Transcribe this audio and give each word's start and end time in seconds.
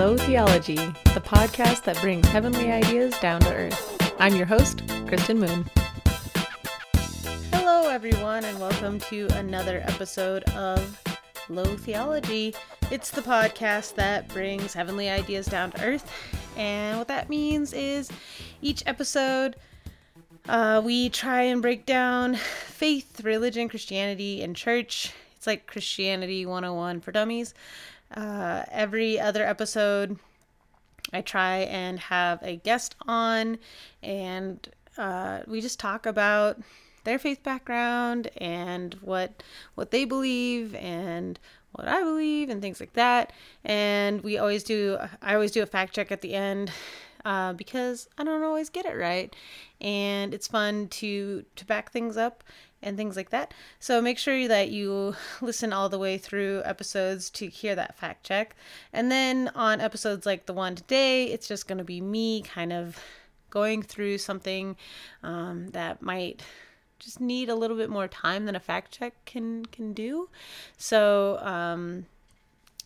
Low 0.00 0.16
Theology, 0.16 0.76
the 0.76 1.20
podcast 1.22 1.84
that 1.84 2.00
brings 2.00 2.26
heavenly 2.28 2.72
ideas 2.72 3.12
down 3.20 3.42
to 3.42 3.54
earth. 3.54 4.14
I'm 4.18 4.34
your 4.34 4.46
host, 4.46 4.82
Kristen 5.06 5.38
Moon. 5.38 5.66
Hello, 7.52 7.86
everyone, 7.90 8.46
and 8.46 8.58
welcome 8.58 8.98
to 8.98 9.26
another 9.34 9.82
episode 9.84 10.44
of 10.54 10.98
Low 11.50 11.76
Theology. 11.76 12.54
It's 12.90 13.10
the 13.10 13.20
podcast 13.20 13.96
that 13.96 14.26
brings 14.28 14.72
heavenly 14.72 15.10
ideas 15.10 15.44
down 15.44 15.70
to 15.72 15.84
earth. 15.84 16.10
And 16.56 16.96
what 16.96 17.08
that 17.08 17.28
means 17.28 17.74
is 17.74 18.10
each 18.62 18.82
episode, 18.86 19.56
uh, 20.48 20.80
we 20.82 21.10
try 21.10 21.42
and 21.42 21.60
break 21.60 21.84
down 21.84 22.36
faith, 22.36 23.20
religion, 23.22 23.68
Christianity, 23.68 24.40
and 24.40 24.56
church. 24.56 25.12
It's 25.36 25.46
like 25.46 25.66
Christianity 25.66 26.46
101 26.46 27.02
for 27.02 27.12
dummies. 27.12 27.52
Uh, 28.14 28.64
every 28.70 29.20
other 29.20 29.44
episode, 29.46 30.18
I 31.12 31.20
try 31.20 31.58
and 31.58 31.98
have 32.00 32.42
a 32.42 32.56
guest 32.56 32.96
on, 33.06 33.58
and 34.02 34.68
uh, 34.98 35.40
we 35.46 35.60
just 35.60 35.78
talk 35.78 36.06
about 36.06 36.60
their 37.04 37.18
faith 37.18 37.42
background 37.42 38.30
and 38.36 38.94
what 39.00 39.42
what 39.74 39.90
they 39.90 40.04
believe 40.04 40.74
and 40.74 41.38
what 41.72 41.88
I 41.88 42.02
believe 42.02 42.50
and 42.50 42.60
things 42.60 42.80
like 42.80 42.92
that. 42.94 43.32
And 43.64 44.22
we 44.22 44.38
always 44.38 44.64
do. 44.64 44.98
I 45.22 45.34
always 45.34 45.52
do 45.52 45.62
a 45.62 45.66
fact 45.66 45.94
check 45.94 46.10
at 46.10 46.20
the 46.20 46.34
end 46.34 46.72
uh, 47.24 47.52
because 47.52 48.08
I 48.18 48.24
don't 48.24 48.42
always 48.42 48.70
get 48.70 48.86
it 48.86 48.96
right, 48.96 49.34
and 49.80 50.34
it's 50.34 50.48
fun 50.48 50.88
to 50.88 51.44
to 51.56 51.64
back 51.64 51.92
things 51.92 52.16
up 52.16 52.42
and 52.82 52.96
things 52.96 53.16
like 53.16 53.30
that. 53.30 53.52
So 53.78 54.00
make 54.00 54.18
sure 54.18 54.48
that 54.48 54.70
you 54.70 55.14
listen 55.40 55.72
all 55.72 55.88
the 55.88 55.98
way 55.98 56.18
through 56.18 56.62
episodes 56.64 57.30
to 57.30 57.48
hear 57.48 57.74
that 57.74 57.98
fact 57.98 58.24
check. 58.24 58.56
And 58.92 59.10
then 59.10 59.50
on 59.54 59.80
episodes 59.80 60.26
like 60.26 60.46
the 60.46 60.54
one 60.54 60.74
today, 60.74 61.24
it's 61.24 61.48
just 61.48 61.68
going 61.68 61.78
to 61.78 61.84
be 61.84 62.00
me 62.00 62.42
kind 62.42 62.72
of 62.72 62.98
going 63.50 63.82
through 63.82 64.18
something 64.18 64.76
um, 65.22 65.68
that 65.70 66.00
might 66.00 66.42
just 66.98 67.20
need 67.20 67.48
a 67.48 67.54
little 67.54 67.76
bit 67.76 67.90
more 67.90 68.06
time 68.06 68.44
than 68.44 68.54
a 68.54 68.60
fact 68.60 68.92
check 68.92 69.14
can 69.24 69.64
can 69.66 69.92
do. 69.92 70.28
So 70.76 71.38
um, 71.40 72.06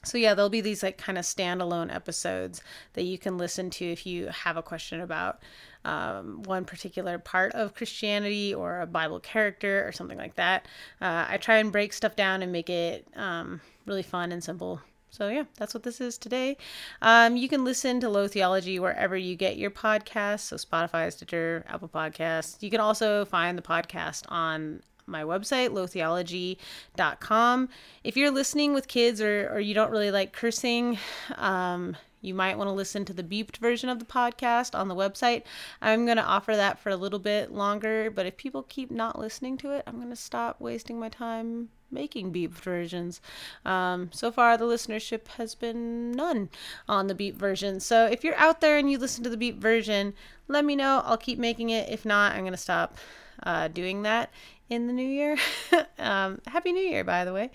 so 0.05 0.19
yeah, 0.19 0.35
there'll 0.35 0.51
be 0.51 0.61
these 0.61 0.83
like 0.83 0.99
kind 0.99 1.19
of 1.19 1.25
standalone 1.25 1.95
episodes 1.95 2.63
that 2.95 3.03
you 3.03 3.19
can 3.19 3.39
listen 3.39 3.71
to 3.71 3.85
if 3.85 4.07
you 4.07 4.29
have 4.29 4.57
a 4.57 4.63
question 4.63 5.01
about 5.01 5.41
um, 5.85 6.43
one 6.45 6.65
particular 6.65 7.19
part 7.19 7.53
of 7.53 7.75
Christianity 7.75 8.55
or 8.55 8.81
a 8.81 8.87
Bible 8.87 9.21
character 9.21 9.87
or 9.87 9.93
something 9.93 10.19
like 10.19 10.37
that. 10.37 10.67
Uh, 11.01 11.27
I 11.29 11.37
try 11.37 11.59
and 11.59 11.71
break 11.71 11.93
stuff 11.93 12.17
down 12.17 12.43
and 12.43 12.53
make 12.53 12.71
it 12.71 13.07
um, 13.17 13.61
really 13.87 14.03
fun 14.03 14.33
and 14.33 14.43
simple. 14.43 14.81
So 15.11 15.29
yeah, 15.29 15.45
that's 15.57 15.75
what 15.75 15.85
this 15.85 16.01
is 16.01 16.19
today. 16.19 16.57
Um, 17.01 17.37
you 17.37 17.49
can 17.49 17.65
listen 17.65 18.01
to 18.01 18.09
Low 18.09 18.27
Theology 18.27 18.81
wherever 18.81 19.17
you 19.17 19.37
get 19.37 19.57
your 19.57 19.71
podcasts, 19.71 20.41
so 20.41 20.57
Spotify, 20.57 21.13
Stitcher, 21.13 21.65
Apple 21.69 21.89
Podcasts. 21.89 22.61
You 22.61 22.71
can 22.71 22.81
also 22.81 23.25
find 23.25 23.57
the 23.57 23.63
podcast 23.63 24.25
on 24.29 24.83
my 25.07 25.23
website, 25.23 25.69
lowtheology.com. 25.69 27.69
If 28.03 28.17
you're 28.17 28.33
listening 28.33 28.75
with 28.75 28.89
kids 28.89 29.21
or, 29.21 29.51
or 29.53 29.61
you 29.61 29.75
don't 29.75 29.93
really 29.93 30.11
like 30.11 30.33
cursing, 30.33 30.99
um, 31.37 31.97
you 32.25 32.35
might 32.35 32.59
want 32.59 32.69
to 32.69 32.73
listen 32.73 33.05
to 33.05 33.13
the 33.13 33.23
beeped 33.23 33.59
version 33.59 33.89
of 33.89 33.99
the 33.99 34.05
podcast 34.05 34.79
on 34.79 34.89
the 34.89 34.95
website. 34.95 35.43
I'm 35.81 36.05
going 36.05 36.17
to 36.17 36.25
offer 36.25 36.57
that 36.57 36.79
for 36.79 36.91
a 36.91 36.97
little 36.97 37.19
bit 37.19 37.53
longer, 37.53 38.11
but 38.11 38.27
if 38.27 38.37
people 38.37 38.63
keep 38.63 38.91
not 38.91 39.19
listening 39.19 39.57
to 39.59 39.71
it, 39.71 39.85
I'm 39.87 39.97
going 39.97 40.11
to 40.11 40.17
stop 40.17 40.61
wasting 40.61 40.99
my 40.99 41.09
time 41.09 41.69
making 41.91 42.33
beeped 42.33 42.51
versions. 42.51 43.21
Um, 43.65 44.11
so 44.13 44.33
far, 44.33 44.57
the 44.57 44.65
listenership 44.65 45.29
has 45.37 45.55
been 45.55 46.13
none 46.13 46.51
on 46.89 47.07
the 47.07 47.15
beep 47.15 47.37
version. 47.37 47.81
So 47.81 48.07
if 48.07 48.25
you're 48.25 48.35
out 48.37 48.61
there 48.61 48.77
and 48.77 48.91
you 48.91 48.99
listen 48.99 49.23
to 49.25 49.31
the 49.31 49.37
beep 49.37 49.59
version, 49.59 50.15
let 50.49 50.65
me 50.65 50.77
know. 50.77 51.03
I'll 51.05 51.17
keep 51.17 51.39
making 51.39 51.71
it. 51.71 51.89
If 51.89 52.05
not, 52.05 52.33
I'm 52.33 52.41
going 52.41 52.53
to 52.53 52.59
stop 52.59 52.99
uh, 53.43 53.69
doing 53.69 54.03
that 54.03 54.31
in 54.69 54.87
the 54.87 54.93
new 54.93 55.07
year. 55.07 55.37
um, 55.99 56.41
Happy 56.47 56.73
New 56.73 56.83
Year, 56.83 57.05
by 57.05 57.25
the 57.25 57.33
way. 57.33 57.51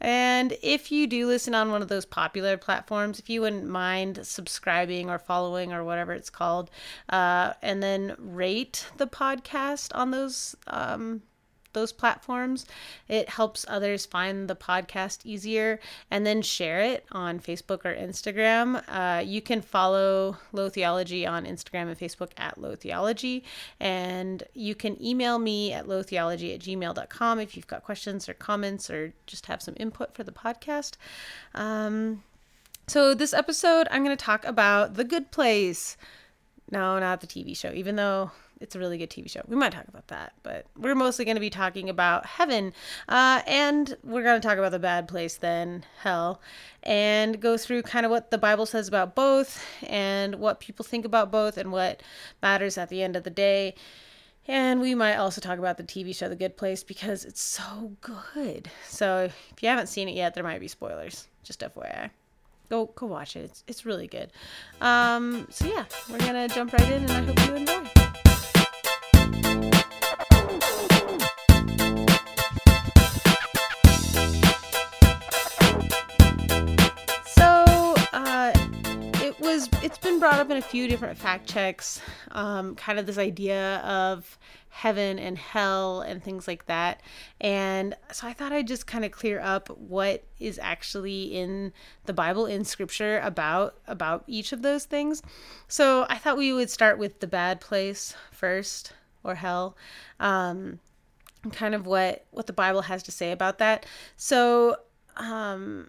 And 0.00 0.56
if 0.62 0.90
you 0.90 1.06
do 1.06 1.26
listen 1.26 1.54
on 1.54 1.70
one 1.70 1.82
of 1.82 1.88
those 1.88 2.04
popular 2.04 2.56
platforms, 2.56 3.18
if 3.18 3.28
you 3.28 3.42
wouldn't 3.42 3.66
mind 3.66 4.20
subscribing 4.22 5.10
or 5.10 5.18
following 5.18 5.72
or 5.72 5.84
whatever 5.84 6.12
it's 6.12 6.30
called, 6.30 6.70
uh, 7.08 7.52
and 7.62 7.82
then 7.82 8.16
rate 8.18 8.88
the 8.96 9.06
podcast 9.06 9.90
on 9.94 10.10
those 10.10 10.56
um, 10.66 11.22
those 11.72 11.92
platforms. 11.92 12.66
It 13.08 13.28
helps 13.28 13.64
others 13.68 14.06
find 14.06 14.48
the 14.48 14.56
podcast 14.56 15.20
easier 15.24 15.80
and 16.10 16.26
then 16.26 16.42
share 16.42 16.80
it 16.80 17.06
on 17.12 17.40
Facebook 17.40 17.84
or 17.84 17.94
Instagram. 17.94 18.82
Uh, 18.88 19.20
you 19.20 19.40
can 19.40 19.60
follow 19.60 20.36
Low 20.52 20.68
Theology 20.68 21.26
on 21.26 21.44
Instagram 21.44 21.88
and 21.88 21.98
Facebook 21.98 22.30
at 22.36 22.58
Low 22.58 22.74
Theology. 22.74 23.44
And 23.78 24.42
you 24.54 24.74
can 24.74 25.02
email 25.02 25.38
me 25.38 25.72
at 25.72 25.86
lowtheology 25.86 26.54
at 26.54 26.60
gmail.com 26.60 27.40
if 27.40 27.56
you've 27.56 27.66
got 27.66 27.84
questions 27.84 28.28
or 28.28 28.34
comments 28.34 28.90
or 28.90 29.12
just 29.26 29.46
have 29.46 29.62
some 29.62 29.74
input 29.78 30.14
for 30.14 30.24
the 30.24 30.32
podcast. 30.32 30.94
Um, 31.54 32.22
so, 32.86 33.14
this 33.14 33.32
episode, 33.32 33.86
I'm 33.90 34.02
going 34.02 34.16
to 34.16 34.24
talk 34.24 34.44
about 34.44 34.94
The 34.94 35.04
Good 35.04 35.30
Place. 35.30 35.96
No, 36.72 36.98
not 36.98 37.20
the 37.20 37.26
TV 37.28 37.56
show, 37.56 37.72
even 37.72 37.94
though 37.94 38.32
it's 38.60 38.74
a 38.74 38.78
really 38.78 38.98
good 38.98 39.10
TV 39.10 39.28
show. 39.28 39.40
We 39.48 39.56
might 39.56 39.72
talk 39.72 39.88
about 39.88 40.08
that, 40.08 40.34
but 40.42 40.66
we're 40.76 40.94
mostly 40.94 41.24
going 41.24 41.36
to 41.36 41.40
be 41.40 41.50
talking 41.50 41.88
about 41.88 42.26
heaven. 42.26 42.72
Uh, 43.08 43.40
and 43.46 43.96
we're 44.04 44.22
going 44.22 44.40
to 44.40 44.46
talk 44.46 44.58
about 44.58 44.70
the 44.70 44.78
bad 44.78 45.08
place, 45.08 45.36
then 45.36 45.84
hell, 46.00 46.40
and 46.82 47.40
go 47.40 47.56
through 47.56 47.82
kind 47.82 48.04
of 48.04 48.10
what 48.10 48.30
the 48.30 48.38
Bible 48.38 48.66
says 48.66 48.86
about 48.86 49.14
both 49.14 49.64
and 49.82 50.36
what 50.36 50.60
people 50.60 50.84
think 50.84 51.04
about 51.04 51.32
both 51.32 51.56
and 51.56 51.72
what 51.72 52.02
matters 52.42 52.76
at 52.76 52.90
the 52.90 53.02
end 53.02 53.16
of 53.16 53.24
the 53.24 53.30
day. 53.30 53.74
And 54.46 54.80
we 54.80 54.94
might 54.94 55.16
also 55.16 55.40
talk 55.40 55.58
about 55.58 55.76
the 55.76 55.84
TV 55.84 56.14
show 56.14 56.28
The 56.28 56.36
Good 56.36 56.56
Place 56.56 56.82
because 56.82 57.24
it's 57.24 57.42
so 57.42 57.92
good. 58.00 58.70
So 58.86 59.30
if 59.50 59.62
you 59.62 59.68
haven't 59.68 59.86
seen 59.86 60.08
it 60.08 60.14
yet, 60.14 60.34
there 60.34 60.44
might 60.44 60.60
be 60.60 60.68
spoilers. 60.68 61.28
Just 61.42 61.60
FYI 61.60 62.10
go 62.68 62.86
go 62.94 63.06
watch 63.06 63.36
it. 63.36 63.40
It's 63.40 63.64
it's 63.66 63.84
really 63.84 64.06
good. 64.06 64.30
Um, 64.80 65.48
so 65.50 65.66
yeah, 65.66 65.84
we're 66.08 66.18
gonna 66.18 66.48
jump 66.48 66.72
right 66.72 66.90
in, 66.90 67.02
and 67.02 67.12
I 67.12 67.22
hope 67.22 67.48
you 67.48 67.54
enjoy. 67.56 68.29
Brought 80.20 80.38
up 80.38 80.50
in 80.50 80.56
a 80.56 80.62
few 80.62 80.86
different 80.86 81.18
fact 81.18 81.48
checks. 81.48 82.00
Um, 82.30 82.76
kind 82.76 82.98
of 82.98 83.06
this 83.06 83.18
idea 83.18 83.78
of 83.78 84.38
heaven 84.68 85.18
and 85.18 85.36
hell 85.36 86.00
and 86.00 86.22
things 86.22 86.46
like 86.46 86.66
that. 86.66 87.00
And 87.40 87.96
so 88.12 88.26
I 88.28 88.32
thought 88.32 88.52
I'd 88.52 88.68
just 88.68 88.86
kind 88.86 89.04
of 89.04 89.10
clear 89.10 89.40
up 89.40 89.68
what 89.68 90.22
is 90.38 90.58
actually 90.62 91.36
in 91.36 91.72
the 92.04 92.12
Bible 92.12 92.46
in 92.46 92.64
scripture 92.64 93.18
about 93.20 93.78
about 93.86 94.22
each 94.26 94.52
of 94.52 94.62
those 94.62 94.84
things. 94.84 95.22
So 95.66 96.06
I 96.08 96.18
thought 96.18 96.36
we 96.38 96.52
would 96.52 96.70
start 96.70 96.98
with 96.98 97.20
the 97.20 97.26
bad 97.26 97.60
place 97.60 98.14
first 98.30 98.92
or 99.24 99.34
hell. 99.34 99.76
Um 100.20 100.78
kind 101.52 101.74
of 101.74 101.86
what 101.86 102.26
what 102.30 102.46
the 102.46 102.52
Bible 102.52 102.82
has 102.82 103.02
to 103.04 103.10
say 103.10 103.32
about 103.32 103.58
that. 103.58 103.86
So 104.16 104.76
um 105.16 105.88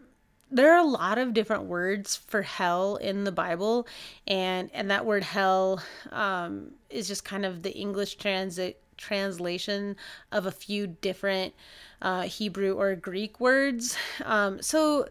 there 0.51 0.73
are 0.73 0.79
a 0.79 0.87
lot 0.87 1.17
of 1.17 1.33
different 1.33 1.63
words 1.63 2.15
for 2.15 2.41
hell 2.41 2.97
in 2.97 3.23
the 3.23 3.31
Bible, 3.31 3.87
and 4.27 4.69
and 4.73 4.91
that 4.91 5.05
word 5.05 5.23
hell 5.23 5.81
um, 6.11 6.71
is 6.89 7.07
just 7.07 7.23
kind 7.23 7.45
of 7.45 7.63
the 7.63 7.71
English 7.71 8.15
transit 8.15 8.81
translation 8.97 9.95
of 10.31 10.45
a 10.45 10.51
few 10.51 10.85
different 10.87 11.53
uh, 12.01 12.23
Hebrew 12.23 12.73
or 12.73 12.95
Greek 12.95 13.39
words. 13.39 13.97
Um, 14.23 14.61
so 14.61 15.07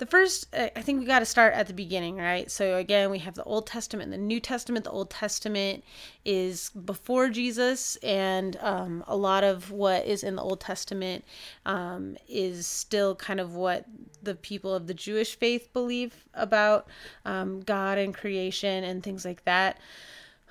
the 0.00 0.06
first 0.06 0.46
i 0.54 0.80
think 0.80 0.98
we 0.98 1.04
got 1.04 1.18
to 1.18 1.26
start 1.26 1.52
at 1.52 1.66
the 1.66 1.74
beginning 1.74 2.16
right? 2.16 2.50
So 2.50 2.76
again 2.76 3.10
we 3.10 3.18
have 3.18 3.34
the 3.34 3.44
old 3.44 3.66
testament 3.66 4.12
and 4.12 4.12
the 4.12 4.26
new 4.26 4.40
testament. 4.40 4.84
The 4.84 4.90
old 4.90 5.10
testament 5.10 5.84
is 6.24 6.70
before 6.70 7.28
jesus 7.28 7.96
and 7.96 8.56
um, 8.60 9.04
a 9.06 9.16
lot 9.16 9.44
of 9.44 9.70
what 9.70 10.06
is 10.06 10.24
in 10.24 10.36
the 10.36 10.42
old 10.42 10.60
testament 10.60 11.24
um, 11.66 12.16
is 12.28 12.66
still 12.66 13.14
kind 13.14 13.40
of 13.40 13.54
what 13.54 13.84
the 14.22 14.34
people 14.34 14.74
of 14.74 14.86
the 14.86 14.94
jewish 14.94 15.36
faith 15.36 15.70
believe 15.72 16.24
about 16.32 16.88
um, 17.26 17.60
god 17.60 17.98
and 17.98 18.14
creation 18.14 18.82
and 18.84 19.02
things 19.02 19.24
like 19.24 19.44
that. 19.44 19.78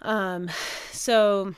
Um, 0.02 0.50
so 0.92 1.56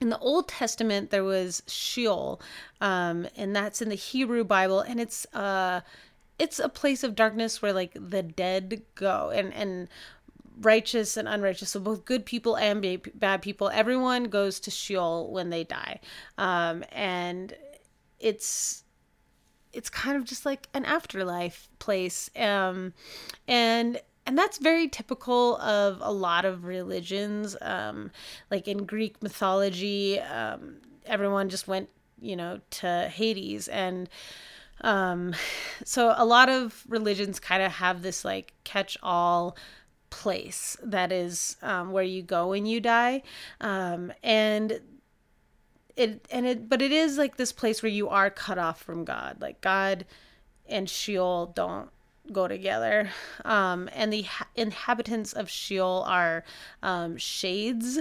in 0.00 0.08
the 0.08 0.18
Old 0.18 0.48
Testament, 0.48 1.10
there 1.10 1.24
was 1.24 1.62
Sheol, 1.66 2.40
um, 2.80 3.26
and 3.36 3.54
that's 3.54 3.80
in 3.80 3.88
the 3.88 3.94
Hebrew 3.94 4.44
Bible, 4.44 4.80
and 4.80 5.00
it's 5.00 5.24
uh, 5.34 5.80
it's 6.38 6.58
a 6.58 6.68
place 6.68 7.04
of 7.04 7.14
darkness 7.14 7.62
where 7.62 7.72
like 7.72 7.92
the 7.94 8.22
dead 8.22 8.82
go 8.94 9.30
and 9.30 9.52
and 9.54 9.88
righteous 10.60 11.16
and 11.16 11.28
unrighteous. 11.28 11.70
So 11.70 11.80
both 11.80 12.04
good 12.04 12.24
people 12.24 12.56
and 12.56 13.02
bad 13.14 13.42
people 13.42 13.70
everyone 13.70 14.24
goes 14.24 14.60
to 14.60 14.70
sheol 14.70 15.30
when 15.32 15.50
they 15.50 15.64
die. 15.64 16.00
Um, 16.38 16.84
and 16.92 17.54
it's 18.20 18.84
it's 19.72 19.90
kind 19.90 20.16
of 20.16 20.24
just 20.24 20.46
like 20.46 20.68
an 20.74 20.84
afterlife 20.84 21.68
place. 21.78 22.30
Um 22.36 22.92
and 23.48 24.00
and 24.26 24.38
that's 24.38 24.58
very 24.58 24.88
typical 24.88 25.56
of 25.58 25.98
a 26.00 26.12
lot 26.12 26.44
of 26.44 26.64
religions. 26.64 27.56
Um 27.60 28.10
like 28.50 28.68
in 28.68 28.86
greek 28.86 29.22
mythology 29.22 30.20
um 30.20 30.76
everyone 31.06 31.48
just 31.48 31.68
went 31.68 31.88
you 32.20 32.36
know 32.36 32.60
to 32.70 33.10
hades. 33.12 33.68
And 33.68 34.08
um 34.84 35.34
so 35.84 36.14
a 36.16 36.24
lot 36.24 36.48
of 36.48 36.84
religions 36.88 37.40
kind 37.40 37.62
of 37.62 37.72
have 37.72 38.02
this 38.02 38.24
like 38.24 38.52
catch 38.64 38.96
all 39.02 39.56
place 40.14 40.76
that 40.80 41.10
is 41.10 41.56
um, 41.60 41.90
where 41.90 42.04
you 42.04 42.22
go 42.22 42.50
when 42.50 42.66
you 42.66 42.80
die. 42.80 43.20
Um, 43.60 44.12
and 44.22 44.80
it 45.96 46.26
and 46.30 46.46
it 46.46 46.68
but 46.68 46.80
it 46.82 46.92
is 46.92 47.18
like 47.18 47.36
this 47.36 47.52
place 47.52 47.82
where 47.82 47.90
you 47.90 48.08
are 48.08 48.30
cut 48.30 48.56
off 48.56 48.80
from 48.80 49.04
god. 49.04 49.38
Like 49.40 49.60
god 49.60 50.06
and 50.68 50.88
sheol 50.88 51.46
don't 51.46 51.90
go 52.32 52.48
together. 52.48 53.10
Um, 53.44 53.88
and 53.92 54.12
the 54.12 54.22
ha- 54.22 54.48
inhabitants 54.56 55.32
of 55.32 55.50
sheol 55.50 56.04
are 56.06 56.44
um, 56.82 57.16
shades 57.16 58.00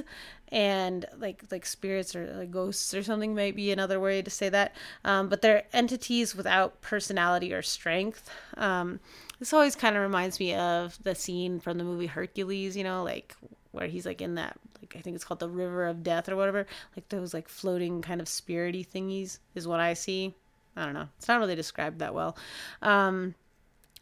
and 0.50 1.06
like 1.18 1.44
like 1.50 1.66
spirits 1.66 2.16
or 2.16 2.31
like 2.38 2.52
ghosts 2.52 2.94
or 2.94 3.02
something 3.02 3.34
might 3.34 3.56
be 3.56 3.72
another 3.72 4.00
way 4.00 4.22
to 4.22 4.30
say 4.30 4.50
that. 4.50 4.74
Um, 5.04 5.28
but 5.28 5.42
they're 5.42 5.64
entities 5.74 6.36
without 6.36 6.80
personality 6.81 7.52
or 7.54 7.62
strength. 7.62 8.30
Um, 8.56 9.00
this 9.40 9.52
always 9.52 9.75
kind 9.75 9.96
of 9.96 10.04
reminds 10.04 10.40
me 10.40 10.54
of 10.54 10.98
the 11.04 11.16
scene 11.16 11.60
from 11.60 11.78
the 11.78 11.84
movie 11.84 12.06
hercules 12.06 12.78
you 12.78 12.84
know 12.84 13.04
like 13.04 13.36
where 13.72 13.88
he's 13.88 14.06
like 14.06 14.22
in 14.22 14.36
that 14.36 14.58
like 14.81 14.96
i 14.96 15.02
think 15.02 15.16
it's 15.16 15.25
called 15.25 15.42
the 15.42 15.50
river 15.50 15.86
of 15.86 16.04
death 16.04 16.30
or 16.30 16.36
whatever. 16.36 16.66
Like 16.96 17.10
those 17.10 17.34
like 17.34 17.50
floating 17.50 18.02
kind 18.02 18.22
of 18.22 18.28
spirity 18.28 18.88
thingies 18.88 19.40
is 19.56 19.68
what 19.68 19.80
i 19.80 19.94
see. 19.94 20.34
I 20.75 20.86
don't 20.86 20.94
know. 20.94 21.08
It's 21.18 21.28
not 21.28 21.40
really 21.40 21.56
described 21.56 22.00
that 22.00 22.14
well. 22.14 22.38
Um 22.81 23.36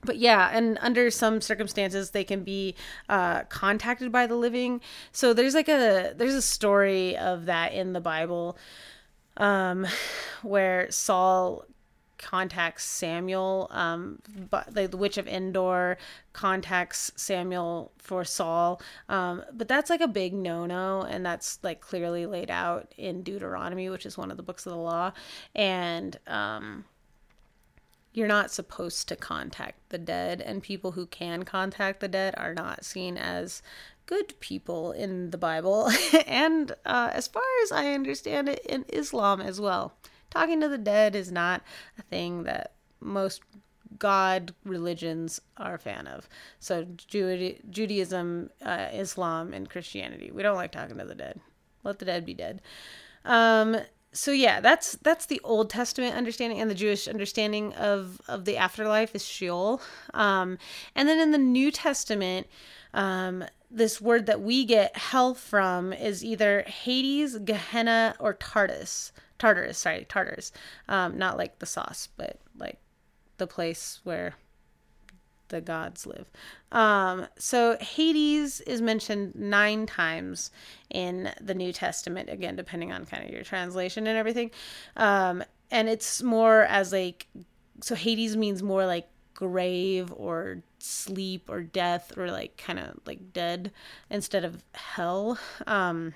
but 0.04 0.18
yeah 0.18 0.50
and 0.52 0.78
under 0.82 1.12
some 1.12 1.42
circumstances 1.42 2.12
they 2.12 2.24
can 2.24 2.44
be 2.44 2.76
uh, 3.10 3.44
contacted 3.44 4.12
by 4.12 4.28
the 4.28 4.36
living. 4.36 4.82
So 5.12 5.34
there's 5.34 5.54
like 5.54 5.70
a 5.70 6.14
there's 6.16 6.36
a 6.36 6.42
story 6.42 7.18
of 7.18 7.46
that 7.46 7.74
in 7.74 7.94
the 7.94 8.02
bible 8.02 8.58
um, 9.38 9.88
where 10.42 10.90
saul 10.92 11.66
contacts 12.18 12.84
samuel 12.84 13.68
um, 13.72 14.20
but 14.50 14.74
the, 14.76 14.88
the 14.88 14.98
witch 14.98 15.18
of 15.18 15.28
endor 15.28 15.98
contacts 16.34 17.12
samuel 17.16 17.92
for 17.98 18.24
saul 18.24 18.80
um, 19.10 19.44
but 19.52 19.68
that's 19.68 19.90
like 19.90 20.02
a 20.02 20.08
big 20.08 20.32
no-no 20.34 21.02
and 21.02 21.26
that's 21.26 21.58
like 21.64 21.82
clearly 21.82 22.28
laid 22.28 22.52
out 22.52 22.94
in 22.98 23.24
deuteronomy 23.24 23.90
which 23.90 24.06
is 24.06 24.18
one 24.18 24.30
of 24.30 24.38
the 24.38 24.44
books 24.44 24.66
of 24.66 24.72
the 24.72 24.78
law. 24.78 25.12
And 25.56 26.18
um, 26.28 26.86
you're 28.14 28.28
not 28.28 28.52
supposed 28.52 29.08
to 29.08 29.16
contact 29.16 29.90
the 29.90 29.98
dead, 29.98 30.42
and 30.42 30.62
people 30.62 30.92
who 30.92 31.06
can 31.06 31.44
contact 31.44 32.00
the 32.00 32.08
dead 32.08 32.34
are 32.38 32.54
not 32.54 32.84
seen 32.84 33.18
as 33.18 33.62
good 34.06 34.38
people 34.40 34.92
in 34.92 35.32
the 35.32 35.38
Bible, 35.38 35.90
and 36.28 36.72
uh, 36.86 37.12
as 37.14 37.28
far 37.28 37.44
as 37.64 37.72
I 37.72 37.94
understand 37.94 38.50
it, 38.50 38.66
in 38.66 38.86
Islam 38.90 39.40
as 39.42 39.62
well. 39.62 39.94
Talking 40.30 40.62
to 40.62 40.70
the 40.70 40.78
dead 40.78 41.16
is 41.16 41.32
not 41.32 41.62
a 41.98 42.02
thing 42.04 42.44
that 42.44 42.74
most 43.00 43.42
God 43.98 44.54
religions 44.66 45.42
are 45.58 45.76
a 45.76 45.80
fan 45.80 46.08
of. 46.08 46.28
So, 46.60 46.88
Judaism, 47.08 48.50
uh, 48.62 48.88
Islam, 48.94 49.54
and 49.54 49.70
Christianity, 49.70 50.32
we 50.32 50.42
don't 50.42 50.56
like 50.56 50.72
talking 50.72 50.98
to 50.98 51.06
the 51.06 51.16
dead. 51.16 51.40
Let 51.84 52.00
the 52.00 52.06
dead 52.06 52.26
be 52.26 52.34
dead. 52.34 52.62
Um, 53.26 53.78
so 54.14 54.32
yeah, 54.32 54.60
that's 54.60 54.94
that's 55.04 55.26
the 55.26 55.40
Old 55.44 55.70
Testament 55.70 56.16
understanding 56.16 56.60
and 56.60 56.70
the 56.70 56.76
Jewish 56.76 57.08
understanding 57.08 57.74
of 57.74 58.22
of 58.28 58.46
the 58.46 58.58
afterlife 58.58 59.16
is 59.16 59.26
Sheol. 59.26 59.82
Um, 60.14 60.58
and 60.96 61.08
then 61.08 61.20
in 61.20 61.32
the 61.32 61.38
New 61.38 61.72
Testament, 61.72 62.48
um, 62.94 63.46
this 63.70 64.02
word 64.02 64.26
that 64.26 64.42
we 64.42 64.66
get 64.66 64.98
hell 64.98 65.34
from 65.34 65.94
is 65.94 66.26
either 66.26 66.64
Hades, 66.64 67.38
Gehenna, 67.38 68.16
or 68.20 68.34
Tartarus. 68.34 69.14
Tartarus, 69.40 69.78
sorry, 69.78 70.06
Tartarus. 70.08 70.52
Um, 70.90 71.18
not 71.18 71.38
like 71.38 71.60
the 71.60 71.66
sauce, 71.66 72.10
but 72.18 72.40
like 72.58 72.80
the 73.38 73.48
place 73.48 74.02
where 74.04 74.36
the 75.52 75.62
gods 75.62 76.08
live. 76.08 76.32
Um, 76.72 77.28
so 77.38 77.78
Hades 77.80 78.62
is 78.62 78.82
mentioned 78.82 79.36
nine 79.36 79.86
times 79.86 80.50
in 80.90 81.32
the 81.40 81.54
New 81.54 81.72
Testament, 81.72 82.30
again, 82.30 82.56
depending 82.56 82.92
on 82.92 83.06
kind 83.06 83.24
of 83.24 83.30
your 83.30 83.44
translation 83.44 84.08
and 84.08 84.18
everything. 84.18 84.50
Um, 84.98 85.44
and 85.70 85.88
it's 85.88 86.24
more 86.24 86.64
as 86.64 86.92
like, 86.92 87.28
so 87.82 87.94
Hades 87.94 88.36
means 88.36 88.64
more 88.64 88.86
like 88.86 89.08
grave 89.34 90.12
or 90.16 90.64
sleep 90.80 91.50
or 91.50 91.62
death 91.62 92.18
or 92.18 92.32
like 92.32 92.58
kind 92.58 92.80
of 92.80 93.00
like 93.06 93.34
dead 93.34 93.72
instead 94.10 94.44
of 94.44 94.64
hell. 94.74 95.38
Um, 95.68 96.14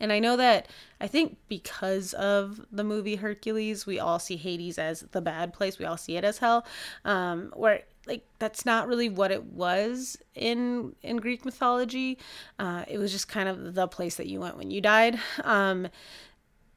and 0.00 0.12
I 0.12 0.18
know 0.18 0.36
that 0.36 0.68
I 1.00 1.06
think 1.06 1.38
because 1.48 2.12
of 2.14 2.64
the 2.70 2.84
movie 2.84 3.16
Hercules, 3.16 3.86
we 3.86 3.98
all 3.98 4.18
see 4.18 4.36
Hades 4.36 4.78
as 4.78 5.00
the 5.10 5.20
bad 5.20 5.52
place. 5.52 5.78
We 5.78 5.86
all 5.86 5.96
see 5.96 6.16
it 6.16 6.24
as 6.24 6.38
hell. 6.38 6.64
Um, 7.04 7.52
where 7.56 7.82
like 8.08 8.24
that's 8.38 8.64
not 8.64 8.88
really 8.88 9.08
what 9.08 9.30
it 9.30 9.44
was 9.44 10.16
in 10.34 10.96
in 11.02 11.18
Greek 11.18 11.44
mythology. 11.44 12.18
Uh, 12.58 12.84
it 12.88 12.98
was 12.98 13.12
just 13.12 13.28
kind 13.28 13.48
of 13.48 13.74
the 13.74 13.86
place 13.86 14.16
that 14.16 14.26
you 14.26 14.40
went 14.40 14.56
when 14.56 14.70
you 14.70 14.80
died. 14.80 15.20
Um, 15.44 15.88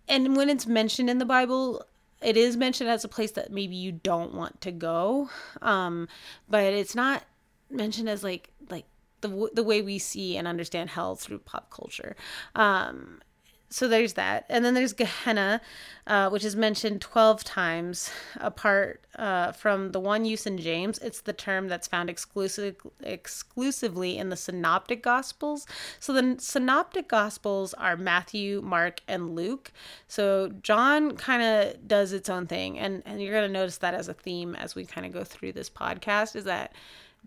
and 0.07 0.35
when 0.35 0.49
it's 0.49 0.67
mentioned 0.67 1.09
in 1.09 1.17
the 1.17 1.25
Bible, 1.25 1.85
it 2.21 2.37
is 2.37 2.57
mentioned 2.57 2.89
as 2.89 3.03
a 3.03 3.07
place 3.07 3.31
that 3.31 3.51
maybe 3.51 3.75
you 3.75 3.93
don't 3.93 4.33
want 4.33 4.61
to 4.61 4.71
go. 4.71 5.29
Um, 5.61 6.07
but 6.49 6.73
it's 6.73 6.95
not 6.95 7.23
mentioned 7.69 8.09
as 8.09 8.23
like 8.23 8.49
like 8.69 8.85
the 9.21 9.49
the 9.53 9.63
way 9.63 9.81
we 9.81 9.97
see 9.97 10.37
and 10.37 10.47
understand 10.47 10.89
hell 10.89 11.15
through 11.15 11.39
pop 11.39 11.71
culture. 11.71 12.15
Um, 12.55 13.21
so 13.71 13.87
there's 13.87 14.13
that. 14.13 14.45
And 14.49 14.63
then 14.63 14.73
there's 14.73 14.93
gehenna 14.93 15.61
uh, 16.07 16.29
which 16.29 16.43
is 16.43 16.55
mentioned 16.55 16.99
12 16.99 17.43
times 17.43 18.11
apart 18.39 19.05
uh, 19.17 19.51
from 19.51 19.91
the 19.91 19.99
one 19.99 20.25
use 20.25 20.45
in 20.45 20.57
james. 20.57 20.97
It's 20.99 21.21
the 21.21 21.31
term 21.31 21.67
that's 21.67 21.87
found 21.87 22.09
exclusive, 22.09 22.75
exclusively 23.01 24.17
in 24.17 24.29
the 24.29 24.35
synoptic 24.35 25.03
gospels. 25.03 25.65
So 25.99 26.11
the 26.11 26.35
synoptic 26.39 27.07
gospels 27.07 27.73
are 27.75 27.95
matthew 27.95 28.61
mark 28.61 29.01
and 29.07 29.35
luke. 29.35 29.71
So 30.07 30.51
john 30.61 31.15
kind 31.15 31.43
of 31.43 31.87
does 31.87 32.13
its 32.13 32.29
own 32.29 32.47
thing. 32.47 32.79
And, 32.79 33.03
and 33.05 33.21
you're 33.21 33.33
going 33.33 33.47
to 33.47 33.53
notice 33.53 33.77
that 33.77 33.93
as 33.93 34.07
a 34.07 34.13
theme 34.13 34.55
as 34.55 34.75
we 34.75 34.85
kind 34.85 35.05
of 35.05 35.13
go 35.13 35.23
through 35.23 35.53
this 35.53 35.69
podcast 35.69 36.35
is 36.35 36.45
that 36.45 36.73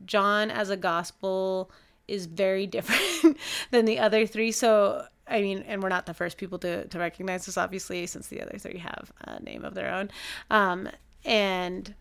john 0.04 0.50
as 0.50 0.68
a 0.68 0.76
gospel 0.76 1.70
is 2.08 2.26
very 2.26 2.66
different 2.66 3.38
than 3.70 3.84
the 3.84 3.98
other 3.98 4.26
three. 4.26 4.52
So 4.52 5.06
I 5.26 5.40
mean, 5.40 5.64
and 5.66 5.82
we're 5.82 5.88
not 5.88 6.06
the 6.06 6.14
first 6.14 6.36
people 6.36 6.58
to, 6.60 6.86
to 6.86 6.98
recognize 6.98 7.46
this, 7.46 7.56
obviously, 7.56 8.06
since 8.06 8.28
the 8.28 8.42
other 8.42 8.58
three 8.58 8.78
have 8.78 9.12
a 9.22 9.40
name 9.42 9.64
of 9.64 9.74
their 9.74 9.92
own. 9.92 10.10
Um, 10.50 10.88
and 11.24 11.94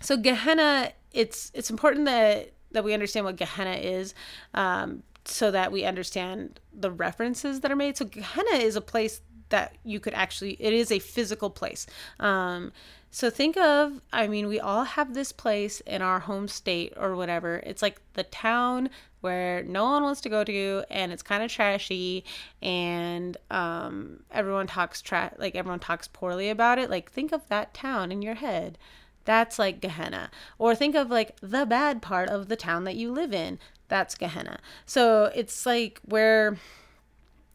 so 0.00 0.16
Gehenna, 0.16 0.92
it's 1.12 1.50
it's 1.54 1.70
important 1.70 2.06
that 2.06 2.52
that 2.72 2.84
we 2.84 2.94
understand 2.94 3.26
what 3.26 3.36
Gehenna 3.36 3.72
is, 3.72 4.14
um, 4.54 5.02
so 5.24 5.50
that 5.50 5.72
we 5.72 5.84
understand 5.84 6.60
the 6.72 6.90
references 6.90 7.60
that 7.60 7.70
are 7.70 7.76
made. 7.76 7.96
So 7.96 8.04
Gehenna 8.04 8.58
is 8.58 8.76
a 8.76 8.80
place 8.80 9.20
that 9.48 9.76
you 9.84 9.98
could 9.98 10.14
actually 10.14 10.52
it 10.60 10.72
is 10.72 10.90
a 10.90 10.98
physical 10.98 11.50
place. 11.50 11.86
Um, 12.20 12.72
so 13.10 13.28
think 13.28 13.56
of, 13.56 14.00
I 14.12 14.28
mean, 14.28 14.46
we 14.46 14.60
all 14.60 14.84
have 14.84 15.14
this 15.14 15.32
place 15.32 15.80
in 15.80 16.00
our 16.00 16.20
home 16.20 16.46
state 16.46 16.92
or 16.96 17.16
whatever. 17.16 17.56
It's 17.66 17.82
like 17.82 18.00
the 18.14 18.22
town 18.22 18.88
where 19.20 19.64
no 19.64 19.84
one 19.84 20.02
wants 20.04 20.20
to 20.22 20.28
go 20.28 20.44
to 20.44 20.84
and 20.88 21.12
it's 21.12 21.22
kind 21.22 21.42
of 21.42 21.50
trashy 21.50 22.24
and 22.62 23.36
um, 23.50 24.22
everyone 24.30 24.66
talks 24.66 25.02
like 25.38 25.56
everyone 25.56 25.80
talks 25.80 26.08
poorly 26.08 26.48
about 26.48 26.78
it. 26.78 26.88
Like 26.88 27.10
think 27.10 27.32
of 27.32 27.46
that 27.48 27.74
town 27.74 28.12
in 28.12 28.22
your 28.22 28.34
head. 28.34 28.78
That's 29.24 29.58
like 29.58 29.80
gehenna. 29.80 30.30
Or 30.58 30.74
think 30.74 30.94
of 30.94 31.10
like 31.10 31.36
the 31.40 31.66
bad 31.66 32.00
part 32.02 32.28
of 32.28 32.48
the 32.48 32.56
town 32.56 32.84
that 32.84 32.96
you 32.96 33.12
live 33.12 33.34
in. 33.34 33.58
That's 33.88 34.14
gehenna. 34.14 34.60
So 34.86 35.32
it's 35.34 35.66
like 35.66 36.00
where 36.04 36.58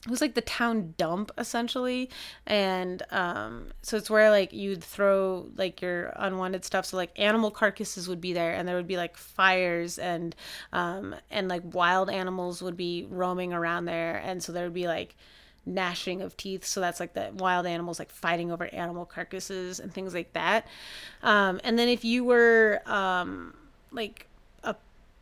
it 0.05 0.11
was 0.11 0.21
like 0.21 0.35
the 0.35 0.41
town 0.41 0.93
dump 0.97 1.31
essentially. 1.37 2.09
And 2.45 3.01
um 3.09 3.69
so 3.81 3.97
it's 3.97 4.09
where 4.09 4.29
like 4.29 4.53
you'd 4.53 4.83
throw 4.83 5.49
like 5.57 5.81
your 5.81 6.13
unwanted 6.15 6.63
stuff. 6.63 6.85
So 6.85 6.97
like 6.97 7.11
animal 7.19 7.49
carcasses 7.49 8.07
would 8.07 8.21
be 8.21 8.31
there 8.31 8.53
and 8.53 8.67
there 8.67 8.75
would 8.75 8.87
be 8.87 8.97
like 8.97 9.17
fires 9.17 9.97
and 9.97 10.35
um 10.73 11.15
and 11.31 11.47
like 11.47 11.63
wild 11.73 12.09
animals 12.11 12.61
would 12.61 12.77
be 12.77 13.07
roaming 13.09 13.51
around 13.51 13.85
there. 13.85 14.17
And 14.17 14.43
so 14.43 14.51
there 14.51 14.65
would 14.65 14.75
be 14.75 14.87
like 14.87 15.15
gnashing 15.65 16.21
of 16.21 16.37
teeth. 16.37 16.65
So 16.65 16.79
that's 16.81 16.99
like 16.99 17.13
the 17.13 17.31
wild 17.33 17.65
animals 17.65 17.97
like 17.97 18.11
fighting 18.11 18.51
over 18.51 18.65
animal 18.65 19.05
carcasses 19.05 19.79
and 19.79 19.91
things 19.91 20.13
like 20.13 20.33
that. 20.33 20.67
Um 21.23 21.59
and 21.63 21.79
then 21.79 21.89
if 21.89 22.05
you 22.05 22.23
were 22.23 22.81
um 22.85 23.55
like 23.91 24.27
a 24.63 24.75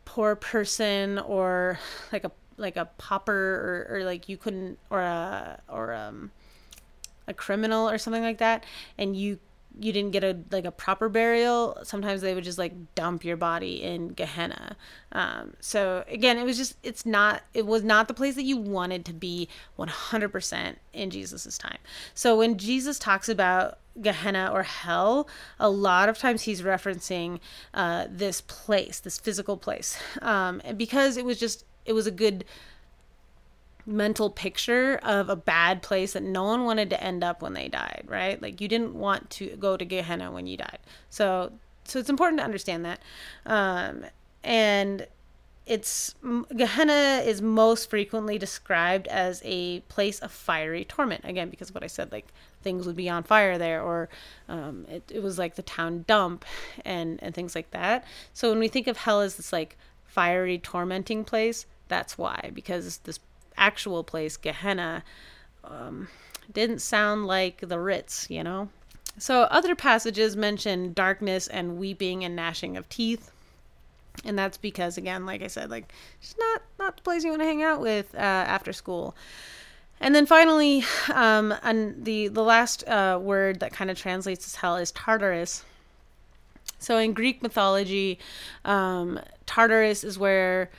poor 0.04 0.36
person 0.36 1.18
or 1.20 1.78
like 2.12 2.24
a 2.24 2.32
like 2.56 2.76
a 2.76 2.86
pauper 2.98 3.86
or, 3.90 3.96
or 3.96 4.04
like 4.04 4.28
you 4.28 4.36
couldn't 4.36 4.78
or 4.90 5.00
a 5.00 5.60
or 5.68 5.92
um 5.92 6.30
a 7.26 7.34
criminal 7.34 7.88
or 7.88 7.98
something 7.98 8.22
like 8.22 8.38
that 8.38 8.64
and 8.98 9.16
you 9.16 9.38
you 9.78 9.92
didn't 9.92 10.12
get 10.12 10.22
a 10.22 10.38
like 10.50 10.64
a 10.64 10.70
proper 10.70 11.08
burial, 11.08 11.78
sometimes 11.82 12.20
they 12.20 12.34
would 12.34 12.44
just 12.44 12.58
like 12.58 12.72
dump 12.94 13.24
your 13.24 13.36
body 13.36 13.82
in 13.82 14.08
Gehenna. 14.08 14.76
Um, 15.12 15.54
so 15.60 16.04
again, 16.08 16.38
it 16.38 16.44
was 16.44 16.56
just 16.56 16.76
it's 16.82 17.04
not 17.04 17.42
it 17.54 17.66
was 17.66 17.82
not 17.82 18.08
the 18.08 18.14
place 18.14 18.36
that 18.36 18.44
you 18.44 18.56
wanted 18.56 19.04
to 19.06 19.12
be 19.12 19.48
100% 19.78 20.76
in 20.92 21.10
Jesus's 21.10 21.58
time. 21.58 21.78
So 22.14 22.38
when 22.38 22.56
Jesus 22.56 22.98
talks 22.98 23.28
about 23.28 23.78
Gehenna 24.00 24.50
or 24.52 24.62
hell, 24.62 25.28
a 25.58 25.68
lot 25.68 26.08
of 26.08 26.18
times 26.18 26.42
he's 26.42 26.62
referencing 26.62 27.40
uh, 27.72 28.06
this 28.08 28.40
place, 28.42 29.00
this 29.00 29.18
physical 29.18 29.56
place, 29.56 29.98
um, 30.22 30.60
and 30.64 30.78
because 30.78 31.16
it 31.16 31.24
was 31.24 31.38
just 31.38 31.64
it 31.84 31.92
was 31.92 32.06
a 32.06 32.10
good 32.10 32.44
mental 33.86 34.30
picture 34.30 34.98
of 35.02 35.28
a 35.28 35.36
bad 35.36 35.82
place 35.82 36.14
that 36.14 36.22
no 36.22 36.44
one 36.44 36.64
wanted 36.64 36.88
to 36.90 37.02
end 37.02 37.22
up 37.22 37.42
when 37.42 37.52
they 37.52 37.68
died, 37.68 38.04
right? 38.06 38.40
Like 38.40 38.60
you 38.60 38.68
didn't 38.68 38.94
want 38.94 39.30
to 39.30 39.56
go 39.56 39.76
to 39.76 39.84
Gehenna 39.84 40.30
when 40.30 40.46
you 40.46 40.56
died. 40.56 40.78
So 41.10 41.52
so 41.84 41.98
it's 41.98 42.08
important 42.08 42.40
to 42.40 42.44
understand 42.44 42.84
that. 42.84 43.00
Um, 43.44 44.06
and 44.42 45.06
it's 45.66 46.14
Gehenna 46.54 47.22
is 47.24 47.40
most 47.40 47.88
frequently 47.88 48.38
described 48.38 49.06
as 49.08 49.40
a 49.44 49.80
place 49.80 50.18
of 50.20 50.30
fiery 50.30 50.84
torment. 50.84 51.22
Again, 51.24 51.48
because 51.48 51.72
what 51.72 51.82
I 51.82 51.86
said, 51.86 52.12
like 52.12 52.26
things 52.62 52.86
would 52.86 52.96
be 52.96 53.08
on 53.08 53.22
fire 53.22 53.56
there, 53.56 53.82
or 53.82 54.08
um, 54.48 54.86
it, 54.88 55.02
it 55.10 55.22
was 55.22 55.38
like 55.38 55.54
the 55.54 55.62
town 55.62 56.04
dump 56.06 56.44
and 56.84 57.22
and 57.22 57.34
things 57.34 57.54
like 57.54 57.70
that. 57.70 58.04
So 58.32 58.50
when 58.50 58.58
we 58.58 58.68
think 58.68 58.86
of 58.86 58.98
hell 58.98 59.20
as 59.20 59.36
this 59.36 59.52
like 59.52 59.76
fiery 60.04 60.58
tormenting 60.58 61.24
place, 61.24 61.66
that's 61.88 62.16
why 62.18 62.50
because 62.54 62.98
this 62.98 63.20
actual 63.56 64.04
place, 64.04 64.36
Gehenna, 64.36 65.04
um, 65.62 66.08
didn't 66.52 66.80
sound 66.80 67.26
like 67.26 67.60
the 67.60 67.78
Ritz, 67.78 68.28
you 68.28 68.42
know? 68.42 68.68
So 69.18 69.42
other 69.42 69.74
passages 69.74 70.36
mention 70.36 70.92
darkness 70.92 71.46
and 71.46 71.78
weeping 71.78 72.24
and 72.24 72.34
gnashing 72.34 72.76
of 72.76 72.88
teeth. 72.88 73.30
And 74.24 74.38
that's 74.38 74.56
because, 74.56 74.96
again, 74.96 75.26
like 75.26 75.42
I 75.42 75.48
said, 75.48 75.70
like 75.70 75.92
it's 76.20 76.36
not 76.38 76.62
not 76.78 76.96
the 76.96 77.02
place 77.02 77.24
you 77.24 77.30
want 77.30 77.42
to 77.42 77.46
hang 77.46 77.62
out 77.62 77.80
with 77.80 78.14
uh, 78.14 78.18
after 78.18 78.72
school. 78.72 79.16
And 80.00 80.14
then 80.14 80.26
finally, 80.26 80.84
um, 81.12 81.54
and 81.62 82.04
the 82.04 82.28
the 82.28 82.42
last 82.42 82.86
uh, 82.88 83.18
word 83.20 83.60
that 83.60 83.72
kind 83.72 83.90
of 83.90 83.98
translates 83.98 84.46
as 84.46 84.56
hell 84.56 84.76
is 84.76 84.92
Tartarus. 84.92 85.64
So 86.78 86.98
in 86.98 87.12
Greek 87.12 87.42
mythology, 87.42 88.18
um, 88.64 89.18
Tartarus 89.46 90.04
is 90.04 90.18
where 90.18 90.70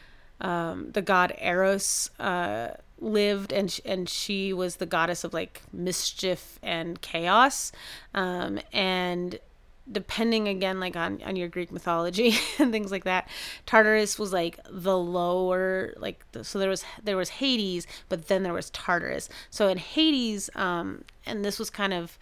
um, 0.41 0.91
the 0.91 1.01
god 1.01 1.33
Eros 1.41 2.09
uh, 2.19 2.69
lived, 2.99 3.53
and 3.53 3.71
sh- 3.71 3.81
and 3.85 4.07
she 4.09 4.53
was 4.53 4.77
the 4.77 4.85
goddess 4.85 5.23
of 5.23 5.33
like 5.33 5.61
mischief 5.71 6.59
and 6.61 7.01
chaos, 7.01 7.71
um, 8.13 8.59
and 8.73 9.39
depending 9.91 10.47
again 10.47 10.79
like 10.79 10.95
on 10.95 11.21
on 11.23 11.35
your 11.35 11.47
greek 11.47 11.71
mythology 11.71 12.33
and 12.59 12.71
things 12.71 12.91
like 12.91 13.03
that 13.03 13.27
tartarus 13.67 14.17
was 14.17 14.33
like 14.33 14.59
the 14.67 14.97
lower 14.97 15.93
like 15.97 16.25
the, 16.31 16.43
so 16.43 16.57
there 16.57 16.69
was 16.69 16.83
there 17.03 17.15
was 17.15 17.29
hades 17.29 17.85
but 18.09 18.27
then 18.27 18.43
there 18.43 18.53
was 18.53 18.69
tartarus. 18.71 19.29
So 19.49 19.67
in 19.67 19.77
hades 19.77 20.49
um 20.55 21.03
and 21.25 21.45
this 21.45 21.59
was 21.59 21.69
kind 21.69 21.93
of 21.93 22.17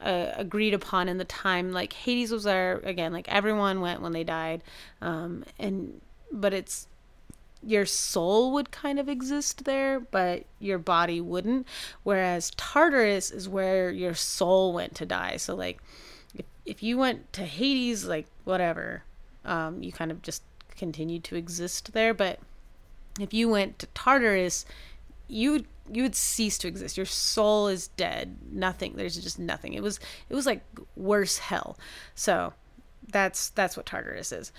uh, 0.00 0.32
agreed 0.36 0.74
upon 0.74 1.08
in 1.08 1.18
the 1.18 1.24
time 1.24 1.72
like 1.72 1.92
hades 1.92 2.30
was 2.30 2.44
there 2.44 2.78
again 2.84 3.12
like 3.12 3.28
everyone 3.28 3.80
went 3.80 4.02
when 4.02 4.12
they 4.12 4.24
died. 4.24 4.62
Um 5.00 5.44
and 5.58 6.00
but 6.30 6.52
it's 6.52 6.88
your 7.62 7.86
soul 7.86 8.52
would 8.52 8.70
kind 8.70 8.98
of 8.98 9.08
exist 9.08 9.64
there, 9.64 10.00
but 10.00 10.44
your 10.58 10.78
body 10.78 11.20
wouldn't. 11.20 11.66
Whereas 12.02 12.52
Tartarus 12.56 13.30
is 13.30 13.48
where 13.48 13.90
your 13.90 14.14
soul 14.14 14.72
went 14.72 14.94
to 14.96 15.06
die. 15.06 15.36
So 15.36 15.54
like 15.54 15.78
if 16.34 16.46
if 16.64 16.82
you 16.82 16.98
went 16.98 17.32
to 17.34 17.44
Hades, 17.44 18.04
like 18.04 18.26
whatever, 18.44 19.02
um, 19.44 19.82
you 19.82 19.92
kind 19.92 20.10
of 20.10 20.22
just 20.22 20.42
continued 20.76 21.24
to 21.24 21.36
exist 21.36 21.92
there. 21.92 22.14
But 22.14 22.38
if 23.20 23.34
you 23.34 23.48
went 23.48 23.78
to 23.80 23.86
Tartarus, 23.88 24.64
you 25.26 25.52
would 25.52 25.66
you 25.90 26.02
would 26.02 26.14
cease 26.14 26.58
to 26.58 26.68
exist. 26.68 26.96
Your 26.96 27.06
soul 27.06 27.68
is 27.68 27.88
dead. 27.88 28.36
Nothing. 28.52 28.94
There's 28.96 29.16
just 29.16 29.38
nothing. 29.38 29.74
It 29.74 29.82
was 29.82 29.98
it 30.28 30.34
was 30.34 30.46
like 30.46 30.62
worse 30.96 31.38
hell. 31.38 31.76
So 32.14 32.52
that's 33.10 33.50
that's 33.50 33.76
what 33.76 33.86
Tartarus 33.86 34.32
is. 34.32 34.52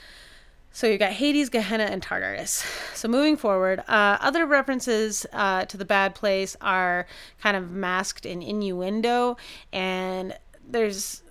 So 0.71 0.87
you've 0.87 0.99
got 0.99 1.11
Hades, 1.13 1.49
Gehenna, 1.49 1.85
and 1.85 2.01
Tartarus. 2.01 2.63
So 2.93 3.07
moving 3.07 3.37
forward, 3.37 3.79
uh, 3.87 4.17
other 4.21 4.45
references 4.45 5.25
uh, 5.33 5.65
to 5.65 5.77
the 5.77 5.85
bad 5.85 6.15
place 6.15 6.55
are 6.61 7.07
kind 7.41 7.57
of 7.57 7.71
masked 7.71 8.25
in 8.25 8.41
innuendo, 8.41 9.37
and 9.73 10.37
there's 10.69 11.23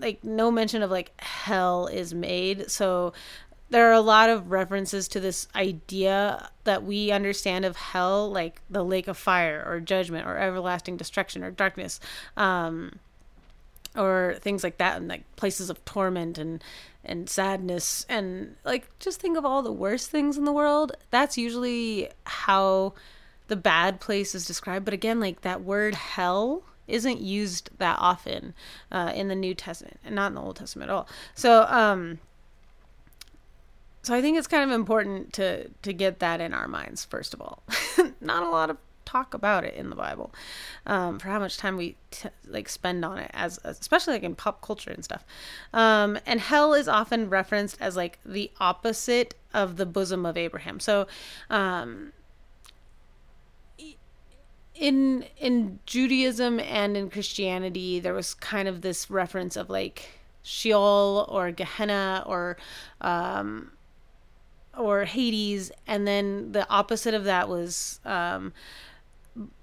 like 0.00 0.22
no 0.24 0.50
mention 0.50 0.82
of 0.82 0.90
like 0.90 1.12
hell 1.20 1.86
is 1.86 2.12
made. 2.12 2.70
So 2.70 3.12
there 3.70 3.88
are 3.88 3.92
a 3.92 4.00
lot 4.00 4.28
of 4.28 4.50
references 4.50 5.08
to 5.08 5.20
this 5.20 5.48
idea 5.54 6.50
that 6.64 6.82
we 6.82 7.10
understand 7.10 7.64
of 7.64 7.76
hell, 7.76 8.30
like 8.30 8.60
the 8.68 8.84
lake 8.84 9.08
of 9.08 9.16
fire 9.16 9.64
or 9.66 9.80
judgment 9.80 10.26
or 10.26 10.36
everlasting 10.36 10.96
destruction 10.98 11.42
or 11.42 11.50
darkness. 11.50 12.00
Um, 12.36 12.98
or 13.96 14.36
things 14.40 14.64
like 14.64 14.78
that 14.78 14.96
and 14.96 15.08
like 15.08 15.24
places 15.36 15.70
of 15.70 15.84
torment 15.84 16.38
and 16.38 16.62
and 17.04 17.28
sadness 17.28 18.06
and 18.08 18.54
like 18.64 18.88
just 19.00 19.20
think 19.20 19.36
of 19.36 19.44
all 19.44 19.62
the 19.62 19.72
worst 19.72 20.10
things 20.10 20.36
in 20.36 20.44
the 20.44 20.52
world. 20.52 20.92
That's 21.10 21.36
usually 21.36 22.10
how 22.24 22.94
the 23.48 23.56
bad 23.56 24.00
place 24.00 24.34
is 24.34 24.46
described. 24.46 24.84
But 24.84 24.94
again 24.94 25.20
like 25.20 25.42
that 25.42 25.62
word 25.62 25.94
hell 25.94 26.62
isn't 26.88 27.20
used 27.20 27.70
that 27.78 27.96
often 27.98 28.54
uh, 28.90 29.12
in 29.14 29.28
the 29.28 29.34
new 29.34 29.54
testament 29.54 29.98
and 30.04 30.14
not 30.14 30.28
in 30.28 30.34
the 30.34 30.40
old 30.40 30.56
testament 30.56 30.90
at 30.90 30.94
all. 30.94 31.08
So 31.34 31.66
um 31.68 32.18
so 34.04 34.12
i 34.14 34.20
think 34.20 34.36
it's 34.36 34.48
kind 34.48 34.68
of 34.68 34.74
important 34.74 35.32
to 35.32 35.68
to 35.82 35.92
get 35.92 36.18
that 36.18 36.40
in 36.40 36.52
our 36.52 36.68
minds 36.68 37.04
first 37.04 37.34
of 37.34 37.40
all. 37.40 37.62
Not 38.20 38.42
a 38.42 38.48
lot 38.48 38.70
of 38.70 38.76
talk 39.12 39.34
about 39.34 39.64
it 39.64 39.74
in 39.74 39.90
the 39.90 39.96
Bible, 39.96 40.32
um, 40.86 41.18
for 41.18 41.28
how 41.28 41.38
much 41.38 41.58
time 41.58 41.76
we 41.76 41.96
t- 42.10 42.28
like 42.46 42.68
spend 42.68 43.04
on 43.04 43.18
it, 43.18 43.30
as 43.34 43.60
especially 43.64 44.14
like 44.14 44.22
in 44.22 44.34
pop 44.34 44.62
culture 44.62 44.90
and 44.90 45.04
stuff. 45.04 45.24
Um, 45.72 46.18
and 46.26 46.40
hell 46.40 46.74
is 46.74 46.88
often 46.88 47.28
referenced 47.28 47.76
as 47.80 47.96
like 47.96 48.18
the 48.24 48.50
opposite 48.60 49.34
of 49.52 49.76
the 49.76 49.86
bosom 49.86 50.24
of 50.24 50.36
Abraham. 50.36 50.80
So, 50.80 51.06
um, 51.50 52.12
in 54.74 55.24
in 55.38 55.78
Judaism 55.86 56.58
and 56.60 56.96
in 56.96 57.10
Christianity, 57.10 58.00
there 58.00 58.14
was 58.14 58.34
kind 58.34 58.66
of 58.68 58.80
this 58.80 59.10
reference 59.10 59.56
of 59.56 59.68
like 59.68 60.08
Sheol 60.42 61.26
or 61.28 61.52
Gehenna 61.52 62.24
or 62.26 62.56
um, 63.00 63.72
or 64.76 65.04
Hades, 65.04 65.70
and 65.86 66.06
then 66.06 66.52
the 66.52 66.68
opposite 66.70 67.14
of 67.14 67.24
that 67.24 67.48
was 67.48 68.00
um, 68.04 68.52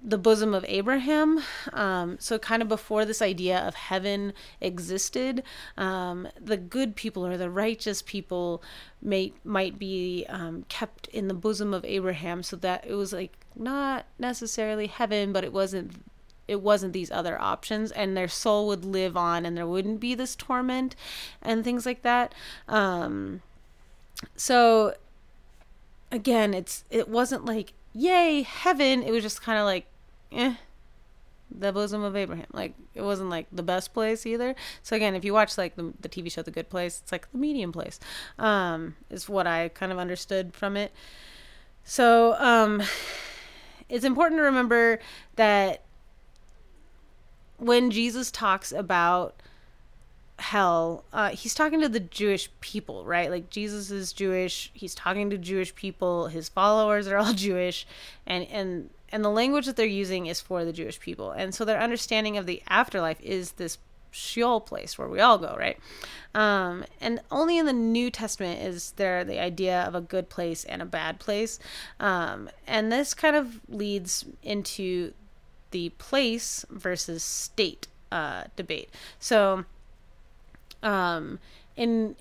the 0.02 0.18
bosom 0.18 0.52
of 0.52 0.64
Abraham. 0.66 1.42
Um, 1.72 2.16
so, 2.18 2.38
kind 2.38 2.62
of 2.62 2.68
before 2.68 3.04
this 3.04 3.22
idea 3.22 3.58
of 3.58 3.74
heaven 3.74 4.32
existed, 4.60 5.42
um, 5.76 6.28
the 6.40 6.56
good 6.56 6.96
people 6.96 7.24
or 7.24 7.36
the 7.36 7.50
righteous 7.50 8.02
people 8.02 8.62
may 9.00 9.32
might 9.44 9.78
be 9.78 10.26
um, 10.28 10.64
kept 10.68 11.06
in 11.08 11.28
the 11.28 11.34
bosom 11.34 11.72
of 11.72 11.84
Abraham, 11.84 12.42
so 12.42 12.56
that 12.56 12.84
it 12.86 12.94
was 12.94 13.12
like 13.12 13.36
not 13.54 14.06
necessarily 14.18 14.88
heaven, 14.88 15.32
but 15.32 15.44
it 15.44 15.52
wasn't. 15.52 16.04
It 16.48 16.62
wasn't 16.62 16.92
these 16.92 17.12
other 17.12 17.40
options, 17.40 17.92
and 17.92 18.16
their 18.16 18.26
soul 18.26 18.66
would 18.66 18.84
live 18.84 19.16
on, 19.16 19.46
and 19.46 19.56
there 19.56 19.68
wouldn't 19.68 20.00
be 20.00 20.16
this 20.16 20.34
torment 20.34 20.96
and 21.40 21.62
things 21.62 21.86
like 21.86 22.02
that. 22.02 22.34
Um, 22.66 23.42
so, 24.34 24.94
again, 26.10 26.52
it's 26.52 26.82
it 26.90 27.08
wasn't 27.08 27.44
like 27.44 27.72
yay, 27.92 28.42
heaven. 28.42 29.02
It 29.02 29.10
was 29.10 29.22
just 29.22 29.42
kind 29.42 29.58
of 29.58 29.64
like, 29.64 29.86
eh, 30.32 30.54
the 31.50 31.72
bosom 31.72 32.02
of 32.02 32.16
Abraham. 32.16 32.46
Like, 32.52 32.74
it 32.94 33.02
wasn't 33.02 33.30
like 33.30 33.46
the 33.52 33.62
best 33.62 33.92
place 33.92 34.26
either. 34.26 34.54
So, 34.82 34.96
again, 34.96 35.14
if 35.14 35.24
you 35.24 35.32
watch 35.32 35.58
like 35.58 35.76
the, 35.76 35.92
the 36.00 36.08
TV 36.08 36.30
show 36.30 36.42
The 36.42 36.50
Good 36.50 36.70
Place, 36.70 37.00
it's 37.02 37.12
like 37.12 37.30
the 37.32 37.38
medium 37.38 37.72
place, 37.72 37.98
um, 38.38 38.96
is 39.10 39.28
what 39.28 39.46
I 39.46 39.68
kind 39.68 39.92
of 39.92 39.98
understood 39.98 40.54
from 40.54 40.76
it. 40.76 40.92
So, 41.84 42.34
um, 42.38 42.82
it's 43.88 44.04
important 44.04 44.38
to 44.38 44.42
remember 44.42 45.00
that 45.36 45.82
when 47.56 47.90
Jesus 47.90 48.30
talks 48.30 48.72
about 48.72 49.34
hell 50.40 51.04
uh, 51.12 51.30
he's 51.30 51.54
talking 51.54 51.80
to 51.80 51.88
the 51.88 52.00
jewish 52.00 52.50
people 52.60 53.04
right? 53.04 53.30
Like 53.30 53.50
jesus 53.50 53.90
is 53.90 54.12
jewish. 54.12 54.70
He's 54.74 54.94
talking 54.94 55.30
to 55.30 55.38
jewish 55.38 55.74
people. 55.74 56.28
His 56.28 56.48
followers 56.48 57.06
are 57.08 57.18
all 57.18 57.32
jewish. 57.34 57.86
And 58.26 58.46
and 58.48 58.90
and 59.12 59.24
the 59.24 59.30
language 59.30 59.66
that 59.66 59.76
they're 59.76 59.86
using 59.86 60.26
is 60.26 60.40
for 60.40 60.64
the 60.64 60.72
jewish 60.72 61.00
people. 61.00 61.30
And 61.32 61.54
so 61.54 61.64
their 61.64 61.80
understanding 61.80 62.36
of 62.36 62.46
the 62.46 62.62
afterlife 62.68 63.20
is 63.20 63.52
this 63.52 63.78
sheol 64.12 64.60
place 64.60 64.98
where 64.98 65.08
we 65.08 65.20
all 65.20 65.38
go 65.38 65.54
right? 65.58 65.78
Um, 66.34 66.84
and 67.00 67.20
only 67.30 67.58
in 67.58 67.66
the 67.66 67.72
new 67.72 68.10
testament 68.10 68.60
is 68.60 68.92
there 68.92 69.24
the 69.24 69.40
idea 69.40 69.82
of 69.82 69.94
a 69.94 70.00
good 70.00 70.28
place 70.28 70.64
and 70.64 70.82
a 70.82 70.86
bad 70.86 71.18
place. 71.18 71.58
Um, 71.98 72.50
and 72.66 72.92
this 72.92 73.14
kind 73.14 73.36
of 73.36 73.60
leads 73.68 74.24
into 74.42 75.12
the 75.70 75.90
place 75.90 76.64
versus 76.70 77.22
state 77.22 77.88
uh, 78.10 78.44
debate. 78.56 78.90
So, 79.18 79.64
um, 80.82 81.38
in 81.76 82.16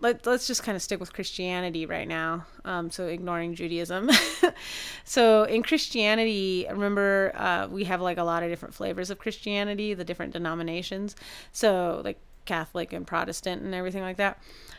let, 0.00 0.26
let's 0.26 0.46
just 0.46 0.62
kind 0.62 0.76
of 0.76 0.82
stick 0.82 0.98
with 0.98 1.12
Christianity 1.12 1.84
right 1.86 2.08
now. 2.08 2.46
Um, 2.64 2.90
so 2.90 3.06
ignoring 3.06 3.54
Judaism. 3.54 4.10
so 5.04 5.44
in 5.44 5.62
Christianity, 5.62 6.66
remember 6.70 7.32
uh, 7.34 7.68
we 7.70 7.84
have 7.84 8.00
like 8.00 8.18
a 8.18 8.24
lot 8.24 8.42
of 8.42 8.48
different 8.48 8.74
flavors 8.74 9.10
of 9.10 9.18
Christianity, 9.18 9.94
the 9.94 10.04
different 10.04 10.32
denominations. 10.32 11.16
So 11.52 12.00
like 12.02 12.18
Catholic 12.46 12.92
and 12.92 13.06
Protestant 13.06 13.62
and 13.62 13.74
everything 13.74 14.02
like 14.02 14.16
that. 14.16 14.38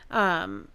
Um, 0.09 0.69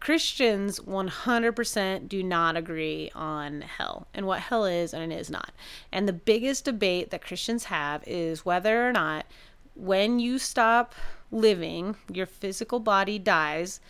Christians 0.00 0.78
100% 0.80 2.08
do 2.08 2.22
not 2.22 2.56
agree 2.56 3.10
on 3.14 3.62
hell 3.62 4.06
and 4.14 4.26
what 4.26 4.40
hell 4.40 4.64
is 4.64 4.94
and 4.94 5.12
it 5.12 5.16
is 5.16 5.30
not. 5.30 5.52
And 5.92 6.08
the 6.08 6.12
biggest 6.12 6.64
debate 6.64 7.10
that 7.10 7.24
Christians 7.24 7.64
have 7.64 8.04
is 8.06 8.44
whether 8.44 8.88
or 8.88 8.92
not 8.92 9.26
when 9.74 10.18
you 10.18 10.38
stop 10.38 10.94
living, 11.30 11.96
your 12.12 12.26
physical 12.26 12.80
body 12.80 13.18
dies, 13.18 13.80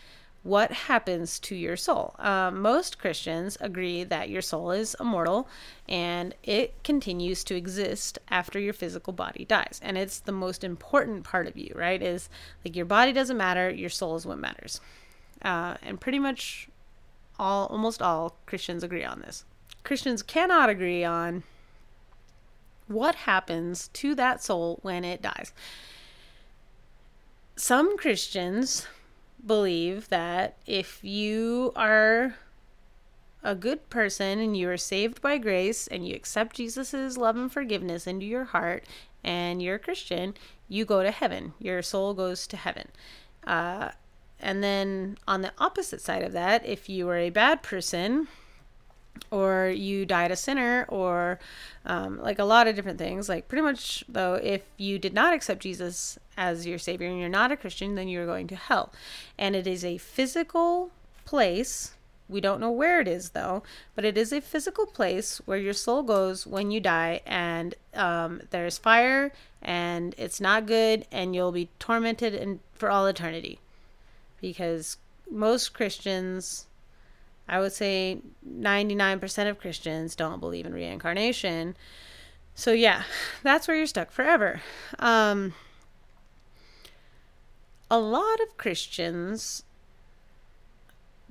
what 0.42 0.71
happens 0.73 1.38
to 1.40 1.54
your 1.54 1.76
soul? 1.76 2.14
Um, 2.18 2.62
most 2.62 2.99
Christians 2.99 3.59
agree 3.61 4.04
that 4.04 4.30
your 4.30 4.40
soul 4.40 4.71
is 4.71 4.97
immortal 5.00 5.49
and 5.88 6.35
it 6.42 6.83
continues 6.85 7.45
to 7.45 7.57
exist 7.57 8.18
after 8.30 8.59
your 8.59 8.73
physical 8.73 9.12
body 9.12 9.45
dies. 9.45 9.80
And 9.83 9.99
it's 9.99 10.21
the 10.21 10.33
most 10.33 10.64
important 10.64 11.25
part 11.25 11.47
of 11.47 11.57
you, 11.57 11.73
right? 11.75 12.00
Is 12.00 12.28
like 12.64 12.76
your 12.76 12.87
body 12.87 13.12
doesn't 13.12 13.37
matter, 13.37 13.68
your 13.68 13.90
soul 13.90 14.16
is 14.16 14.25
what 14.25 14.38
matters. 14.38 14.80
Uh, 15.42 15.76
and 15.83 16.00
pretty 16.00 16.18
much 16.18 16.68
all, 17.38 17.66
almost 17.66 18.00
all 18.00 18.37
Christians 18.47 18.83
agree 18.83 19.04
on 19.04 19.21
this. 19.21 19.45
Christians 19.85 20.23
cannot 20.23 20.68
agree 20.68 21.04
on 21.04 21.42
what 22.87 23.14
happens 23.14 23.88
to 23.88 24.14
that 24.14 24.42
soul 24.42 24.78
when 24.83 25.04
it 25.04 25.21
dies 25.21 25.52
some 27.59 27.99
Christians 27.99 28.87
believe 29.45 30.09
that 30.11 30.57
if 30.65 31.03
you 31.03 31.73
are 31.75 32.37
a 33.43 33.55
good 33.55 33.91
person 33.91 34.38
and 34.38 34.57
you 34.57 34.71
are 34.71 34.77
saved 34.77 35.21
by 35.21 35.38
grace 35.38 35.88
and 35.88 36.07
you 36.07 36.15
accept 36.15 36.57
Jesus' 36.57 37.17
love 37.17 37.37
and 37.37 37.53
forgiveness 37.53 38.07
into 38.07 38.27
your 38.27 38.45
heart 38.45 38.85
and 39.25 39.61
you're 39.61 39.75
a 39.75 39.81
Christian, 39.81 40.35
you 40.69 40.85
go 40.85 41.03
to 41.03 41.11
heaven. 41.11 41.53
Your 41.59 41.83
soul 41.83 42.15
goes 42.15 42.47
to 42.47 42.57
heaven. 42.57 42.88
Uh, 43.45 43.91
and 44.38 44.62
then 44.62 45.19
on 45.27 45.43
the 45.43 45.53
opposite 45.59 46.00
side 46.00 46.23
of 46.23 46.33
that, 46.33 46.65
if 46.65 46.88
you 46.88 47.09
are 47.09 47.19
a 47.19 47.31
bad 47.31 47.62
person, 47.62 48.29
or 49.31 49.69
you 49.69 50.07
died 50.07 50.31
a 50.31 50.37
sinner 50.37 50.87
or 50.89 51.39
um, 51.87 52.21
like 52.21 52.39
a 52.39 52.45
lot 52.45 52.67
of 52.67 52.77
different 52.77 52.99
things. 52.99 53.29
Like 53.29 53.49
pretty 53.49 53.63
much 53.63 54.05
though 54.09 54.35
if 54.35 54.63
you 54.77 54.99
did 54.99 55.15
not 55.15 55.35
accept 55.35 55.61
jesus 55.61 56.19
as 56.37 56.67
your 56.67 56.79
savior 56.79 57.09
and 57.09 57.19
you're 57.19 57.29
not 57.29 57.53
a 57.53 57.57
christian 57.57 57.95
then 57.95 58.09
you're 58.09 58.27
going 58.27 58.47
to 58.49 58.57
hell. 58.57 58.93
And 59.39 59.55
it 59.55 59.67
is 59.67 59.85
a 59.85 59.99
physical 59.99 60.91
place. 61.25 61.93
We 62.29 62.41
don't 62.41 62.61
know 62.61 62.71
where 62.71 63.01
it 63.01 63.09
is 63.09 63.31
though 63.31 63.63
but 63.95 64.05
it 64.05 64.19
is 64.19 64.33
a 64.33 64.41
physical 64.41 64.87
place 64.87 65.39
where 65.45 65.59
your 65.59 65.73
soul 65.73 66.03
goes 66.03 66.47
when 66.47 66.71
you 66.71 66.81
die 66.81 67.21
and 67.27 67.75
um, 67.95 68.43
there's 68.51 68.79
fire 68.79 69.33
and 69.63 70.15
it's 70.19 70.41
not 70.41 70.67
good 70.67 71.07
and 71.11 71.35
you'll 71.35 71.53
be 71.53 71.69
tormented 71.79 72.35
in, 72.35 72.61
for 72.75 72.91
all 72.91 73.07
eternity. 73.07 73.59
Because 74.41 74.99
most 75.31 75.75
christians 75.75 76.66
I 77.49 77.61
would 77.61 77.73
say 77.73 78.19
99% 78.47 79.49
of 79.49 79.59
Christians 79.59 80.15
don't 80.15 80.41
believe 80.41 80.67
in 80.67 80.75
reincarnation. 80.75 81.77
So, 82.55 82.73
yeah, 82.73 83.05
that's 83.43 83.67
where 83.67 83.77
you're 83.77 83.87
stuck 83.87 84.11
forever. 84.11 84.61
Um, 84.99 85.55
a 87.91 87.99
lot 87.99 88.41
of 88.41 88.57
Christians 88.59 89.65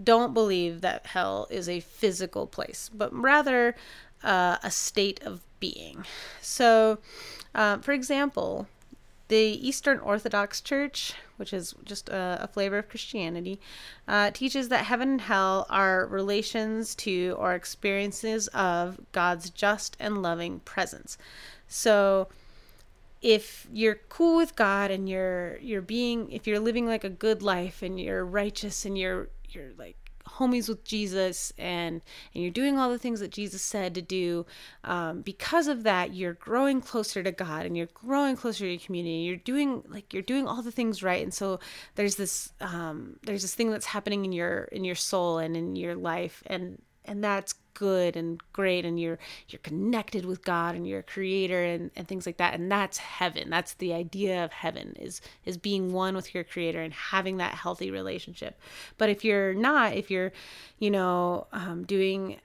don't 0.04 0.34
believe 0.34 0.82
that 0.82 1.08
hell 1.08 1.48
is 1.50 1.68
a 1.68 1.80
physical 1.80 2.48
place, 2.48 2.90
but 2.94 3.14
rather 3.14 3.76
uh, 4.24 4.58
a 4.64 4.72
state 4.72 5.22
of 5.24 5.42
being. 5.60 6.06
So, 6.42 7.00
uh, 7.56 7.78
for 7.80 7.94
example, 7.94 8.68
the 9.28 9.68
Eastern 9.68 10.00
Orthodox 10.00 10.62
Church, 10.62 11.14
which 11.38 11.54
is 11.54 11.74
just 11.84 12.10
a, 12.10 12.40
a 12.42 12.48
flavor 12.48 12.78
of 12.78 12.90
Christianity, 12.90 13.60
uh, 14.08 14.32
teaches 14.32 14.70
that 14.70 14.86
heaven 14.86 15.10
and 15.10 15.22
hell 15.22 15.66
are 15.70 16.06
relations 16.08 16.96
to 16.96 17.36
or 17.38 17.54
experiences 17.54 18.48
of 18.50 19.00
God's 19.12 19.50
just 19.50 19.98
and 20.00 20.22
loving 20.22 20.60
presence. 20.62 21.18
So, 21.68 22.30
if 23.22 23.68
you're 23.74 24.00
cool 24.10 24.38
with 24.38 24.56
God 24.56 24.92
and 24.92 25.10
you're 25.10 25.58
you're 25.58 25.82
being 25.82 26.32
if 26.32 26.46
you're 26.46 26.60
living 26.60 26.86
like 26.86 27.04
a 27.04 27.10
good 27.10 27.42
life 27.42 27.82
and 27.82 28.00
you're 28.00 28.24
righteous 28.24 28.86
and 28.86 28.96
you're 28.96 29.30
you're 29.50 29.72
like 29.78 29.98
homies 30.28 30.68
with 30.70 30.84
Jesus 30.84 31.54
and 31.58 32.02
and 32.34 32.44
you're 32.44 32.52
doing 32.52 32.78
all 32.78 32.90
the 32.90 32.98
things 32.98 33.20
that 33.20 33.32
Jesus 33.32 33.62
said 33.62 33.96
to 33.96 34.02
do, 34.02 34.46
um, 34.84 35.22
because 35.22 35.68
of 35.68 35.84
that, 35.84 36.14
you're 36.14 36.34
growing 36.34 36.82
closer 36.82 37.24
to 37.24 37.32
God 37.32 37.66
and 37.66 37.78
you're 37.78 37.90
growing 37.94 38.36
closer 38.36 38.66
to 38.66 38.72
your 38.72 38.80
community. 38.80 39.18
You're 39.18 39.38
doing 39.38 39.84
like 39.88 40.14
you're 40.14 40.24
doing 40.24 40.48
all 40.48 40.62
the 40.62 40.72
things 40.72 41.04
right, 41.04 41.24
and 41.24 41.34
so 41.34 41.60
there's 41.96 42.16
this 42.16 42.54
um, 42.62 43.18
there's 43.24 43.42
this 43.42 43.56
thing 43.56 43.72
that's 43.72 43.88
happening 43.88 44.26
in 44.26 44.32
your 44.32 44.64
in 44.66 44.84
your 44.84 44.96
soul 44.96 45.38
and 45.38 45.56
in 45.56 45.76
your 45.76 45.96
life, 45.96 46.44
and 46.48 46.82
and 47.08 47.24
that's 47.24 47.56
good 47.78 48.16
and 48.16 48.42
great 48.54 48.86
and 48.86 49.00
you're 49.00 49.20
you're 49.50 49.60
connected 49.60 50.26
with 50.26 50.44
God 50.44 50.74
and 50.74 50.88
you're 50.88 51.00
a 51.00 51.04
creator 51.04 51.64
and, 51.64 51.92
and 51.96 52.08
things 52.08 52.26
like 52.26 52.38
that. 52.38 52.56
And 52.56 52.72
that's 52.72 52.98
heaven. 52.98 53.50
That's 53.50 53.76
the 53.76 53.94
idea 53.94 54.44
of 54.44 54.52
heaven 54.52 54.96
is 55.00 55.22
is 55.46 55.58
being 55.58 55.94
one 55.94 56.16
with 56.16 56.34
your 56.34 56.44
creator 56.44 56.82
and 56.82 56.94
having 56.94 57.38
that 57.38 57.54
healthy 57.54 57.92
relationship. 57.92 58.60
But 58.98 59.10
if 59.10 59.24
you're 59.24 59.54
not 59.54 59.94
if 59.94 60.10
you're 60.10 60.32
you 60.80 60.90
know 60.90 61.48
um, 61.54 61.84
doing 61.84 62.40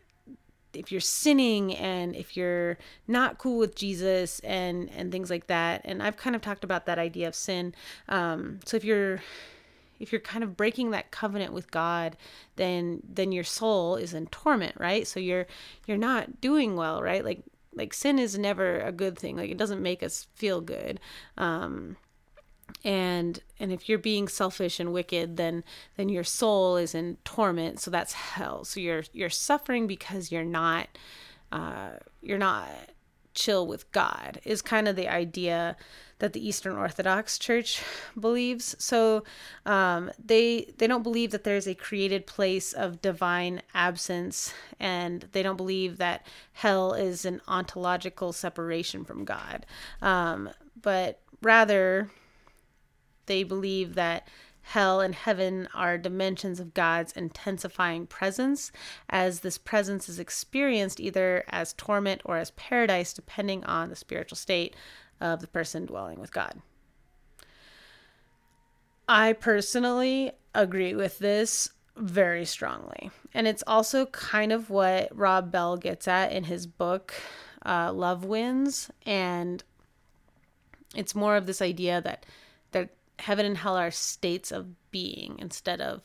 if 0.75 0.90
you're 0.90 1.01
sinning 1.01 1.75
and 1.77 2.16
if 2.16 2.37
you're 2.37 2.79
not 3.07 3.38
cool 3.38 3.59
with 3.59 3.75
Jesus 3.75 4.38
and 4.40 4.90
and 4.90 5.11
things 5.11 5.31
like 5.31 5.46
that 5.46 5.81
and 5.85 6.03
I've 6.03 6.16
kind 6.16 6.37
of 6.37 6.42
talked 6.42 6.64
about 6.64 6.87
that 6.87 6.98
idea 6.98 7.29
of 7.29 7.35
sin. 7.35 7.75
Um, 8.09 8.61
so 8.66 8.77
if 8.77 8.85
you're 8.85 9.22
if 10.03 10.12
you're 10.12 10.21
kind 10.21 10.43
of 10.43 10.57
breaking 10.57 10.91
that 10.91 11.12
covenant 11.12 11.53
with 11.53 11.71
God, 11.71 12.17
then 12.57 13.01
then 13.09 13.31
your 13.33 13.45
soul 13.45 13.97
is 13.97 14.12
in 14.12 14.27
torment, 14.27 14.75
right? 14.79 15.07
So 15.07 15.21
you're 15.21 15.47
you're 15.87 15.97
not 15.97 16.41
doing 16.41 16.77
well, 16.77 17.01
right? 17.01 17.25
Like 17.25 17.45
like 17.73 17.95
sin 17.95 18.19
is 18.19 18.37
never 18.37 18.81
a 18.81 18.93
good 18.93 19.17
thing. 19.19 19.37
Like 19.37 19.51
it 19.51 19.57
doesn't 19.57 19.81
make 19.81 20.03
us 20.03 20.27
feel 20.35 20.61
good. 20.61 21.01
Um 21.38 21.97
and 22.85 23.41
and 23.61 23.73
if 23.73 23.88
you're 23.88 23.99
being 23.99 24.27
selfish 24.27 24.81
and 24.81 24.93
wicked 24.93 25.37
then 25.37 25.62
then 25.97 26.09
your 26.09 26.25
soul 26.25 26.77
is 26.77 26.95
in 26.95 27.17
torment 27.23 27.79
so 27.79 27.91
that's 27.91 28.15
hell 28.15 28.65
so 28.65 28.81
you're 28.81 29.05
you're 29.12 29.29
suffering 29.29 29.87
because 29.87 30.33
you're 30.33 30.45
not 30.45 30.88
uh 31.51 31.91
you're 32.23 32.38
not 32.38 32.69
chill 33.35 33.67
with 33.67 33.91
god 33.93 34.41
is 34.45 34.62
kind 34.62 34.88
of 34.88 34.97
the 34.97 35.07
idea 35.09 35.77
that 36.23 36.33
the 36.35 36.49
Eastern 36.49 36.77
Orthodox 36.77 37.37
Church 37.37 37.83
believes. 38.19 38.77
So 38.79 39.25
um, 39.67 40.11
they 40.25 40.73
they 40.79 40.87
don't 40.87 41.03
believe 41.03 41.33
that 41.33 41.43
there's 41.43 41.67
a 41.67 41.75
created 41.75 42.29
place 42.29 42.73
of 42.73 43.03
divine 43.03 43.61
absence, 43.75 44.55
and 44.79 45.27
they 45.33 45.43
don't 45.43 45.57
believe 45.57 45.99
that 45.99 46.25
hell 46.53 46.95
is 46.95 47.25
an 47.25 47.41
ontological 47.49 48.33
separation 48.33 49.05
from 49.05 49.25
God. 49.25 49.67
Um, 50.01 50.51
but 50.81 51.21
rather, 51.43 52.09
they 53.27 53.43
believe 53.43 53.97
that 53.97 54.29
hell 54.63 55.01
and 55.01 55.17
heaven 55.17 55.69
are 55.75 55.99
dimensions 55.99 56.61
of 56.61 56.73
God's 56.73 57.11
intensifying 57.15 58.07
presence, 58.07 58.71
as 59.11 59.41
this 59.41 59.59
presence 59.59 60.09
is 60.09 60.21
experienced 60.21 61.01
either 61.01 61.43
as 61.49 61.73
torment 61.73 62.21
or 62.25 62.37
as 62.37 62.53
paradise, 62.53 63.13
depending 63.13 63.65
on 63.65 63.89
the 63.89 63.97
spiritual 63.97 64.37
state 64.37 64.77
of 65.23 65.41
the 65.41 65.47
person 65.47 65.87
dwelling 65.87 66.21
with 66.21 66.33
God. 66.33 66.61
I 69.09 69.33
personally 69.35 70.33
agree 70.55 70.95
with 70.95 71.19
this 71.19 71.71
very 71.97 72.45
strongly. 72.45 73.11
And 73.33 73.47
it's 73.47 73.63
also 73.67 74.07
kind 74.07 74.53
of 74.53 74.69
what 74.69 75.17
Rob 75.17 75.51
Bell 75.51 75.77
gets 75.77 76.09
at 76.09 76.33
in 76.33 76.45
his 76.45 76.67
book, 76.67 77.15
uh, 77.65 77.93
Love 77.93 78.25
Wins. 78.25 78.91
And 79.07 79.63
it's 80.95 81.15
more 81.15 81.37
of 81.37 81.47
this 81.47 81.63
idea 81.63 82.01
that, 82.01 82.27
that 82.73 82.91
heaven 83.19 83.47
and 83.47 83.59
hell 83.59 83.77
are 83.77 83.91
states 83.91 84.51
of 84.51 84.91
being 84.91 85.37
instead 85.39 85.81
of 85.81 86.03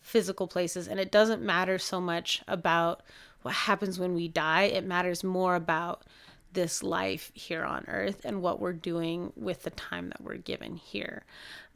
physical 0.00 0.46
places. 0.46 0.86
And 0.86 1.00
it 1.00 1.10
doesn't 1.10 1.42
matter 1.42 1.78
so 1.78 2.00
much 2.00 2.42
about 2.46 3.02
what 3.42 3.54
happens 3.54 3.98
when 3.98 4.14
we 4.14 4.28
die, 4.28 4.64
it 4.64 4.84
matters 4.84 5.24
more 5.24 5.54
about 5.54 6.04
this 6.52 6.82
life 6.82 7.30
here 7.34 7.64
on 7.64 7.84
earth 7.88 8.22
and 8.24 8.42
what 8.42 8.60
we're 8.60 8.72
doing 8.72 9.32
with 9.36 9.62
the 9.62 9.70
time 9.70 10.08
that 10.08 10.20
we're 10.20 10.36
given 10.36 10.76
here. 10.76 11.24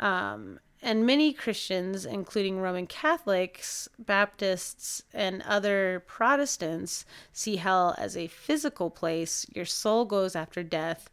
Um, 0.01 0.59
and 0.83 1.07
many 1.07 1.33
Christians, 1.33 2.05
including 2.05 2.61
Roman 2.61 2.87
Catholics, 2.87 3.89
Baptists, 3.99 5.03
and 5.15 5.43
other 5.43 6.05
Protestants, 6.07 7.07
see 7.33 7.57
hell 7.57 7.95
as 7.97 8.19
a 8.19 8.27
physical 8.27 8.91
place. 8.91 9.47
Your 9.55 9.65
soul 9.65 10.05
goes 10.05 10.37
after 10.37 10.63
death, 10.63 11.09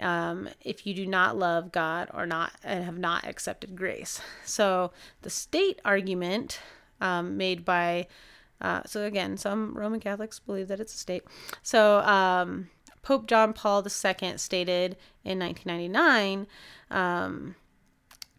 um, 0.00 0.48
if 0.62 0.86
you 0.86 0.94
do 0.94 1.06
not 1.06 1.36
love 1.36 1.70
God 1.70 2.08
or 2.14 2.24
not 2.24 2.52
and 2.64 2.84
have 2.84 2.98
not 2.98 3.26
accepted 3.26 3.76
grace. 3.76 4.20
So 4.44 4.90
the 5.22 5.30
state 5.30 5.80
argument 5.84 6.60
um, 7.00 7.36
made 7.36 7.64
by 7.64 8.08
uh, 8.60 8.82
so 8.84 9.04
again, 9.04 9.36
some 9.38 9.72
Roman 9.74 10.00
Catholics 10.00 10.38
believe 10.38 10.68
that 10.68 10.80
it's 10.80 10.94
a 10.94 10.98
state. 10.98 11.24
So 11.62 12.00
um, 12.00 12.68
Pope 13.02 13.26
John 13.26 13.52
Paul 13.52 13.82
II 13.82 14.36
stated 14.38 14.96
in 15.24 15.38
1999. 15.38 16.46
Um, 16.90 17.54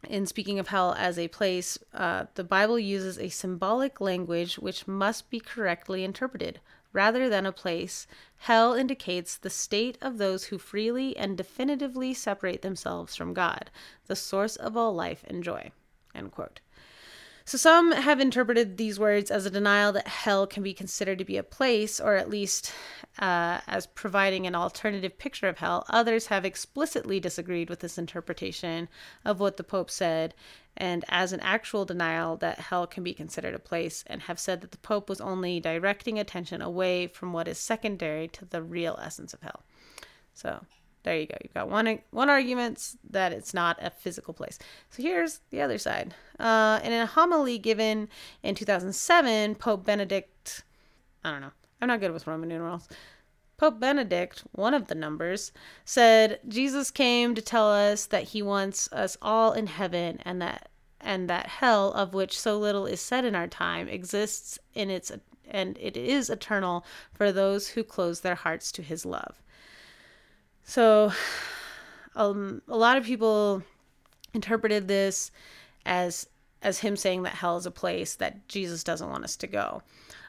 in 0.10 0.26
speaking 0.26 0.60
of 0.60 0.70
hell 0.70 0.96
as 0.98 1.20
a 1.20 1.28
place, 1.28 1.78
uh, 1.94 2.26
the 2.36 2.44
Bible 2.44 2.80
uses 2.80 3.20
a 3.20 3.30
symbolic 3.30 4.02
language 4.02 4.58
which 4.58 4.88
must 4.88 5.30
be 5.30 5.40
correctly 5.40 6.04
interpreted. 6.04 6.60
Rather 6.94 7.30
than 7.30 7.46
a 7.46 7.52
place, 7.52 8.06
hell 8.38 8.74
indicates 8.74 9.38
the 9.38 9.50
state 9.50 9.98
of 10.02 10.18
those 10.18 10.46
who 10.46 10.58
freely 10.58 11.16
and 11.16 11.38
definitively 11.38 12.14
separate 12.14 12.62
themselves 12.62 13.16
from 13.16 13.34
God, 13.34 13.72
the 14.08 14.16
source 14.16 14.56
of 14.58 14.76
all 14.76 14.94
life 14.94 15.24
and 15.28 15.44
joy. 15.44 15.72
End 16.14 16.32
quote. 16.32 16.60
So 17.44 17.58
some 17.58 17.92
have 17.92 18.20
interpreted 18.20 18.78
these 18.78 19.00
words 19.00 19.32
as 19.32 19.46
a 19.46 19.50
denial 19.50 19.92
that 19.94 20.08
hell 20.08 20.46
can 20.46 20.64
be 20.64 20.74
considered 20.74 21.18
to 21.18 21.26
be 21.26 21.38
a 21.38 21.44
place, 21.44 22.00
or 22.00 22.16
at 22.16 22.30
least 22.30 22.74
uh, 23.20 23.62
as 23.68 23.88
providing 23.88 24.46
an 24.48 24.56
alternative 24.56 25.18
picture 25.18 25.48
of 25.48 25.58
hell. 25.58 25.86
Others 25.90 26.28
have 26.28 26.46
explicitly 26.46 27.20
disagreed 27.20 27.70
with 27.70 27.80
this 27.80 27.98
interpretation 27.98 28.88
of 29.26 29.40
what 29.40 29.58
the 29.58 29.64
Pope 29.64 29.90
said, 29.90 30.34
and 30.78 31.04
as 31.10 31.34
an 31.34 31.40
actual 31.42 31.84
denial 31.84 32.38
that 32.38 32.60
hell 32.60 32.88
can 32.88 33.04
be 33.04 33.14
considered 33.14 33.56
a 33.56 33.60
place, 33.60 34.04
and 34.08 34.22
have 34.24 34.40
said 34.40 34.62
that 34.62 34.72
the 34.72 34.78
Pope 34.78 35.10
was 35.10 35.20
only 35.20 35.60
directing 35.60 36.20
attention 36.20 36.62
away 36.62 37.08
from 37.08 37.34
what 37.34 37.48
is 37.48 37.58
secondary 37.58 38.28
to 38.28 38.46
the 38.46 38.62
real 38.62 38.98
essence 39.02 39.34
of 39.34 39.42
hell. 39.42 39.64
So 40.34 40.64
there 41.04 41.18
you 41.18 41.28
go. 41.28 41.36
You've 41.44 41.54
got 41.54 41.70
one 41.70 42.00
one 42.12 42.30
argument 42.30 42.96
that 43.10 43.32
it's 43.32 43.54
not 43.54 43.78
a 43.82 43.90
physical 43.90 44.34
place. 44.34 44.60
So 44.90 45.04
here's 45.04 45.40
the 45.50 45.62
other 45.62 45.78
side. 45.78 46.14
Uh, 46.40 46.80
in 46.84 46.94
a 46.94 47.06
homily 47.06 47.58
given 47.58 48.10
in 48.44 48.56
2007, 48.56 49.56
Pope 49.56 49.86
Benedict, 49.86 50.64
I 51.24 51.32
don't 51.32 51.42
know, 51.42 51.52
I'm 51.82 51.88
not 51.88 52.00
good 52.00 52.12
with 52.12 52.28
Roman 52.28 52.50
numerals. 52.50 52.88
Pope 53.58 53.80
Benedict, 53.80 54.44
one 54.54 54.74
of 54.74 54.88
the 54.88 54.96
numbers, 54.96 55.52
said 55.86 56.40
Jesus 56.48 56.90
came 56.90 57.36
to 57.36 57.42
tell 57.42 57.72
us 57.72 58.06
that 58.08 58.24
he 58.30 58.42
wants 58.42 58.92
us 58.92 59.18
all 59.22 59.54
in 59.54 59.68
heaven 59.68 60.20
and 60.24 60.42
that 60.42 60.70
and 61.00 61.30
that 61.30 61.48
hell 61.48 61.92
of 61.94 62.14
which 62.14 62.40
so 62.40 62.58
little 62.60 62.86
is 62.86 63.02
said 63.02 63.26
in 63.26 63.36
our 63.36 63.48
time 63.48 63.88
exists 63.88 64.60
in 64.74 64.90
its 64.90 65.12
and 65.48 65.78
it 65.80 65.98
is 65.98 66.30
eternal 66.30 66.86
for 67.12 67.32
those 67.32 67.70
who 67.70 67.84
close 67.84 68.22
their 68.22 68.36
hearts 68.36 68.72
to 68.72 68.82
his 68.82 69.06
love. 69.06 69.42
So, 70.72 71.12
um, 72.16 72.62
a 72.70 72.78
lot 72.78 72.98
of 72.98 73.04
people 73.04 73.62
interpreted 74.34 74.88
this 74.88 75.32
as 75.86 76.28
as 76.64 76.80
him 76.80 76.96
saying 76.96 77.24
that 77.24 77.34
hell 77.34 77.58
is 77.58 77.66
a 77.66 77.72
place 77.72 78.16
that 78.16 78.48
Jesus 78.48 78.84
doesn't 78.84 79.10
want 79.10 79.24
us 79.24 79.36
to 79.36 79.48
go. 79.48 79.82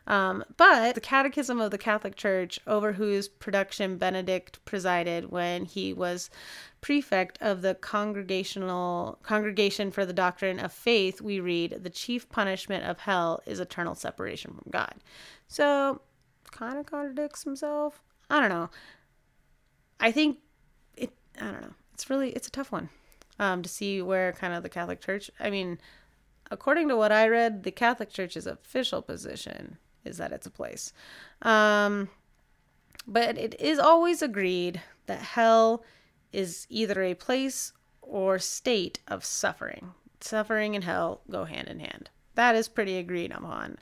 Um, 0.07 0.43
but 0.57 0.95
the 0.95 1.01
Catechism 1.01 1.61
of 1.61 1.71
the 1.71 1.79
Catholic 1.79 2.17
Church, 2.17 2.59
over 2.67 2.95
whose 2.95 3.29
production 3.29 3.99
Benedict 3.99 4.65
presided 4.65 5.31
when 5.31 5.67
he 5.67 5.93
was 5.93 6.31
prefect 6.81 7.37
of 7.43 7.61
the 7.61 7.75
Congregational 7.75 9.19
Congregation 9.23 9.93
for 9.93 10.07
the 10.07 10.15
Doctrine 10.15 10.59
of 10.59 10.73
Faith, 10.73 11.21
we 11.21 11.39
read, 11.39 11.85
"The 11.85 11.91
chief 11.91 12.29
punishment 12.31 12.85
of 12.85 13.01
hell 13.01 13.43
is 13.47 13.61
eternal 13.61 13.95
separation 13.95 14.55
from 14.55 14.73
God." 14.73 14.95
So, 15.47 16.01
kind 16.51 16.79
of 16.79 16.87
contradicts 16.87 17.45
himself. 17.45 18.03
I 18.29 18.41
don't 18.41 18.49
know. 18.49 18.71
I 20.03 20.13
think 20.13 20.39
it. 20.97 21.13
I 21.41 21.45
don't 21.45 21.63
know. 21.63 21.75
It's 21.95 22.11
really 22.11 22.31
it's 22.31 22.49
a 22.49 22.51
tough 22.51 22.73
one 22.73 22.91
um, 23.39 23.63
to 23.63 23.69
see 23.69 24.03
where 24.03 24.33
kind 24.33 24.53
of 24.53 24.63
the 24.63 24.69
Catholic 24.69 25.01
Church. 25.01 25.31
I 25.41 25.49
mean, 25.49 25.79
according 26.51 26.89
to 26.89 26.97
what 26.97 27.13
I 27.13 27.29
read, 27.29 27.63
the 27.63 27.71
Catholic 27.71 28.11
Church's 28.11 28.47
official 28.47 29.01
position 29.01 29.79
is 30.05 30.19
that 30.19 30.33
it's 30.33 30.47
a 30.47 30.51
place. 30.51 30.93
Um, 31.41 32.11
but 33.07 33.39
it 33.39 33.59
is 33.61 33.79
always 33.79 34.21
agreed 34.23 34.81
that 35.07 35.21
hell 35.21 35.85
is 36.33 36.67
either 36.69 37.03
a 37.03 37.15
place 37.15 37.73
or 38.01 38.39
state 38.39 39.01
of 39.09 39.25
suffering. 39.25 39.93
Suffering 40.21 40.75
and 40.75 40.85
hell 40.85 41.21
go 41.31 41.45
hand 41.45 41.69
in 41.69 41.81
hand. 41.81 42.11
That 42.35 42.55
is 42.55 42.69
pretty 42.69 42.97
agreed 42.97 43.31
upon. 43.31 43.79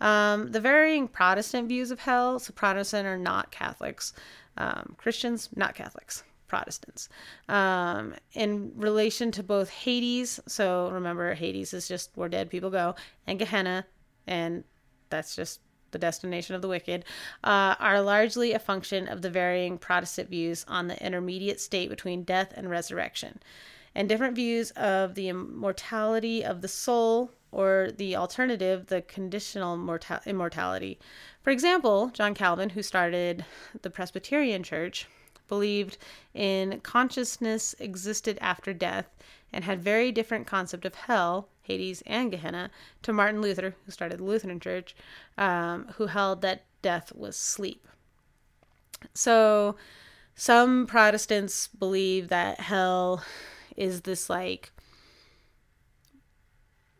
Um, 0.00 0.52
the 0.52 0.60
varying 0.60 1.08
Protestant 1.08 1.68
views 1.68 1.90
of 1.90 2.00
hell, 2.00 2.38
so 2.38 2.52
Protestant 2.52 3.06
are 3.06 3.16
not 3.16 3.50
Catholics, 3.50 4.12
um, 4.56 4.94
Christians, 4.98 5.48
not 5.54 5.74
Catholics, 5.74 6.22
Protestants. 6.46 7.08
Um, 7.48 8.14
in 8.32 8.72
relation 8.76 9.30
to 9.32 9.42
both 9.42 9.70
Hades, 9.70 10.40
so 10.46 10.90
remember, 10.90 11.34
Hades 11.34 11.74
is 11.74 11.88
just 11.88 12.10
where 12.14 12.28
dead 12.28 12.50
people 12.50 12.70
go, 12.70 12.94
and 13.26 13.38
Gehenna, 13.38 13.86
and 14.26 14.64
that's 15.10 15.34
just 15.34 15.60
the 15.90 15.98
destination 15.98 16.54
of 16.54 16.62
the 16.62 16.68
wicked, 16.68 17.04
uh, 17.44 17.76
are 17.78 18.00
largely 18.00 18.52
a 18.52 18.58
function 18.58 19.08
of 19.08 19.22
the 19.22 19.30
varying 19.30 19.78
Protestant 19.78 20.28
views 20.28 20.64
on 20.68 20.88
the 20.88 21.04
intermediate 21.04 21.60
state 21.60 21.88
between 21.88 22.24
death 22.24 22.52
and 22.56 22.68
resurrection, 22.68 23.40
and 23.94 24.08
different 24.08 24.34
views 24.34 24.70
of 24.72 25.14
the 25.14 25.28
immortality 25.28 26.44
of 26.44 26.60
the 26.60 26.68
soul, 26.68 27.30
or 27.52 27.90
the 27.96 28.16
alternative, 28.16 28.86
the 28.86 29.02
conditional 29.02 29.76
mortal- 29.76 30.18
immortality. 30.26 30.98
For 31.44 31.50
example, 31.50 32.10
John 32.14 32.34
Calvin, 32.34 32.70
who 32.70 32.82
started 32.82 33.44
the 33.82 33.90
Presbyterian 33.90 34.62
Church, 34.62 35.06
believed 35.46 35.98
in 36.32 36.80
consciousness 36.80 37.74
existed 37.78 38.38
after 38.40 38.72
death 38.72 39.14
and 39.52 39.62
had 39.62 39.82
very 39.82 40.10
different 40.10 40.46
concept 40.46 40.86
of 40.86 40.94
hell, 40.94 41.48
Hades 41.60 42.02
and 42.06 42.30
Gehenna, 42.30 42.70
to 43.02 43.12
Martin 43.12 43.42
Luther, 43.42 43.76
who 43.84 43.92
started 43.92 44.20
the 44.20 44.24
Lutheran 44.24 44.58
Church, 44.58 44.96
um, 45.36 45.88
who 45.96 46.06
held 46.06 46.40
that 46.40 46.64
death 46.80 47.14
was 47.14 47.36
sleep. 47.36 47.86
So, 49.12 49.76
some 50.34 50.86
Protestants 50.86 51.68
believe 51.68 52.28
that 52.28 52.58
hell 52.58 53.22
is 53.76 54.00
this 54.00 54.30
like 54.30 54.72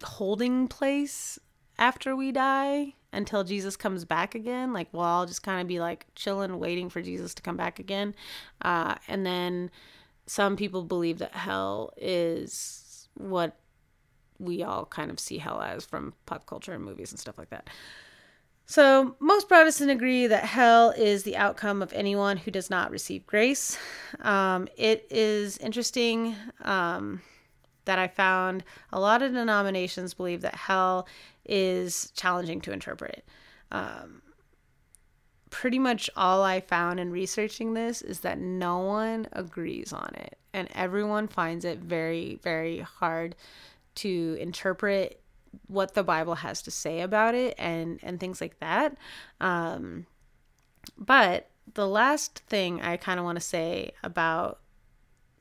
holding 0.02 0.68
place 0.68 1.38
after 1.78 2.14
we 2.14 2.30
die 2.30 2.92
until 3.14 3.44
Jesus 3.44 3.77
comes 3.77 4.05
back 4.05 4.35
again. 4.35 4.72
Like 4.72 4.88
we'll 4.92 5.03
all 5.03 5.27
just 5.27 5.42
kind 5.42 5.61
of 5.61 5.68
be 5.68 5.81
like 5.81 6.07
chilling, 6.14 6.59
waiting 6.59 6.88
for 6.88 7.03
Jesus 7.03 7.35
to 7.35 7.42
come 7.42 7.57
back 7.57 7.79
again. 7.79 8.14
Uh, 8.62 8.96
and 9.09 9.24
then 9.24 9.70
some 10.27 10.57
people 10.57 10.83
believe 10.83 11.18
that 11.18 11.33
hell 11.33 11.92
is 11.96 13.09
what 13.14 13.57
we 14.38 14.62
all 14.62 14.85
kind 14.87 15.11
of 15.11 15.20
see 15.20 15.38
hell 15.38 15.61
as 15.61 15.85
from 15.85 16.14
pop 16.27 16.46
culture 16.46 16.72
and 16.72 16.85
movies 16.85 17.12
and 17.12 17.20
stuff 17.20 17.38
like 17.38 17.50
that. 17.50 17.68
So, 18.66 19.14
most 19.20 19.46
Protestants 19.46 19.92
agree 19.92 20.27
that 20.27 20.44
hell 20.44 20.90
is 20.90 21.22
the 21.22 21.37
outcome 21.37 21.83
of 21.83 21.92
anyone 21.92 22.38
who 22.38 22.50
does 22.50 22.70
not 22.70 22.90
receive 22.90 23.27
grace. 23.27 23.77
Um, 24.20 24.68
it 24.77 25.07
is 25.11 25.59
interesting. 25.59 26.35
Um, 26.62 27.20
that 27.85 27.99
I 27.99 28.09
found 28.09 28.64
a 28.92 29.01
lot 29.01 29.23
of 29.23 29.33
denominations 29.33 30.14
believe 30.14 30.40
that 30.42 30.55
hell 30.55 31.07
is 31.44 32.11
challenging 32.16 32.61
to 32.62 32.73
interpret. 32.73 33.25
Um, 33.70 34.23
pretty 35.51 35.79
much 35.79 36.11
all 36.16 36.42
I 36.42 36.61
found 36.61 36.99
in 36.99 37.12
researching 37.12 37.75
this 37.75 38.03
is 38.03 38.20
that 38.20 38.38
no 38.38 38.79
one 38.79 39.29
agrees 39.33 39.92
on 39.92 40.11
it, 40.14 40.38
and 40.53 40.68
everyone 40.75 41.29
finds 41.29 41.64
it 41.64 41.79
very, 41.79 42.38
very 42.42 42.81
hard 42.81 43.37
to 43.97 44.37
interpret 44.40 45.20
what 45.68 45.94
the 45.94 46.03
Bible 46.03 46.35
has 46.35 46.62
to 46.62 46.70
say 46.70 47.01
about 47.01 47.35
it 47.35 47.55
and 47.59 48.01
and 48.03 48.18
things 48.18 48.40
like 48.40 48.59
that. 48.59 48.97
Um, 49.40 50.07
but 50.99 51.51
the 51.75 51.87
last 51.87 52.40
thing 52.49 52.83
I 52.83 52.97
kind 52.97 53.18
of 53.18 53.25
want 53.25 53.37
to 53.37 53.44
say 53.44 53.92
about 54.03 54.59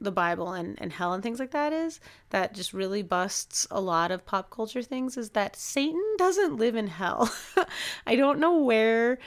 the 0.03 0.11
Bible 0.11 0.53
and, 0.53 0.79
and 0.81 0.91
hell 0.91 1.13
and 1.13 1.23
things 1.23 1.39
like 1.39 1.51
that 1.51 1.73
is 1.73 1.99
that 2.29 2.53
just 2.53 2.73
really 2.73 3.01
busts 3.01 3.67
a 3.71 3.81
lot 3.81 4.11
of 4.11 4.25
pop 4.25 4.49
culture 4.49 4.81
things 4.81 5.17
is 5.17 5.31
that 5.31 5.55
Satan 5.55 6.03
doesn't 6.17 6.57
live 6.57 6.75
in 6.75 6.87
hell. 6.87 7.33
I 8.07 8.15
don't 8.15 8.39
know 8.39 8.59
where 8.59 9.19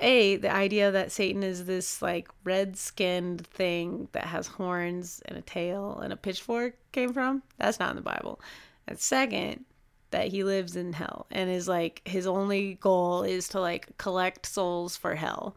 a 0.00 0.36
the 0.36 0.54
idea 0.54 0.90
that 0.90 1.10
Satan 1.10 1.42
is 1.42 1.64
this 1.64 2.00
like 2.00 2.28
red 2.44 2.76
skinned 2.76 3.46
thing 3.46 4.08
that 4.12 4.24
has 4.24 4.46
horns 4.46 5.22
and 5.26 5.36
a 5.36 5.42
tail 5.42 5.98
and 6.02 6.12
a 6.12 6.16
pitchfork 6.16 6.76
came 6.92 7.12
from. 7.12 7.42
That's 7.58 7.80
not 7.80 7.90
in 7.90 7.96
the 7.96 8.02
Bible. 8.02 8.40
And 8.86 8.98
second, 8.98 9.64
that 10.10 10.28
he 10.28 10.44
lives 10.44 10.76
in 10.76 10.92
hell 10.92 11.26
and 11.30 11.50
is 11.50 11.68
like 11.68 12.02
his 12.06 12.26
only 12.26 12.74
goal 12.74 13.22
is 13.22 13.48
to 13.48 13.60
like 13.60 13.96
collect 13.98 14.46
souls 14.46 14.96
for 14.96 15.14
hell. 15.14 15.56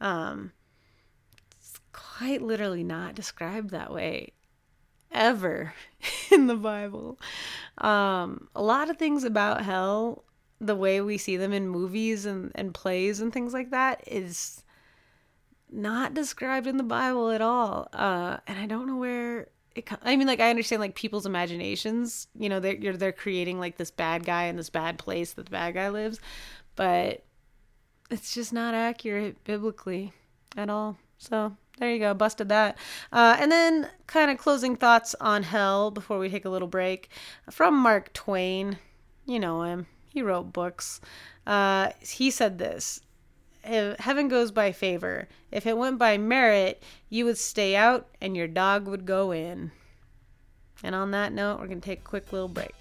Um 0.00 0.52
quite 1.92 2.42
literally 2.42 2.84
not 2.84 3.14
described 3.14 3.70
that 3.70 3.92
way 3.92 4.32
ever 5.12 5.74
in 6.30 6.46
the 6.46 6.56
Bible. 6.56 7.18
Um, 7.78 8.48
a 8.54 8.62
lot 8.62 8.90
of 8.90 8.96
things 8.96 9.24
about 9.24 9.64
hell, 9.64 10.24
the 10.60 10.76
way 10.76 11.00
we 11.00 11.18
see 11.18 11.36
them 11.36 11.52
in 11.52 11.68
movies 11.68 12.26
and, 12.26 12.52
and 12.54 12.74
plays 12.74 13.20
and 13.20 13.32
things 13.32 13.52
like 13.52 13.70
that, 13.70 14.02
is 14.06 14.62
not 15.70 16.14
described 16.14 16.66
in 16.66 16.76
the 16.76 16.82
Bible 16.82 17.30
at 17.30 17.40
all. 17.40 17.88
Uh, 17.92 18.38
and 18.46 18.58
I 18.58 18.66
don't 18.66 18.86
know 18.86 18.96
where 18.96 19.48
it. 19.74 19.88
I 20.02 20.16
mean, 20.16 20.26
like 20.26 20.40
I 20.40 20.50
understand 20.50 20.80
like 20.80 20.94
people's 20.94 21.26
imaginations. 21.26 22.28
You 22.38 22.48
know, 22.48 22.60
they're 22.60 22.96
they're 22.96 23.12
creating 23.12 23.58
like 23.58 23.76
this 23.76 23.90
bad 23.90 24.24
guy 24.24 24.44
in 24.44 24.56
this 24.56 24.70
bad 24.70 24.98
place 24.98 25.32
that 25.34 25.46
the 25.46 25.50
bad 25.50 25.74
guy 25.74 25.88
lives, 25.88 26.20
but 26.76 27.24
it's 28.10 28.34
just 28.34 28.52
not 28.52 28.74
accurate 28.74 29.42
biblically 29.44 30.12
at 30.56 30.68
all. 30.68 30.98
So 31.18 31.56
there 31.82 31.92
you 31.92 31.98
go, 31.98 32.14
busted 32.14 32.48
that. 32.48 32.78
Uh, 33.12 33.36
and 33.40 33.50
then 33.50 33.88
kind 34.06 34.30
of 34.30 34.38
closing 34.38 34.76
thoughts 34.76 35.16
on 35.20 35.42
hell 35.42 35.90
before 35.90 36.16
we 36.20 36.28
take 36.28 36.44
a 36.44 36.48
little 36.48 36.68
break 36.68 37.08
from 37.50 37.74
Mark 37.74 38.12
Twain. 38.12 38.78
You 39.26 39.40
know 39.40 39.64
him. 39.64 39.88
He 40.08 40.22
wrote 40.22 40.52
books. 40.52 41.00
Uh, 41.44 41.90
he 42.00 42.30
said 42.30 42.58
this 42.58 43.00
heaven 43.64 44.28
goes 44.28 44.52
by 44.52 44.70
favor. 44.70 45.28
If 45.50 45.66
it 45.66 45.76
went 45.76 45.98
by 45.98 46.18
merit, 46.18 46.82
you 47.08 47.24
would 47.24 47.38
stay 47.38 47.74
out 47.74 48.08
and 48.20 48.36
your 48.36 48.46
dog 48.46 48.86
would 48.86 49.04
go 49.04 49.32
in. 49.32 49.72
And 50.84 50.94
on 50.94 51.10
that 51.10 51.32
note, 51.32 51.58
we're 51.58 51.66
going 51.66 51.80
to 51.80 51.84
take 51.84 52.00
a 52.00 52.02
quick 52.02 52.32
little 52.32 52.48
break. 52.48 52.74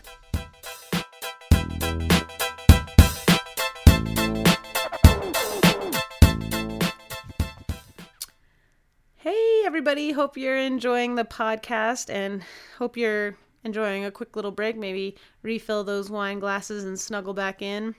Everybody. 9.71 10.11
Hope 10.11 10.35
you're 10.35 10.57
enjoying 10.57 11.15
the 11.15 11.23
podcast 11.23 12.13
and 12.13 12.43
hope 12.77 12.97
you're 12.97 13.37
enjoying 13.63 14.03
a 14.03 14.11
quick 14.11 14.35
little 14.35 14.51
break. 14.51 14.75
Maybe 14.75 15.15
refill 15.43 15.85
those 15.85 16.09
wine 16.09 16.39
glasses 16.39 16.83
and 16.83 16.99
snuggle 16.99 17.33
back 17.33 17.61
in. 17.61 17.95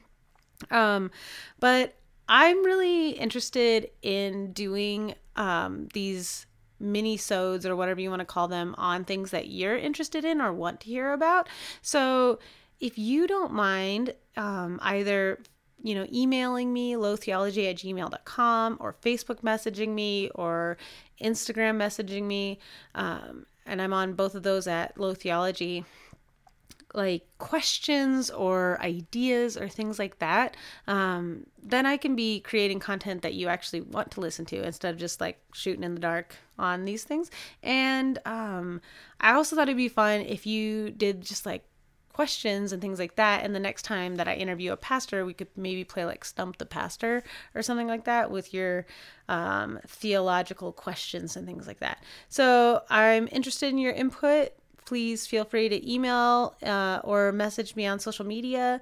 Um, 0.70 1.10
but 1.60 1.94
I'm 2.28 2.62
really 2.62 3.12
interested 3.12 3.90
in 4.02 4.52
doing 4.52 5.14
um, 5.36 5.88
these 5.94 6.44
mini 6.78 7.16
sodes 7.16 7.64
or 7.64 7.74
whatever 7.74 8.02
you 8.02 8.10
want 8.10 8.20
to 8.20 8.26
call 8.26 8.48
them 8.48 8.74
on 8.76 9.06
things 9.06 9.30
that 9.30 9.48
you're 9.48 9.78
interested 9.78 10.26
in 10.26 10.42
or 10.42 10.52
want 10.52 10.80
to 10.80 10.88
hear 10.88 11.14
about. 11.14 11.48
So 11.80 12.38
if 12.80 12.98
you 12.98 13.26
don't 13.26 13.54
mind 13.54 14.12
um, 14.36 14.78
either 14.82 15.38
you 15.82 15.94
know 15.94 16.06
emailing 16.12 16.72
me 16.72 16.94
lowtheology 16.94 17.68
at 17.68 17.76
gmail.com 17.76 18.76
or 18.80 18.94
facebook 19.02 19.40
messaging 19.40 19.88
me 19.88 20.30
or 20.34 20.76
instagram 21.20 21.76
messaging 21.76 22.24
me 22.24 22.58
um, 22.94 23.46
and 23.66 23.82
i'm 23.82 23.92
on 23.92 24.12
both 24.14 24.34
of 24.34 24.42
those 24.42 24.66
at 24.66 24.98
low 24.98 25.14
theology 25.14 25.84
like 26.94 27.26
questions 27.38 28.30
or 28.30 28.78
ideas 28.80 29.56
or 29.56 29.68
things 29.68 29.98
like 29.98 30.18
that, 30.18 30.56
um, 30.86 31.46
then 31.62 31.86
I 31.86 31.96
can 31.96 32.14
be 32.14 32.40
creating 32.40 32.80
content 32.80 33.22
that 33.22 33.34
you 33.34 33.48
actually 33.48 33.80
want 33.80 34.10
to 34.12 34.20
listen 34.20 34.44
to 34.46 34.62
instead 34.62 34.94
of 34.94 35.00
just 35.00 35.20
like 35.20 35.40
shooting 35.54 35.84
in 35.84 35.94
the 35.94 36.00
dark 36.00 36.36
on 36.58 36.84
these 36.84 37.04
things. 37.04 37.30
And 37.62 38.18
um, 38.26 38.80
I 39.20 39.32
also 39.32 39.56
thought 39.56 39.68
it'd 39.68 39.76
be 39.76 39.88
fun 39.88 40.20
if 40.20 40.46
you 40.46 40.90
did 40.90 41.22
just 41.22 41.46
like 41.46 41.64
questions 42.12 42.72
and 42.72 42.80
things 42.80 42.98
like 42.98 43.16
that. 43.16 43.44
And 43.44 43.54
the 43.54 43.60
next 43.60 43.82
time 43.82 44.16
that 44.16 44.28
I 44.28 44.34
interview 44.34 44.72
a 44.72 44.76
pastor, 44.76 45.24
we 45.24 45.34
could 45.34 45.48
maybe 45.56 45.84
play 45.84 46.04
like 46.04 46.24
Stump 46.24 46.58
the 46.58 46.66
Pastor 46.66 47.22
or 47.54 47.62
something 47.62 47.86
like 47.86 48.04
that 48.04 48.30
with 48.30 48.52
your 48.52 48.86
um, 49.28 49.78
theological 49.86 50.72
questions 50.72 51.36
and 51.36 51.46
things 51.46 51.66
like 51.66 51.80
that. 51.80 52.02
So 52.28 52.82
I'm 52.90 53.28
interested 53.32 53.68
in 53.68 53.78
your 53.78 53.92
input 53.92 54.52
please 54.84 55.26
feel 55.26 55.44
free 55.44 55.68
to 55.68 55.90
email 55.90 56.54
uh, 56.62 57.00
or 57.04 57.32
message 57.32 57.76
me 57.76 57.86
on 57.86 57.98
social 57.98 58.26
media. 58.26 58.80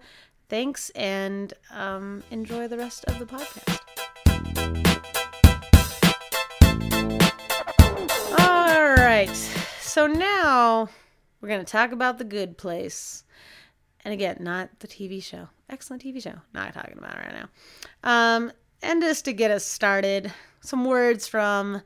Thanks 0.49 0.91
and 0.91 1.53
um, 1.71 2.23
enjoy 2.31 2.67
the 2.67 2.77
rest 2.77 3.05
of 3.05 3.19
the 3.19 3.27
podcast. 3.27 3.79
All 8.41 8.95
right. 8.97 9.37
So 9.81 10.07
now 10.07 10.89
we're 11.41 11.49
going 11.49 11.65
to 11.65 11.73
talk 11.73 11.93
about 11.93 12.19
The 12.19 12.25
Good 12.25 12.59
Place. 12.59 13.25
And 14.05 14.13
again, 14.15 14.39
not 14.41 14.81
the 14.81 14.89
TV 14.89 15.23
show. 15.23 15.49
Excellent 15.69 16.03
TV 16.03 16.23
show. 16.23 16.35
Not 16.55 16.75
talking 16.75 16.99
about 16.99 17.17
it 17.17 17.27
right 17.27 17.35
now. 17.35 17.49
Um, 18.03 18.53
and 18.83 19.03
just 19.03 19.25
to 19.27 19.33
get 19.33 19.51
us 19.51 19.65
started, 19.65 20.33
some 20.61 20.85
words 20.85 21.27
from 21.27 21.83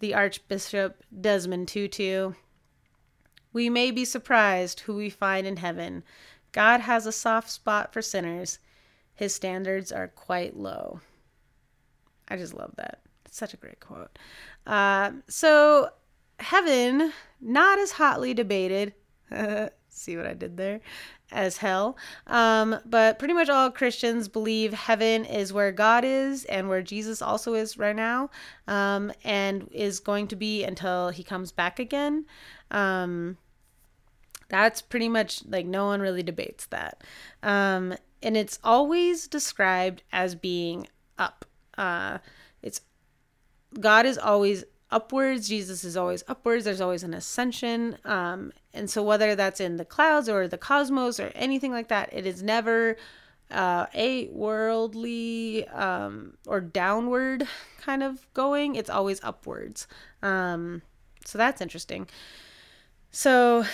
the 0.00 0.14
Archbishop 0.14 1.02
Desmond 1.18 1.68
Tutu. 1.68 2.32
We 3.52 3.70
may 3.70 3.90
be 3.90 4.04
surprised 4.04 4.80
who 4.80 4.96
we 4.96 5.10
find 5.10 5.46
in 5.46 5.56
heaven. 5.56 6.02
God 6.52 6.80
has 6.80 7.06
a 7.06 7.12
soft 7.12 7.50
spot 7.50 7.92
for 7.92 8.02
sinners. 8.02 8.58
His 9.14 9.34
standards 9.34 9.92
are 9.92 10.08
quite 10.08 10.56
low. 10.56 11.00
I 12.28 12.36
just 12.36 12.54
love 12.54 12.72
that. 12.76 13.00
It's 13.24 13.36
such 13.36 13.54
a 13.54 13.58
great 13.58 13.80
quote. 13.80 14.18
Uh, 14.66 15.12
so, 15.28 15.90
heaven, 16.38 17.12
not 17.40 17.78
as 17.78 17.92
hotly 17.92 18.34
debated. 18.34 18.94
See 19.88 20.16
what 20.16 20.26
I 20.26 20.34
did 20.34 20.56
there? 20.56 20.80
As 21.30 21.58
hell. 21.58 21.96
Um, 22.26 22.78
but 22.84 23.18
pretty 23.18 23.34
much 23.34 23.48
all 23.48 23.70
Christians 23.70 24.28
believe 24.28 24.72
heaven 24.72 25.24
is 25.24 25.52
where 25.52 25.72
God 25.72 26.04
is 26.04 26.44
and 26.46 26.68
where 26.68 26.82
Jesus 26.82 27.22
also 27.22 27.54
is 27.54 27.78
right 27.78 27.94
now 27.94 28.30
um, 28.66 29.12
and 29.22 29.68
is 29.72 30.00
going 30.00 30.28
to 30.28 30.36
be 30.36 30.64
until 30.64 31.10
he 31.10 31.22
comes 31.22 31.52
back 31.52 31.78
again. 31.78 32.26
Um, 32.70 33.38
that's 34.48 34.82
pretty 34.82 35.08
much 35.08 35.44
like 35.46 35.66
no 35.66 35.86
one 35.86 36.00
really 36.00 36.22
debates 36.22 36.66
that. 36.66 37.02
Um, 37.42 37.94
and 38.22 38.36
it's 38.36 38.58
always 38.64 39.28
described 39.28 40.02
as 40.12 40.34
being 40.34 40.88
up. 41.18 41.44
Uh, 41.76 42.18
it's 42.62 42.80
God 43.78 44.06
is 44.06 44.18
always 44.18 44.64
upwards. 44.90 45.48
Jesus 45.48 45.84
is 45.84 45.96
always 45.96 46.24
upwards. 46.28 46.64
There's 46.64 46.80
always 46.80 47.02
an 47.02 47.14
ascension. 47.14 47.98
Um, 48.04 48.52
and 48.72 48.88
so 48.88 49.02
whether 49.02 49.34
that's 49.34 49.60
in 49.60 49.76
the 49.76 49.84
clouds 49.84 50.28
or 50.28 50.48
the 50.48 50.58
cosmos 50.58 51.18
or 51.18 51.32
anything 51.34 51.72
like 51.72 51.88
that, 51.88 52.10
it 52.12 52.26
is 52.26 52.42
never 52.42 52.96
uh, 53.50 53.86
a 53.94 54.28
worldly 54.28 55.66
um, 55.68 56.36
or 56.46 56.60
downward 56.60 57.46
kind 57.80 58.02
of 58.02 58.26
going. 58.34 58.74
It's 58.76 58.90
always 58.90 59.22
upwards. 59.22 59.86
Um, 60.22 60.82
so 61.24 61.38
that's 61.38 61.60
interesting. 61.60 62.08
So, 63.10 63.64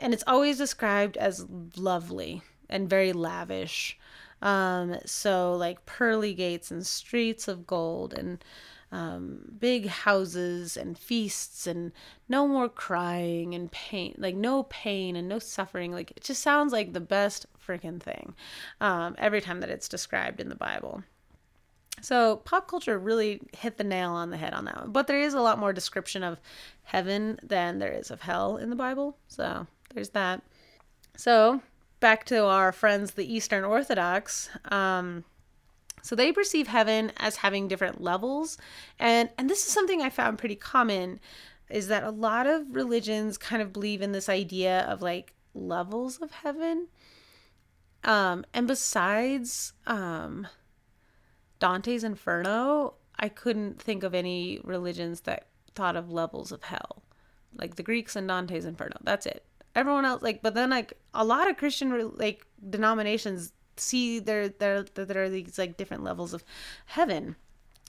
and 0.00 0.14
it's 0.14 0.24
always 0.26 0.58
described 0.58 1.16
as 1.16 1.46
lovely 1.76 2.42
and 2.68 2.88
very 2.88 3.12
lavish. 3.12 3.98
Um, 4.42 4.96
so 5.04 5.54
like 5.54 5.86
pearly 5.86 6.34
gates 6.34 6.70
and 6.70 6.86
streets 6.86 7.48
of 7.48 7.66
gold 7.66 8.14
and 8.14 8.42
um, 8.92 9.40
big 9.58 9.86
houses 9.86 10.76
and 10.76 10.98
feasts 10.98 11.66
and 11.66 11.92
no 12.28 12.46
more 12.46 12.68
crying 12.68 13.54
and 13.54 13.70
pain, 13.72 14.14
like 14.18 14.36
no 14.36 14.64
pain 14.64 15.16
and 15.16 15.28
no 15.28 15.38
suffering. 15.38 15.92
Like 15.92 16.12
it 16.12 16.22
just 16.24 16.42
sounds 16.42 16.72
like 16.72 16.92
the 16.92 17.00
best 17.00 17.46
freaking 17.66 18.00
thing 18.00 18.34
um, 18.80 19.14
every 19.18 19.40
time 19.40 19.60
that 19.60 19.70
it's 19.70 19.88
described 19.88 20.40
in 20.40 20.48
the 20.48 20.54
Bible. 20.54 21.02
So 22.02 22.36
pop 22.36 22.68
culture 22.68 22.98
really 22.98 23.40
hit 23.56 23.78
the 23.78 23.84
nail 23.84 24.10
on 24.10 24.30
the 24.30 24.36
head 24.36 24.52
on 24.52 24.66
that 24.66 24.76
one. 24.76 24.92
But 24.92 25.06
there 25.06 25.20
is 25.20 25.34
a 25.34 25.40
lot 25.40 25.58
more 25.58 25.72
description 25.72 26.22
of 26.22 26.38
heaven 26.82 27.38
than 27.42 27.78
there 27.78 27.92
is 27.92 28.10
of 28.10 28.20
hell 28.20 28.58
in 28.58 28.70
the 28.70 28.76
Bible. 28.76 29.16
So 29.28 29.66
there's 29.94 30.10
that. 30.10 30.42
So 31.16 31.62
back 32.00 32.24
to 32.26 32.44
our 32.44 32.70
friends, 32.72 33.12
the 33.12 33.32
Eastern 33.32 33.64
Orthodox. 33.64 34.50
Um, 34.66 35.24
so 36.06 36.14
they 36.14 36.30
perceive 36.30 36.68
heaven 36.68 37.10
as 37.16 37.36
having 37.36 37.66
different 37.66 38.00
levels, 38.00 38.58
and 38.96 39.28
and 39.36 39.50
this 39.50 39.66
is 39.66 39.72
something 39.72 40.00
I 40.00 40.08
found 40.08 40.38
pretty 40.38 40.54
common, 40.54 41.18
is 41.68 41.88
that 41.88 42.04
a 42.04 42.12
lot 42.12 42.46
of 42.46 42.76
religions 42.76 43.36
kind 43.36 43.60
of 43.60 43.72
believe 43.72 44.00
in 44.00 44.12
this 44.12 44.28
idea 44.28 44.82
of 44.82 45.02
like 45.02 45.34
levels 45.52 46.18
of 46.18 46.30
heaven. 46.30 46.86
Um, 48.04 48.44
and 48.54 48.68
besides, 48.68 49.72
um, 49.88 50.46
Dante's 51.58 52.04
Inferno, 52.04 52.94
I 53.18 53.28
couldn't 53.28 53.82
think 53.82 54.04
of 54.04 54.14
any 54.14 54.60
religions 54.62 55.22
that 55.22 55.48
thought 55.74 55.96
of 55.96 56.12
levels 56.12 56.52
of 56.52 56.62
hell. 56.62 57.02
Like 57.52 57.74
the 57.74 57.82
Greeks 57.82 58.14
and 58.14 58.28
Dante's 58.28 58.64
Inferno. 58.64 58.98
That's 59.02 59.26
it. 59.26 59.44
Everyone 59.74 60.04
else 60.04 60.22
like 60.22 60.40
but 60.40 60.54
then 60.54 60.70
like 60.70 60.92
a 61.14 61.24
lot 61.24 61.50
of 61.50 61.56
Christian 61.56 62.12
like 62.14 62.46
denominations 62.70 63.52
see 63.76 64.18
there 64.18 64.48
there 64.48 64.82
there 64.82 65.24
are 65.24 65.28
these 65.28 65.58
like 65.58 65.76
different 65.76 66.04
levels 66.04 66.32
of 66.34 66.44
heaven. 66.86 67.36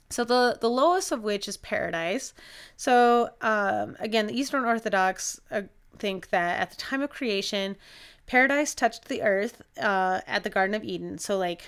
So 0.10 0.24
the 0.24 0.58
the 0.60 0.70
lowest 0.70 1.12
of 1.12 1.24
which 1.24 1.48
is 1.48 1.58
paradise. 1.58 2.34
So 2.76 3.30
um 3.42 3.96
again, 4.00 4.28
the 4.28 4.40
Eastern 4.40 4.66
Orthodox 4.66 5.40
uh, 5.52 5.64
think 5.98 6.30
that 6.30 6.60
at 6.60 6.70
the 6.72 6.78
time 6.78 7.02
of 7.02 7.10
creation, 7.10 7.76
paradise 8.26 8.74
touched 8.76 9.06
the 9.06 9.22
earth 9.22 9.62
uh, 9.82 10.22
at 10.28 10.44
the 10.44 10.50
Garden 10.50 10.76
of 10.76 10.84
Eden. 10.84 11.18
So 11.18 11.38
like 11.38 11.64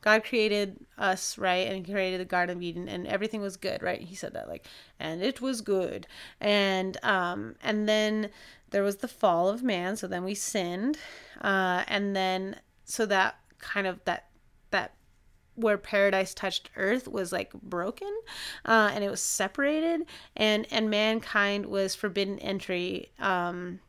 God 0.00 0.24
created 0.24 0.84
us, 0.98 1.38
right? 1.38 1.68
And 1.68 1.86
he 1.86 1.92
created 1.92 2.20
the 2.20 2.24
Garden 2.24 2.56
of 2.56 2.62
Eden 2.62 2.88
and 2.88 3.06
everything 3.06 3.40
was 3.40 3.56
good, 3.56 3.82
right? 3.82 4.00
He 4.00 4.16
said 4.16 4.32
that 4.34 4.48
like 4.48 4.66
and 4.98 5.22
it 5.22 5.40
was 5.40 5.60
good. 5.60 6.06
And 6.40 6.98
um 7.04 7.54
and 7.62 7.88
then 7.88 8.30
there 8.70 8.82
was 8.82 8.96
the 8.96 9.08
fall 9.08 9.48
of 9.48 9.62
man, 9.62 9.96
so 9.96 10.06
then 10.08 10.24
we 10.24 10.34
sinned. 10.34 10.98
Uh 11.40 11.84
and 11.86 12.16
then 12.16 12.56
so 12.92 13.06
that 13.06 13.36
kind 13.58 13.86
of 13.86 14.04
that 14.04 14.26
that 14.70 14.92
where 15.54 15.78
paradise 15.78 16.34
touched 16.34 16.68
earth 16.76 17.08
was 17.08 17.32
like 17.32 17.50
broken 17.54 18.12
uh, 18.66 18.90
and 18.92 19.02
it 19.02 19.10
was 19.10 19.20
separated 19.20 20.02
and 20.36 20.66
and 20.70 20.90
mankind 20.90 21.64
was 21.64 21.94
forbidden 21.94 22.38
entry 22.40 23.10
um, 23.18 23.80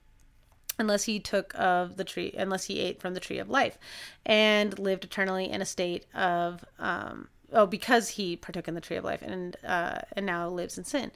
unless 0.80 1.04
he 1.04 1.20
took 1.20 1.54
of 1.56 1.98
the 1.98 2.06
tree 2.06 2.34
unless 2.38 2.64
he 2.64 2.80
ate 2.80 3.02
from 3.02 3.14
the 3.14 3.20
tree 3.20 3.40
of 3.40 3.50
life 3.50 3.78
and 4.26 4.80
lived 4.80 5.04
eternally 5.04 5.50
in 5.50 5.62
a 5.62 5.66
state 5.66 6.06
of 6.14 6.64
um, 6.80 7.28
oh 7.52 7.66
because 7.66 8.08
he 8.08 8.38
partook 8.38 8.70
in 8.70 8.74
the 8.74 8.82
tree 8.82 8.96
of 8.96 9.04
life 9.04 9.22
and 9.22 9.58
uh, 9.66 10.00
and 10.14 10.26
now 10.26 10.48
lives 10.48 10.78
in 10.78 10.86
sin 10.86 11.12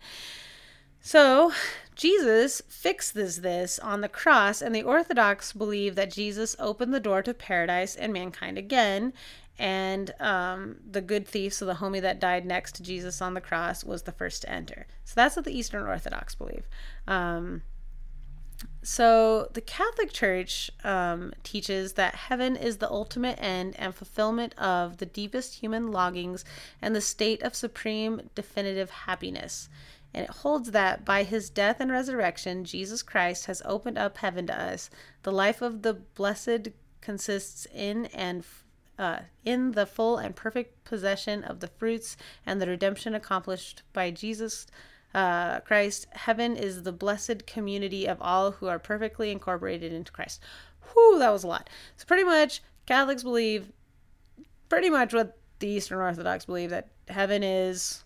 so 1.08 1.54
jesus 1.96 2.62
fixes 2.68 3.42
this 3.42 3.80
on 3.80 4.02
the 4.02 4.10
cross 4.10 4.62
and 4.62 4.76
the 4.76 4.84
orthodox 4.84 5.54
believe 5.54 5.96
that 5.96 6.12
jesus 6.12 6.54
opened 6.60 6.94
the 6.94 7.00
door 7.00 7.22
to 7.22 7.34
paradise 7.34 7.96
and 7.96 8.12
mankind 8.12 8.58
again 8.58 9.14
and 9.60 10.14
um, 10.20 10.76
the 10.88 11.02
good 11.02 11.28
thief, 11.28 11.52
so 11.52 11.66
the 11.66 11.74
homie 11.74 12.02
that 12.02 12.20
died 12.20 12.46
next 12.46 12.76
to 12.76 12.84
Jesus 12.84 13.22
on 13.24 13.34
the 13.34 13.42
cross, 13.42 13.84
was 13.84 14.04
the 14.04 14.12
first 14.12 14.44
to 14.44 14.50
enter. 14.52 14.86
So 15.04 15.14
that's 15.16 15.36
what 15.36 15.46
the 15.46 15.58
Eastern 15.58 15.88
Orthodox 15.88 16.36
believe. 16.36 16.68
Um, 17.08 17.64
so 18.84 19.50
the 19.54 19.62
Catholic 19.62 20.12
Church 20.12 20.72
um, 20.84 21.34
teaches 21.44 21.94
that 21.94 22.16
heaven 22.16 22.56
is 22.56 22.78
the 22.78 22.90
ultimate 22.90 23.38
end 23.42 23.76
and 23.78 23.94
fulfillment 23.94 24.58
of 24.58 24.98
the 24.98 25.06
deepest 25.06 25.56
human 25.56 25.92
longings 25.92 26.46
and 26.82 26.96
the 26.96 27.02
state 27.02 27.42
of 27.44 27.56
supreme 27.56 28.30
definitive 28.34 28.90
happiness. 28.90 29.70
And 30.14 30.24
it 30.24 30.30
holds 30.30 30.72
that 30.72 31.06
by 31.06 31.24
his 31.24 31.50
death 31.50 31.80
and 31.80 31.92
resurrection, 31.92 32.64
Jesus 32.64 33.04
Christ 33.04 33.46
has 33.46 33.62
opened 33.66 33.98
up 33.98 34.18
heaven 34.18 34.48
to 34.48 34.60
us. 34.60 34.90
The 35.24 35.32
life 35.32 35.62
of 35.62 35.82
the 35.82 35.94
blessed 35.94 36.70
consists 37.02 37.68
in 37.74 38.06
and 38.08 38.44
uh, 38.98 39.20
in 39.46 39.74
the 39.74 39.86
full 39.86 40.18
and 40.18 40.36
perfect 40.36 40.84
possession 40.84 41.44
of 41.44 41.60
the 41.60 41.68
fruits 41.68 42.18
and 42.46 42.60
the 42.60 42.68
redemption 42.68 43.14
accomplished 43.14 43.84
by 43.94 44.10
Jesus 44.10 44.66
uh, 45.14 45.60
Christ. 45.60 46.08
Heaven 46.12 46.56
is 46.56 46.84
the 46.84 46.92
blessed 46.92 47.46
community 47.46 48.08
of 48.08 48.22
all 48.22 48.52
who 48.52 48.68
are 48.68 48.80
perfectly 48.80 49.32
incorporated 49.32 49.94
into 49.94 50.12
Christ. 50.12 50.42
Whew, 50.94 51.20
that 51.20 51.32
was 51.32 51.44
a 51.44 51.48
lot. 51.48 51.70
So, 51.96 52.06
pretty 52.06 52.24
much, 52.24 52.62
Catholics 52.86 53.24
believe 53.24 53.72
pretty 54.70 54.90
much 54.90 55.14
what 55.14 55.38
the 55.60 55.68
Eastern 55.68 56.00
Orthodox 56.00 56.46
believe 56.46 56.70
that 56.72 56.90
heaven 57.08 57.44
is 57.44 58.04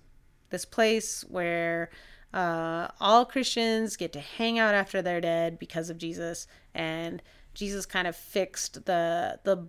this 0.52 0.66
place 0.66 1.24
where 1.28 1.90
uh, 2.34 2.88
all 3.00 3.26
Christians 3.26 3.98
get 3.98 4.14
to 4.14 4.20
hang 4.20 4.60
out 4.60 4.76
after 4.76 5.02
they're 5.02 5.22
dead 5.22 5.60
because 5.60 5.90
of 5.90 5.98
Jesus, 5.98 6.48
and 6.74 7.22
Jesus 7.54 7.86
kind 7.86 8.08
of 8.08 8.16
fixed 8.16 8.86
the 8.86 9.40
the 9.44 9.68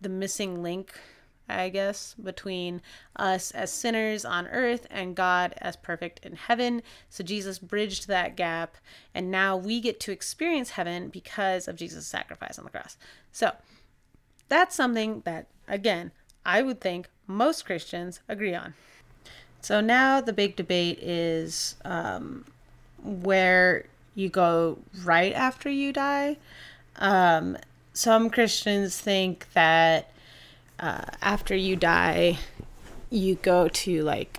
the 0.00 0.08
missing 0.08 0.62
link 0.62 0.98
I 1.48 1.68
guess, 1.68 2.14
between 2.14 2.82
us 3.14 3.50
as 3.52 3.72
sinners 3.72 4.24
on 4.24 4.48
earth 4.48 4.86
and 4.90 5.14
God 5.14 5.54
as 5.58 5.76
perfect 5.76 6.24
in 6.24 6.34
heaven. 6.34 6.82
So 7.08 7.22
Jesus 7.22 7.58
bridged 7.58 8.08
that 8.08 8.36
gap, 8.36 8.76
and 9.14 9.30
now 9.30 9.56
we 9.56 9.80
get 9.80 10.00
to 10.00 10.12
experience 10.12 10.70
heaven 10.70 11.08
because 11.08 11.68
of 11.68 11.76
Jesus' 11.76 12.06
sacrifice 12.06 12.58
on 12.58 12.64
the 12.64 12.70
cross. 12.70 12.96
So 13.30 13.52
that's 14.48 14.74
something 14.74 15.22
that, 15.24 15.48
again, 15.68 16.12
I 16.44 16.62
would 16.62 16.80
think 16.80 17.08
most 17.26 17.64
Christians 17.64 18.20
agree 18.28 18.54
on. 18.54 18.74
So 19.66 19.80
now 19.80 20.20
the 20.20 20.32
big 20.32 20.54
debate 20.54 21.00
is 21.02 21.74
um, 21.84 22.44
where 23.02 23.86
you 24.14 24.28
go 24.28 24.78
right 25.02 25.32
after 25.32 25.68
you 25.68 25.92
die. 25.92 26.36
Um, 27.00 27.58
some 27.92 28.30
Christians 28.30 28.96
think 29.00 29.52
that 29.54 30.12
uh, 30.78 31.06
after 31.20 31.56
you 31.56 31.74
die, 31.74 32.38
you 33.10 33.34
go 33.42 33.66
to 33.66 34.02
like 34.04 34.38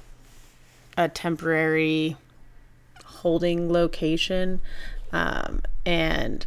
a 0.98 1.10
temporary 1.10 2.16
holding 3.04 3.70
location. 3.70 4.62
Um, 5.12 5.62
and 5.86 6.46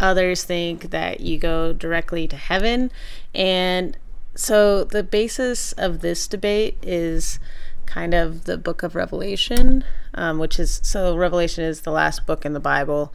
others 0.00 0.42
think 0.42 0.90
that 0.90 1.20
you 1.20 1.38
go 1.38 1.72
directly 1.72 2.26
to 2.26 2.36
heaven. 2.36 2.90
And 3.32 3.96
so 4.34 4.82
the 4.82 5.04
basis 5.04 5.70
of 5.74 6.00
this 6.00 6.26
debate 6.26 6.78
is 6.82 7.38
kind 7.86 8.14
of 8.14 8.44
the 8.44 8.56
book 8.56 8.82
of 8.82 8.94
Revelation, 8.94 9.84
um, 10.14 10.38
which 10.38 10.58
is 10.58 10.80
so 10.82 11.16
Revelation 11.16 11.64
is 11.64 11.82
the 11.82 11.90
last 11.92 12.26
book 12.26 12.44
in 12.44 12.52
the 12.52 12.60
Bible. 12.60 13.12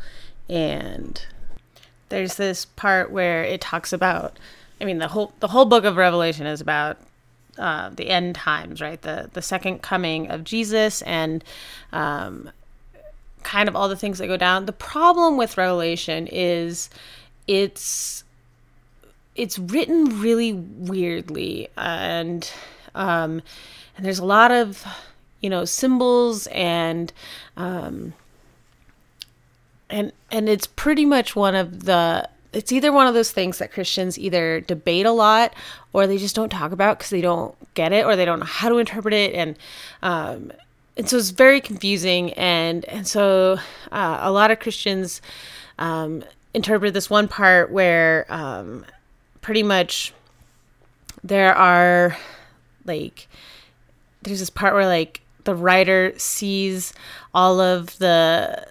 And 0.49 1.21
there's 2.09 2.35
this 2.35 2.65
part 2.65 3.11
where 3.11 3.43
it 3.43 3.61
talks 3.61 3.91
about 3.91 4.37
I 4.79 4.85
mean, 4.85 4.99
the 4.99 5.07
whole 5.07 5.33
the 5.39 5.47
whole 5.47 5.65
book 5.65 5.83
of 5.83 5.97
Revelation 5.97 6.45
is 6.45 6.61
about 6.61 6.97
uh, 7.57 7.89
the 7.89 8.09
end 8.09 8.35
times, 8.35 8.81
right? 8.81 9.01
The 9.01 9.29
the 9.33 9.41
second 9.41 9.81
coming 9.81 10.29
of 10.29 10.43
Jesus 10.43 11.01
and 11.03 11.43
um, 11.91 12.51
kind 13.43 13.67
of 13.67 13.75
all 13.75 13.89
the 13.89 13.95
things 13.95 14.19
that 14.19 14.27
go 14.27 14.37
down. 14.37 14.65
The 14.65 14.73
problem 14.73 15.37
with 15.37 15.57
Revelation 15.57 16.27
is 16.27 16.89
it's 17.47 18.23
it's 19.35 19.57
written 19.57 20.21
really 20.21 20.53
weirdly 20.53 21.69
and 21.77 22.51
um, 22.95 23.41
and 23.97 24.05
there's 24.05 24.19
a 24.19 24.25
lot 24.25 24.51
of 24.51 24.85
you 25.41 25.49
know 25.49 25.65
symbols 25.65 26.47
and 26.47 27.11
um, 27.57 28.13
and 29.89 30.11
and 30.31 30.47
it's 30.47 30.67
pretty 30.67 31.05
much 31.05 31.35
one 31.35 31.55
of 31.55 31.83
the 31.85 32.29
it's 32.53 32.71
either 32.71 32.91
one 32.91 33.07
of 33.07 33.13
those 33.13 33.31
things 33.31 33.57
that 33.57 33.71
Christians 33.71 34.17
either 34.17 34.61
debate 34.61 35.05
a 35.05 35.11
lot 35.11 35.53
or 35.93 36.07
they 36.07 36.17
just 36.17 36.35
don't 36.35 36.49
talk 36.49 36.71
about 36.71 36.97
because 36.97 37.11
they 37.11 37.21
don't 37.21 37.55
get 37.73 37.91
it 37.91 38.05
or 38.05 38.15
they 38.15 38.25
don't 38.25 38.39
know 38.39 38.45
how 38.45 38.69
to 38.69 38.77
interpret 38.77 39.13
it. 39.13 39.35
And 39.35 39.57
um, 40.01 40.51
and 40.95 41.07
so 41.07 41.17
it's 41.17 41.29
very 41.29 41.61
confusing. 41.61 42.33
And 42.33 42.85
and 42.85 43.07
so 43.07 43.59
uh, 43.91 44.19
a 44.21 44.31
lot 44.31 44.49
of 44.49 44.59
Christians 44.59 45.21
um, 45.77 46.23
interpret 46.53 46.93
this 46.93 47.09
one 47.09 47.27
part 47.27 47.71
where 47.71 48.25
um, 48.29 48.85
pretty 49.41 49.63
much 49.63 50.13
there 51.23 51.53
are 51.53 52.17
like 52.85 53.27
there's 54.27 54.39
this 54.39 54.49
part 54.49 54.73
where 54.73 54.85
like 54.85 55.21
the 55.43 55.55
writer 55.55 56.13
sees 56.17 56.93
all 57.33 57.59
of 57.59 57.97
the 57.99 58.67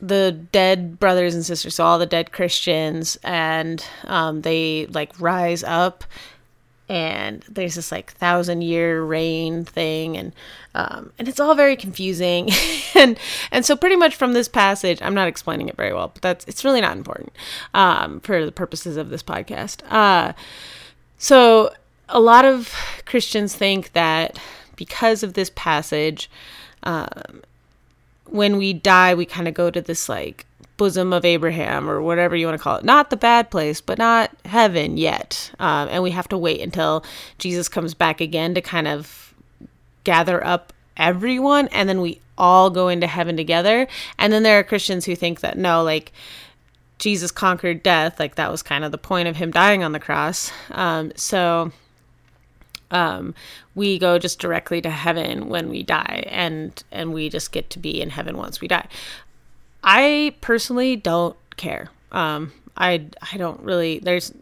the 0.00 0.32
dead 0.52 1.00
brothers 1.00 1.34
and 1.34 1.44
sisters, 1.44 1.76
so 1.76 1.84
all 1.84 1.98
the 1.98 2.06
dead 2.06 2.30
Christians, 2.30 3.16
and 3.22 3.84
um, 4.04 4.42
they 4.42 4.86
like 4.86 5.18
rise 5.18 5.64
up, 5.64 6.04
and 6.88 7.42
there's 7.48 7.74
this 7.74 7.90
like 7.90 8.12
thousand 8.12 8.62
year 8.62 9.02
reign 9.02 9.64
thing, 9.64 10.16
and 10.16 10.32
um, 10.74 11.12
and 11.18 11.26
it's 11.26 11.40
all 11.40 11.54
very 11.54 11.74
confusing, 11.74 12.50
and 12.94 13.18
and 13.50 13.64
so 13.64 13.76
pretty 13.76 13.96
much 13.96 14.14
from 14.14 14.34
this 14.34 14.48
passage, 14.48 15.00
I'm 15.00 15.14
not 15.14 15.28
explaining 15.28 15.68
it 15.68 15.76
very 15.76 15.94
well, 15.94 16.08
but 16.08 16.22
that's 16.22 16.44
it's 16.46 16.64
really 16.64 16.80
not 16.80 16.96
important 16.96 17.32
um, 17.72 18.20
for 18.20 18.44
the 18.44 18.52
purposes 18.52 18.96
of 18.96 19.08
this 19.08 19.22
podcast. 19.22 19.80
Uh, 19.90 20.34
so 21.16 21.72
a 22.14 22.20
lot 22.20 22.46
of 22.46 22.74
Christians 23.04 23.54
think 23.54 23.92
that 23.92 24.38
because 24.76 25.22
of 25.22 25.34
this 25.34 25.50
passage. 25.54 26.30
Um, 26.82 27.42
when 28.26 28.56
we 28.56 28.72
die, 28.72 29.14
we 29.14 29.26
kind 29.26 29.46
of 29.46 29.54
go 29.54 29.70
to 29.70 29.80
this 29.80 30.08
like 30.08 30.46
bosom 30.76 31.12
of 31.12 31.24
Abraham 31.24 31.88
or 31.88 32.02
whatever 32.02 32.34
you 32.34 32.46
want 32.46 32.58
to 32.58 32.62
call 32.62 32.76
it. 32.76 32.84
Not 32.84 33.10
the 33.10 33.16
bad 33.16 33.50
place, 33.50 33.80
but 33.80 33.98
not 33.98 34.30
heaven 34.44 34.96
yet. 34.96 35.52
Um, 35.60 35.88
and 35.90 36.02
we 36.02 36.10
have 36.10 36.28
to 36.28 36.38
wait 36.38 36.60
until 36.60 37.04
Jesus 37.38 37.68
comes 37.68 37.94
back 37.94 38.20
again 38.20 38.54
to 38.54 38.60
kind 38.60 38.88
of 38.88 39.34
gather 40.02 40.44
up 40.44 40.72
everyone 40.96 41.68
and 41.68 41.88
then 41.88 42.00
we 42.00 42.20
all 42.36 42.70
go 42.70 42.88
into 42.88 43.06
heaven 43.06 43.36
together. 43.36 43.86
And 44.18 44.32
then 44.32 44.42
there 44.42 44.58
are 44.58 44.64
Christians 44.64 45.04
who 45.04 45.14
think 45.14 45.40
that 45.40 45.56
no, 45.56 45.82
like 45.82 46.12
Jesus 46.98 47.30
conquered 47.30 47.82
death. 47.82 48.18
Like 48.18 48.34
that 48.34 48.50
was 48.50 48.62
kind 48.62 48.84
of 48.84 48.90
the 48.90 48.98
point 48.98 49.28
of 49.28 49.36
him 49.36 49.50
dying 49.50 49.84
on 49.84 49.92
the 49.92 50.00
cross. 50.00 50.50
Um, 50.70 51.12
so 51.14 51.70
um, 52.94 53.34
we 53.74 53.98
go 53.98 54.18
just 54.18 54.38
directly 54.38 54.80
to 54.80 54.88
heaven 54.88 55.48
when 55.48 55.68
we 55.68 55.82
die 55.82 56.24
and 56.28 56.82
and 56.92 57.12
we 57.12 57.28
just 57.28 57.52
get 57.52 57.68
to 57.70 57.78
be 57.78 58.00
in 58.00 58.10
heaven 58.10 58.38
once 58.38 58.60
we 58.60 58.68
die. 58.68 58.86
I 59.82 60.34
personally 60.40 60.96
don't 60.96 61.36
care. 61.56 61.90
Um, 62.12 62.52
i 62.76 63.04
i 63.32 63.36
don't 63.36 63.60
really 63.60 64.00
there's 64.00 64.32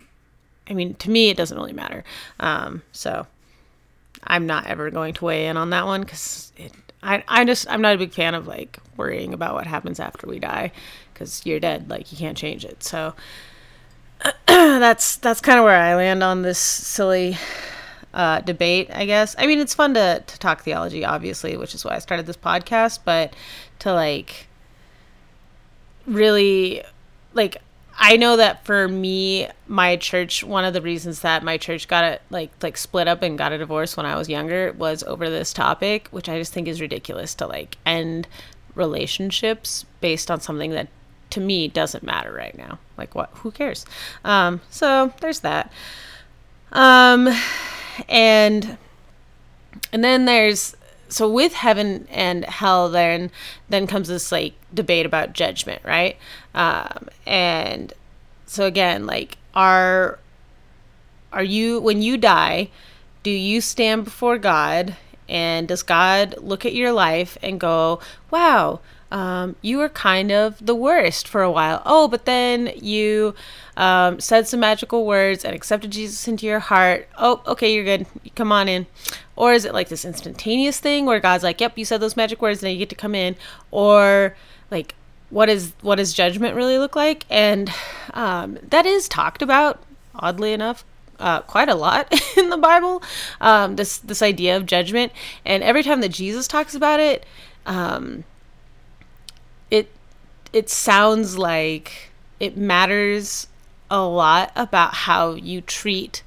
i 0.69 0.73
mean 0.73 0.95
to 0.95 1.11
me 1.11 1.29
it 1.29 1.37
doesn't 1.37 1.57
really 1.57 1.73
matter. 1.73 2.05
Um, 2.39 2.83
so 2.93 3.27
i'm 4.25 4.47
not 4.47 4.67
ever 4.67 4.91
going 4.91 5.15
to 5.15 5.25
weigh 5.25 5.47
in 5.47 5.57
on 5.57 5.71
that 5.71 5.87
one 5.87 6.03
because 6.03 6.53
I, 7.03 7.25
I 7.27 7.45
just 7.45 7.69
i'm 7.71 7.81
not 7.81 7.95
a 7.95 7.99
big 7.99 8.13
fan 8.13 8.35
of 8.35 8.47
like 8.47 8.79
worrying 8.97 9.33
about 9.35 9.55
what 9.55 9.67
happens 9.67 9.99
after 9.99 10.27
we 10.27 10.39
die 10.39 10.73
because 11.13 11.45
you're 11.45 11.61
dead 11.61 11.89
like 11.91 12.13
you 12.13 12.19
can't 12.19 12.37
change 12.37 12.65
it. 12.65 12.83
So 12.83 13.15
that's 14.47 15.17
that's 15.17 15.41
kind 15.41 15.59
of 15.59 15.65
where 15.65 15.77
i 15.77 15.95
land 15.97 16.23
on 16.23 16.43
this 16.43 16.59
silly 16.59 17.37
uh, 18.15 18.41
debate, 18.41 18.91
I 18.93 19.07
guess. 19.07 19.35
I 19.39 19.47
mean, 19.47 19.59
it's 19.59 19.75
fun 19.75 19.95
to, 19.95 20.23
to 20.27 20.39
talk 20.39 20.63
theology, 20.63 21.05
obviously, 21.05 21.57
which 21.57 21.75
is 21.75 21.85
why 21.85 21.95
I 21.95 21.99
started 21.99 22.27
this 22.27 22.37
podcast, 22.37 23.01
but 23.05 23.35
to 23.81 23.93
like 23.93 24.49
really, 26.07 26.83
like, 27.33 27.59
I 27.99 28.17
know 28.17 28.37
that 28.37 28.65
for 28.65 28.89
me, 28.89 29.49
my 29.67 29.97
church, 29.97 30.43
one 30.43 30.65
of 30.65 30.73
the 30.73 30.81
reasons 30.81 31.21
that 31.21 31.45
my 31.45 31.59
church 31.59 31.89
got 31.89 32.05
it 32.05 32.23
like 32.31 32.51
like 32.63 32.77
split 32.77 33.07
up 33.07 33.23
and 33.23 33.37
got 33.37 33.53
a 33.53 33.59
divorce 33.59 33.97
when 33.97 34.07
I 34.07 34.17
was 34.17 34.29
younger 34.29 34.73
was 34.73 35.03
over 35.05 35.29
this 35.29 35.53
topic, 35.53 36.09
which 36.11 36.29
I 36.29 36.39
just 36.39 36.53
think 36.53 36.69
is 36.69 36.81
ridiculous 36.81 37.35
to 37.37 37.47
like 37.47 37.77
end 37.85 38.27
relationships 38.75 39.85
based 40.01 40.31
on 40.31 40.41
something 40.41 40.71
that 40.71 40.89
to 41.31 41.41
me 41.41 41.69
doesn't 41.69 42.03
matter 42.03 42.33
right 42.33 42.57
now. 42.57 42.79
Like 42.97 43.15
what 43.15 43.31
who 43.35 43.51
cares? 43.51 43.85
Um 44.25 44.63
so 44.71 45.13
there's 45.21 45.41
that. 45.41 45.71
Um 46.73 47.29
and 48.09 48.77
and 49.93 50.03
then 50.03 50.25
there's 50.25 50.77
so 51.09 51.29
with 51.31 51.53
heaven 51.53 52.07
and 52.11 52.45
hell 52.45 52.89
then 52.89 53.31
then 53.69 53.87
comes 53.87 54.09
this 54.09 54.33
like 54.33 54.55
debate 54.73 55.07
about 55.07 55.33
judgment 55.33 55.83
right? 55.85 56.17
Um, 56.55 57.09
and 57.27 57.93
so 58.47 58.67
again 58.67 59.07
like 59.07 59.37
are 59.55 60.19
are 61.33 61.45
you 61.45 61.81
when 61.81 62.03
you 62.03 62.17
die 62.17 62.71
do 63.23 63.31
you 63.31 63.61
stand 63.61 64.05
before 64.05 64.39
god? 64.39 64.97
And 65.29 65.69
does 65.69 65.83
god 65.83 66.35
look 66.39 66.67
at 66.67 66.75
your 66.75 66.93
life 66.93 67.39
and 67.43 67.59
go 67.61 68.01
wow 68.31 68.81
um, 69.13 69.57
you 69.61 69.77
were 69.77 69.91
kind 69.91 70.33
of 70.33 70.57
the 70.65 70.75
worst 70.75 71.29
for 71.29 71.43
a 71.43 71.51
while. 71.51 71.83
Oh, 71.85 72.09
but 72.09 72.25
then 72.25 72.73
you 72.81 73.35
um, 73.77 74.19
said 74.21 74.49
some 74.49 74.61
magical 74.61 75.05
words 75.05 75.45
and 75.45 75.55
accepted 75.55 75.91
Jesus 75.91 76.27
into 76.27 76.47
your 76.47 76.61
heart. 76.61 77.07
Oh, 77.19 77.43
okay, 77.47 77.75
you're 77.75 77.85
good. 77.85 78.07
Come 78.35 78.51
on 78.51 78.69
in. 78.69 78.87
Or 79.37 79.53
is 79.53 79.67
it 79.67 79.75
like 79.75 79.91
this 79.91 80.07
instantaneous 80.07 80.81
thing 80.81 81.05
where 81.05 81.21
God's 81.21 81.45
like, 81.45 81.61
"Yep, 81.61 81.77
you 81.77 81.85
said 81.85 82.01
those 82.01 82.17
magic 82.17 82.41
words, 82.41 82.63
now 82.63 82.71
you 82.71 82.79
get 82.79 82.89
to 82.89 82.95
come 82.95 83.15
in," 83.15 83.37
or 83.71 84.35
like, 84.71 84.95
what 85.29 85.51
is 85.51 85.75
what 85.83 85.97
does 85.97 86.15
judgment 86.15 86.57
really 86.57 86.79
look 86.79 86.97
like? 86.97 87.27
And 87.29 87.71
um, 88.15 88.59
that 88.63 88.87
is 88.87 89.09
talked 89.09 89.43
about, 89.43 89.83
oddly 90.15 90.55
enough, 90.55 90.87
uh, 91.21 91.41
quite 91.43 91.69
a 91.69 91.75
lot 91.75 92.11
in 92.39 92.49
the 92.49 92.57
Bible. 92.57 93.03
Um, 93.43 93.77
this 93.77 93.99
this 93.99 94.23
idea 94.23 94.57
of 94.57 94.65
judgment, 94.65 95.13
and 95.45 95.63
every 95.63 95.83
time 95.83 96.01
that 96.01 96.13
Jesus 96.13 96.49
talks 96.49 96.75
about 96.75 96.99
it, 96.99 97.27
um, 97.67 98.25
it 99.73 99.89
it 100.53 100.69
sounds 100.69 101.39
like 101.39 102.11
it 102.39 102.57
matters 102.57 103.49
a 103.91 104.03
lot 104.03 104.53
about 104.55 104.95
how 104.95 105.33
you 105.33 105.63
treat 105.63 106.23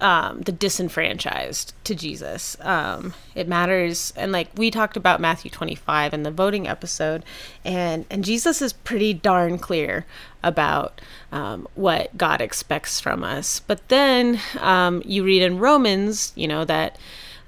um, 0.00 0.40
the 0.40 0.52
disenfranchised 0.52 1.72
to 1.84 1.94
Jesus. 1.94 2.56
Um, 2.60 3.14
it 3.34 3.46
matters, 3.46 4.14
and 4.16 4.32
like 4.32 4.48
we 4.56 4.70
talked 4.70 4.96
about 4.96 5.20
Matthew 5.20 5.50
25 5.50 6.14
in 6.14 6.22
the 6.22 6.30
voting 6.30 6.66
episode, 6.66 7.22
and 7.64 8.06
and 8.08 8.24
Jesus 8.24 8.62
is 8.62 8.72
pretty 8.72 9.12
darn 9.12 9.58
clear 9.58 10.06
about 10.42 11.02
um, 11.32 11.68
what 11.74 12.16
God 12.16 12.40
expects 12.40 12.98
from 12.98 13.22
us. 13.22 13.60
But 13.60 13.86
then 13.88 14.40
um, 14.58 15.02
you 15.04 15.22
read 15.22 15.42
in 15.42 15.58
Romans, 15.58 16.32
you 16.34 16.48
know 16.48 16.64
that 16.64 16.98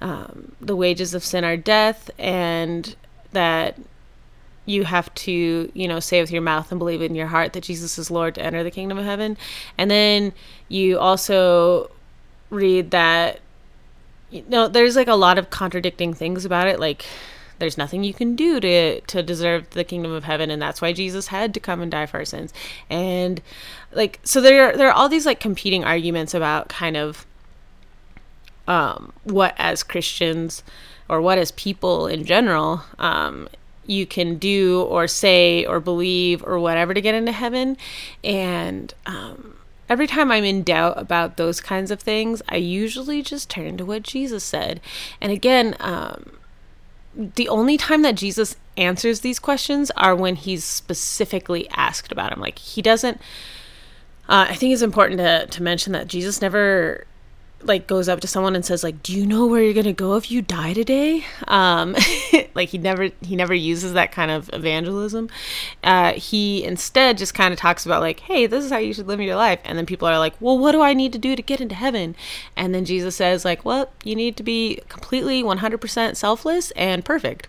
um, 0.03 0.53
the 0.61 0.77
wages 0.77 1.15
of 1.15 1.25
sin 1.25 1.43
are 1.43 1.57
death, 1.57 2.11
and 2.19 2.95
that 3.33 3.79
you 4.67 4.85
have 4.85 5.13
to, 5.15 5.71
you 5.73 5.89
know, 5.89 6.01
say 6.01 6.21
with 6.21 6.31
your 6.31 6.43
mouth 6.43 6.71
and 6.71 6.79
believe 6.79 7.01
in 7.01 7.15
your 7.15 7.29
heart 7.29 7.55
that 7.55 7.63
Jesus 7.63 7.99
is 7.99 8.11
Lord 8.11 8.35
to 8.35 8.43
enter 8.43 8.63
the 8.63 8.71
kingdom 8.71 8.99
of 8.99 9.05
heaven. 9.05 9.37
And 9.79 9.91
then 9.91 10.33
you 10.69 10.99
also 10.99 11.91
read 12.51 12.91
that 12.91 13.41
you 14.31 14.45
know 14.49 14.69
there's 14.69 14.97
like 14.97 15.09
a 15.09 15.15
lot 15.15 15.39
of 15.39 15.51
contradicting 15.51 16.15
things 16.15 16.45
about 16.45 16.69
it 16.69 16.79
like 16.79 17.05
there's 17.59 17.79
nothing 17.79 18.05
you 18.05 18.13
can 18.13 18.37
do 18.37 18.61
to 18.61 19.01
to 19.03 19.23
deserve 19.23 19.69
the 19.71 19.85
kingdom 19.85 20.13
of 20.13 20.25
heaven 20.25 20.51
and 20.51 20.61
that's 20.61 20.81
why 20.81 20.93
Jesus 20.93 21.29
had 21.29 21.55
to 21.55 21.61
come 21.61 21.81
and 21.81 21.91
die 21.91 22.07
for 22.07 22.19
our 22.19 22.25
sins 22.25 22.53
and 22.91 23.41
like 23.93 24.21
so 24.25 24.41
there 24.41 24.69
are, 24.69 24.77
there 24.77 24.89
are 24.89 24.93
all 24.93 25.09
these 25.09 25.27
like 25.27 25.41
competing 25.41 25.85
arguments 25.85 26.35
about 26.35 26.69
kind 26.69 26.97
of 26.97 27.27
um 28.69 29.13
what 29.25 29.55
as 29.59 29.83
Christians 29.83 30.63
or 31.09 31.21
what 31.21 31.39
as 31.39 31.53
people 31.53 32.07
in 32.07 32.25
general 32.25 32.83
um 32.99 33.49
you 33.89 34.07
can 34.07 34.39
do 34.39 34.83
or 34.83 35.07
say 35.07 35.65
or 35.65 35.81
believe 35.81 36.43
or 36.45 36.59
whatever 36.59 36.95
to 36.95 37.01
get 37.01 37.15
into 37.15 37.33
heaven 37.33 37.77
and 38.23 38.95
um 39.07 39.57
every 39.89 40.07
time 40.07 40.31
I'm 40.31 40.45
in 40.45 40.63
doubt 40.63 40.99
about 40.99 41.37
those 41.37 41.61
kinds 41.61 41.91
of 41.91 42.01
things, 42.01 42.43
I 42.49 42.57
usually 42.57 43.23
just 43.23 43.49
turn 43.49 43.77
to 43.77 43.85
what 43.85 44.03
Jesus 44.03 44.45
said. 44.45 44.81
And 45.21 45.33
again, 45.33 45.77
um, 45.81 46.39
the 47.15 47.49
only 47.49 47.77
time 47.77 48.03
that 48.03 48.15
Jesus 48.15 48.57
answers 48.77 49.21
these 49.21 49.39
questions 49.39 49.91
are 49.93 50.15
when 50.15 50.37
he's 50.37 50.65
specifically 50.65 51.69
asked 51.71 52.13
about 52.13 52.31
them. 52.31 52.41
Like 52.41 52.59
he 52.59 52.83
doesn't. 52.83 53.21
Uh, 54.29 54.47
I 54.49 54.55
think 54.55 54.73
it's 54.73 54.83
important 54.83 55.19
to 55.19 55.47
to 55.47 55.63
mention 55.63 55.93
that 55.93 56.09
Jesus 56.09 56.43
never 56.43 57.07
like 57.63 57.87
goes 57.87 58.09
up 58.09 58.21
to 58.21 58.27
someone 58.27 58.55
and 58.55 58.65
says 58.65 58.85
like 58.85 59.03
do 59.03 59.17
you 59.17 59.25
know 59.27 59.47
where 59.47 59.63
you're 59.63 59.73
gonna 59.73 59.93
go 59.93 60.15
if 60.17 60.31
you 60.31 60.43
die 60.43 60.75
today 60.75 61.25
um 61.49 61.97
like 62.57 62.71
he 62.71 62.79
never 62.79 63.11
he 63.21 63.37
never 63.37 63.55
uses 63.55 63.93
that 63.93 64.13
kind 64.13 64.31
of 64.31 64.51
evangelism. 64.53 65.29
Uh 65.85 66.13
he 66.15 66.65
instead 66.65 67.19
just 67.19 67.35
kind 67.35 67.53
of 67.53 67.59
talks 67.61 67.87
about 67.87 68.01
like 68.01 68.21
hey 68.21 68.47
this 68.47 68.65
is 68.65 68.71
how 68.71 68.79
you 68.79 68.93
should 68.93 69.07
live 69.07 69.21
your 69.21 69.37
life. 69.37 69.61
And 69.65 69.79
then 69.79 69.87
people 69.87 70.09
are 70.09 70.19
like 70.19 70.35
well 70.41 70.59
what 70.59 70.73
do 70.73 70.81
i 70.83 70.95
need 70.95 71.13
to 71.13 71.19
do 71.19 71.37
to 71.37 71.43
get 71.43 71.61
into 71.61 71.75
heaven? 71.75 72.17
And 72.57 72.75
then 72.75 72.85
jesus 72.85 73.17
says 73.17 73.45
like 73.45 73.65
well 73.65 73.91
you 74.03 74.17
need 74.17 74.37
to 74.37 74.43
be 74.43 74.81
completely 74.89 75.43
100% 75.43 76.17
selfless 76.17 76.71
and 76.73 77.05
perfect. 77.05 77.49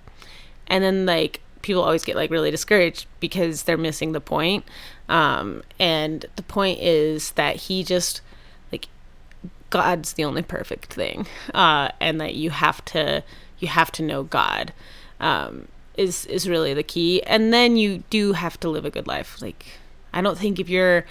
And 0.68 0.84
then 0.84 1.06
like 1.06 1.42
people 1.62 1.82
always 1.82 2.04
get 2.04 2.16
like 2.16 2.30
really 2.30 2.52
discouraged 2.52 3.08
because 3.20 3.64
they're 3.64 3.78
missing 3.78 4.12
the 4.12 4.22
point. 4.22 4.66
Um 5.10 5.64
and 5.80 6.26
the 6.36 6.44
point 6.44 6.80
is 6.80 7.32
that 7.32 7.56
he 7.56 7.84
just 7.84 8.22
like 8.72 8.88
God's 9.70 10.14
the 10.14 10.24
only 10.24 10.44
perfect 10.44 10.94
thing, 10.94 11.28
uh, 11.54 11.90
and 12.00 12.22
that 12.22 12.36
you 12.36 12.52
have 12.52 12.84
to 12.86 13.24
you 13.60 13.68
have 13.68 13.92
to 13.94 14.04
know 14.04 14.24
God 14.24 14.72
um, 15.20 15.68
is 15.96 16.26
is 16.28 16.48
really 16.48 16.74
the 16.74 16.84
key, 16.84 17.22
and 17.24 17.54
then 17.54 17.78
you 17.78 18.04
do 18.10 18.34
have 18.34 18.60
to 18.62 18.70
live 18.70 18.86
a 18.86 18.90
good 18.90 19.08
life. 19.08 19.42
Like 19.42 19.66
I 20.14 20.22
don't 20.22 20.38
think 20.38 20.60
if 20.60 20.70
you're 20.70 21.06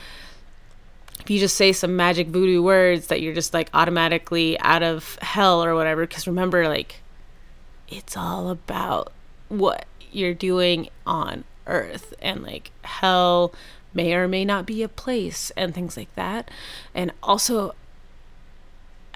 if 1.21 1.31
you 1.31 1.39
just 1.39 1.57
say 1.57 1.73
some 1.73 1.97
magic 1.97 2.29
voodoo 2.29 2.63
words 2.63 3.09
that 3.09 3.21
you're 3.21 3.35
just 3.35 3.55
like 3.55 3.71
automatically 3.75 4.59
out 4.61 4.83
of 4.83 5.19
hell 5.23 5.65
or 5.65 5.75
whatever. 5.75 6.07
Because 6.07 6.27
remember, 6.27 6.69
like 6.69 7.01
it's 7.89 8.17
all 8.17 8.51
about 8.51 9.13
what 9.49 9.87
you're 10.13 10.35
doing 10.35 10.89
on 11.07 11.45
earth, 11.67 12.15
and 12.23 12.43
like 12.43 12.71
hell 12.83 13.53
may 13.93 14.15
or 14.15 14.29
may 14.29 14.45
not 14.45 14.67
be 14.67 14.83
a 14.83 14.89
place 14.89 15.51
and 15.57 15.75
things 15.75 15.97
like 15.97 16.15
that. 16.17 16.51
And 16.95 17.13
also, 17.23 17.75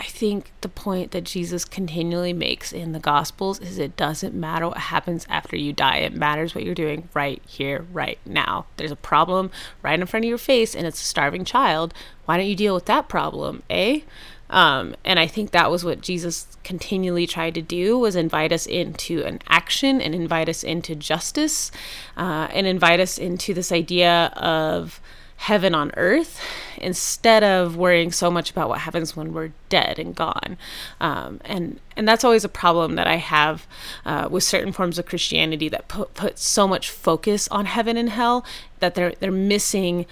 I 0.01 0.05
think 0.05 0.51
the 0.63 0.71
point 0.71 1.11
that 1.11 1.25
Jesus 1.25 1.67
continually 1.67 2.33
makes 2.33 2.73
in 2.73 2.93
the 2.93 2.99
Gospels 2.99 3.59
is 3.61 3.79
it 3.79 3.99
doesn't 3.99 4.35
matter 4.35 4.67
what 4.67 4.79
happens 4.79 5.27
after 5.29 5.57
you 5.57 5.75
die. 5.75 5.99
It 5.99 6.15
matters 6.15 6.55
what 6.55 6.65
you're 6.65 6.75
doing 6.75 7.11
right 7.13 7.43
here, 7.47 7.85
right 7.93 8.19
now. 8.25 8.65
There's 8.79 8.91
a 8.91 8.97
problem 8.97 9.51
right 9.83 10.01
in 10.01 10.07
front 10.07 10.25
of 10.25 10.29
your 10.31 10.39
face 10.39 10.75
and 10.75 10.87
it's 10.87 11.03
a 11.03 11.05
starving 11.05 11.45
child. 11.45 11.93
Why 12.25 12.39
don't 12.39 12.47
you 12.47 12.57
deal 12.57 12.75
with 12.75 12.87
that 12.87 13.11
problem, 13.11 13.63
eh? 13.69 14.01
Um, 14.49 14.97
and 15.05 15.19
I 15.19 15.27
think 15.27 15.51
that 15.51 15.71
was 15.71 15.85
what 15.85 16.01
Jesus 16.01 16.57
continually 16.65 17.27
tried 17.27 17.55
to 17.57 17.63
do 17.63 17.99
was 17.99 18.17
invite 18.17 18.53
us 18.53 18.67
into 18.67 19.23
an 19.25 19.41
action 19.49 20.01
and 20.01 20.15
invite 20.15 20.49
us 20.49 20.65
into 20.65 20.95
justice 20.95 21.71
uh, 22.17 22.49
and 22.55 22.67
invite 22.67 23.01
us 23.01 23.19
into 23.19 23.53
this 23.53 23.71
idea 23.71 24.33
of 24.35 24.99
heaven 25.41 25.75
on 25.75 25.91
earth 25.97 26.39
instead 26.77 27.43
of 27.43 27.75
worrying 27.75 28.13
so 28.13 28.31
much 28.31 28.51
about 28.51 28.69
what 28.69 28.81
happens 28.81 29.17
when 29.17 29.33
we're 29.33 29.51
dead 29.71 29.99
and 29.99 30.15
gone. 30.15 30.59
Um, 31.01 31.41
and 31.47 31.81
and 31.97 32.07
that's 32.07 32.25
always 32.25 32.45
a 32.45 32.49
problem 32.49 32.97
that 32.97 33.07
I 33.07 33.17
have 33.17 33.67
uh, 34.05 34.29
with 34.31 34.45
certain 34.45 34.71
forms 34.71 34.99
of 34.99 35.07
Christianity 35.07 35.71
that 35.71 35.89
put 35.89 36.13
put 36.13 36.39
so 36.39 36.69
much 36.69 36.91
focus 36.91 37.49
on 37.49 37.65
heaven 37.65 37.97
and 37.97 38.11
hell 38.11 38.45
that 38.81 38.95
they're 38.95 39.15
they're 39.19 39.33
missing 39.33 40.05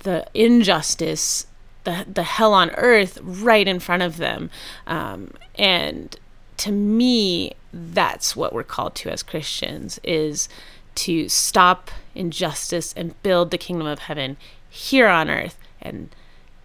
the 0.00 0.26
injustice. 0.34 1.46
The, 1.84 2.06
the 2.10 2.22
hell 2.22 2.54
on 2.54 2.70
earth 2.76 3.18
right 3.22 3.68
in 3.68 3.78
front 3.78 4.02
of 4.02 4.16
them. 4.16 4.48
Um, 4.86 5.32
and 5.54 6.16
to 6.56 6.72
me, 6.72 7.52
that's 7.74 8.34
what 8.34 8.54
we're 8.54 8.62
called 8.62 8.94
to 8.96 9.10
as 9.10 9.22
Christians 9.22 10.00
is 10.02 10.48
to 10.94 11.28
stop 11.28 11.90
injustice 12.14 12.94
and 12.94 13.20
build 13.22 13.50
the 13.50 13.58
kingdom 13.58 13.86
of 13.86 13.98
heaven 13.98 14.38
here 14.74 15.06
on 15.06 15.30
earth 15.30 15.56
and 15.80 16.14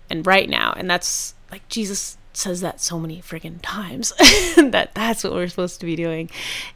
and 0.10 0.26
right 0.26 0.50
now. 0.50 0.74
And 0.76 0.90
that's 0.90 1.36
like 1.52 1.68
jesus 1.70 2.18
says 2.34 2.62
that 2.62 2.82
so 2.82 3.00
many 3.00 3.22
friggin' 3.22 3.60
times 3.62 4.14
that 4.72 4.92
that's 4.94 5.24
what 5.24 5.34
we're 5.34 5.48
supposed 5.48 5.80
to 5.80 5.86
be 5.86 5.96
doing. 5.96 6.30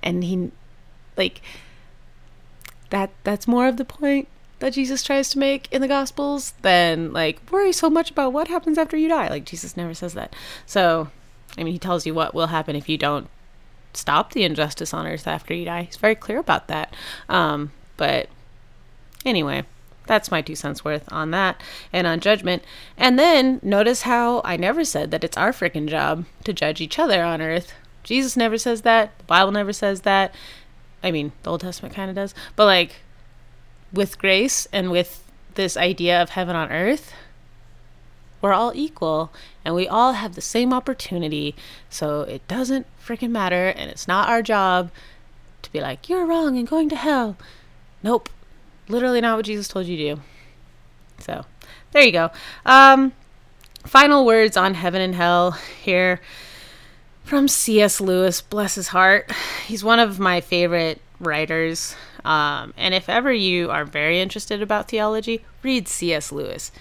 And 0.04 0.24
he 0.24 0.52
like 1.18 1.42
that 2.92 3.10
that's 3.24 3.48
more 3.48 3.68
of 3.68 3.78
the 3.78 3.86
point 3.86 4.28
that 4.60 4.74
jesus 4.74 5.04
tries 5.04 5.30
to 5.30 5.40
make 5.40 5.68
in 5.72 5.82
the 5.82 5.88
gospels 5.88 6.54
than 6.62 7.12
like 7.12 7.40
worry 7.52 7.74
so 7.74 7.90
much 7.90 8.12
about 8.12 8.32
what 8.32 8.48
happens 8.48 8.78
after 8.78 8.96
you 8.96 9.10
die. 9.10 9.28
Like 9.28 9.46
jesus 9.46 9.76
never 9.76 9.96
says 9.96 10.14
that. 10.14 10.36
So 10.68 11.10
i 11.58 11.64
mean 11.64 11.74
he 11.74 11.80
tells 11.80 12.06
you 12.06 12.14
what 12.14 12.36
will 12.36 12.48
happen 12.48 12.76
if 12.76 12.88
you 12.88 12.98
don't 12.98 13.28
stop 13.96 14.34
the 14.34 14.44
injustice 14.44 14.94
on 14.94 15.08
earth 15.08 15.28
after 15.28 15.56
you 15.56 15.66
die. 15.66 15.84
He's 15.84 15.98
very 15.98 16.16
clear 16.16 16.38
about 16.38 16.68
that. 16.68 16.94
Um 17.28 17.72
but 17.98 18.30
anyway 19.26 19.64
that's 20.06 20.32
my 20.32 20.42
two 20.42 20.56
cents 20.56 20.84
worth 20.84 21.12
on 21.12 21.32
that 21.32 21.62
and 21.92 22.06
on 22.06 22.20
judgment. 22.20 22.64
And 22.98 23.18
then 23.18 23.60
notice 23.64 24.04
how 24.04 24.42
I 24.44 24.58
never 24.58 24.84
said 24.84 25.12
that 25.12 25.24
it's 25.24 25.38
our 25.38 25.52
freaking 25.52 25.88
job 25.88 26.26
to 26.44 26.54
judge 26.54 26.82
each 26.82 27.00
other 27.00 27.24
on 27.24 27.42
earth. 27.42 27.74
Jesus 28.04 28.36
never 28.36 28.58
says 28.58 28.82
that. 28.82 29.18
The 29.20 29.24
Bible 29.26 29.52
never 29.52 29.74
says 29.74 30.02
that. 30.02 30.34
I 31.02 31.12
mean, 31.12 31.32
the 31.44 31.52
Old 31.52 31.62
Testament 31.62 31.96
kind 31.96 32.10
of 32.10 32.16
does. 32.16 32.34
But 32.56 32.66
like 32.66 32.96
with 33.92 34.20
grace 34.20 34.68
and 34.72 34.92
with 34.92 35.24
this 35.56 35.78
idea 35.78 36.22
of 36.22 36.32
heaven 36.32 36.56
on 36.56 36.72
earth, 36.72 37.14
we're 38.42 38.54
all 38.54 38.74
equal 38.76 39.32
and 39.64 39.74
we 39.74 39.88
all 39.88 40.14
have 40.14 40.36
the 40.36 40.42
same 40.42 40.74
opportunity. 40.74 41.56
So 41.90 42.22
it 42.22 42.46
doesn't 42.48 42.88
freaking 43.02 43.32
matter 43.32 43.70
and 43.70 43.90
it's 43.90 44.08
not 44.08 44.28
our 44.28 44.42
job 44.42 44.92
to 45.62 45.72
be 45.72 45.80
like, 45.80 46.10
you're 46.10 46.26
wrong 46.26 46.58
and 46.58 46.68
going 46.68 46.90
to 46.90 46.98
hell. 46.98 47.38
Nope. 48.04 48.30
Literally 48.88 49.22
not 49.22 49.38
what 49.38 49.46
Jesus 49.46 49.68
told 49.68 49.86
you 49.86 49.98
to 49.98 50.16
do. 50.16 50.22
So 51.20 51.46
there 51.92 52.04
you 52.04 52.12
go. 52.12 52.32
Um, 52.66 53.14
final 53.86 54.26
words 54.26 54.58
on 54.58 54.74
heaven 54.74 55.02
and 55.02 55.16
hell 55.16 55.52
here 55.52 56.20
from 57.24 57.48
C.S. 57.48 58.02
Lewis. 58.02 58.42
Bless 58.42 58.76
his 58.76 58.90
heart. 58.90 59.32
He's 59.66 59.84
one 59.84 60.00
of 60.00 60.20
my 60.20 60.42
favorite 60.42 61.02
writers. 61.20 61.96
Um, 62.26 62.74
and 62.78 62.94
if 62.94 63.10
ever 63.10 63.32
you 63.32 63.70
are 63.70 63.86
very 63.86 64.20
interested 64.20 64.62
about 64.62 64.90
theology, 64.90 65.44
read 65.62 65.88
C.S. 65.88 66.32
Lewis. 66.32 66.72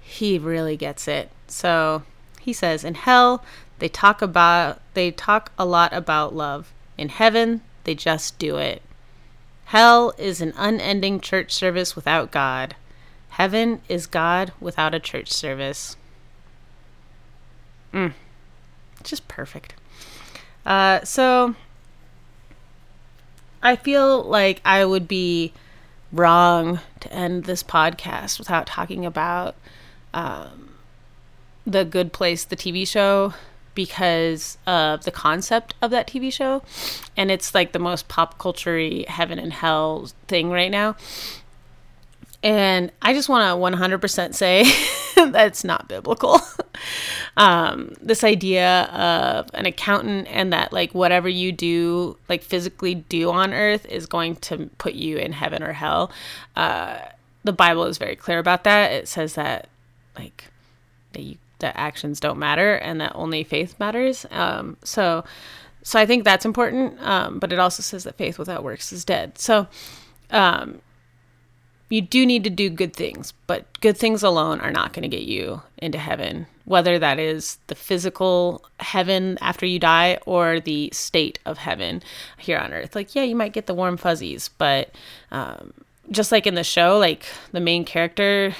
He 0.00 0.38
really 0.38 0.76
gets 0.76 1.08
it. 1.08 1.30
So 1.46 2.02
he 2.40 2.52
says, 2.52 2.84
in 2.84 2.94
hell, 2.94 3.44
they 3.78 3.88
talk 3.88 4.22
about 4.22 4.80
they 4.94 5.10
talk 5.10 5.52
a 5.58 5.64
lot 5.64 5.92
about 5.92 6.34
love. 6.34 6.72
In 6.98 7.08
heaven, 7.08 7.62
they 7.84 7.94
just 7.94 8.38
do 8.38 8.56
it. 8.56 8.82
Hell 9.66 10.12
is 10.18 10.40
an 10.40 10.52
unending 10.56 11.20
church 11.20 11.52
service 11.52 11.96
without 11.96 12.30
God. 12.30 12.74
Heaven 13.30 13.80
is 13.88 14.06
God 14.06 14.52
without 14.60 14.94
a 14.94 15.00
church 15.00 15.32
service. 15.32 15.96
Mm. 17.92 18.12
Just 19.02 19.26
perfect. 19.28 19.74
Uh, 20.66 21.02
so, 21.04 21.54
I 23.62 23.76
feel 23.76 24.22
like 24.22 24.60
I 24.64 24.84
would 24.84 25.08
be 25.08 25.52
wrong 26.12 26.80
to 27.00 27.12
end 27.12 27.44
this 27.44 27.62
podcast 27.62 28.38
without 28.38 28.66
talking 28.66 29.06
about 29.06 29.54
um, 30.12 30.74
the 31.66 31.84
Good 31.84 32.12
Place, 32.12 32.44
the 32.44 32.56
TV 32.56 32.86
show, 32.86 33.34
because 33.74 34.58
of 34.66 35.04
the 35.04 35.10
concept 35.10 35.74
of 35.82 35.90
that 35.90 36.06
TV 36.06 36.32
show. 36.32 36.62
And 37.16 37.30
it's 37.30 37.54
like 37.54 37.72
the 37.72 37.78
most 37.78 38.08
pop 38.08 38.38
culture 38.38 38.78
heaven 39.08 39.38
and 39.38 39.52
hell 39.52 40.08
thing 40.28 40.50
right 40.50 40.70
now. 40.70 40.96
And 42.42 42.90
I 43.00 43.14
just 43.14 43.28
want 43.28 43.48
to 43.48 43.78
100% 43.78 44.34
say 44.34 44.64
that's 45.30 45.62
not 45.62 45.86
biblical. 45.88 46.40
um, 47.36 47.94
this 48.00 48.24
idea 48.24 48.84
of 48.84 49.48
an 49.54 49.66
accountant 49.66 50.26
and 50.28 50.52
that, 50.52 50.72
like, 50.72 50.92
whatever 50.92 51.28
you 51.28 51.52
do, 51.52 52.16
like, 52.28 52.42
physically 52.42 52.96
do 52.96 53.30
on 53.30 53.52
earth 53.52 53.86
is 53.86 54.06
going 54.06 54.36
to 54.36 54.68
put 54.78 54.94
you 54.94 55.18
in 55.18 55.32
heaven 55.32 55.62
or 55.62 55.72
hell. 55.72 56.10
Uh, 56.56 56.98
the 57.44 57.52
Bible 57.52 57.84
is 57.84 57.98
very 57.98 58.16
clear 58.16 58.40
about 58.40 58.64
that. 58.64 58.90
It 58.90 59.06
says 59.06 59.34
that, 59.34 59.68
like, 60.16 60.50
that 61.12 61.22
you 61.22 61.38
that 61.62 61.74
actions 61.76 62.20
don't 62.20 62.38
matter 62.38 62.74
and 62.74 63.00
that 63.00 63.12
only 63.14 63.42
faith 63.42 63.74
matters. 63.80 64.26
Um, 64.30 64.76
so, 64.84 65.24
so 65.82 65.98
I 65.98 66.06
think 66.06 66.24
that's 66.24 66.44
important. 66.44 67.00
Um, 67.00 67.38
but 67.38 67.52
it 67.52 67.58
also 67.58 67.82
says 67.82 68.04
that 68.04 68.16
faith 68.16 68.38
without 68.38 68.62
works 68.62 68.92
is 68.92 69.04
dead. 69.04 69.38
So, 69.38 69.66
um, 70.30 70.80
you 71.92 72.00
do 72.00 72.24
need 72.24 72.42
to 72.44 72.50
do 72.50 72.70
good 72.70 72.94
things, 72.96 73.34
but 73.46 73.66
good 73.82 73.98
things 73.98 74.22
alone 74.22 74.60
are 74.60 74.70
not 74.70 74.94
going 74.94 75.02
to 75.02 75.14
get 75.14 75.24
you 75.26 75.60
into 75.76 75.98
heaven, 75.98 76.46
whether 76.64 76.98
that 76.98 77.18
is 77.18 77.58
the 77.66 77.74
physical 77.74 78.64
heaven 78.80 79.36
after 79.42 79.66
you 79.66 79.78
die 79.78 80.18
or 80.24 80.58
the 80.58 80.88
state 80.94 81.38
of 81.44 81.58
heaven 81.58 82.02
here 82.38 82.56
on 82.56 82.72
earth. 82.72 82.94
Like, 82.94 83.14
yeah, 83.14 83.24
you 83.24 83.36
might 83.36 83.52
get 83.52 83.66
the 83.66 83.74
warm 83.74 83.98
fuzzies, 83.98 84.48
but 84.56 84.90
um, 85.30 85.74
just 86.10 86.32
like 86.32 86.46
in 86.46 86.54
the 86.54 86.64
show, 86.64 86.98
like 86.98 87.26
the 87.52 87.60
main 87.60 87.84
character, 87.84 88.54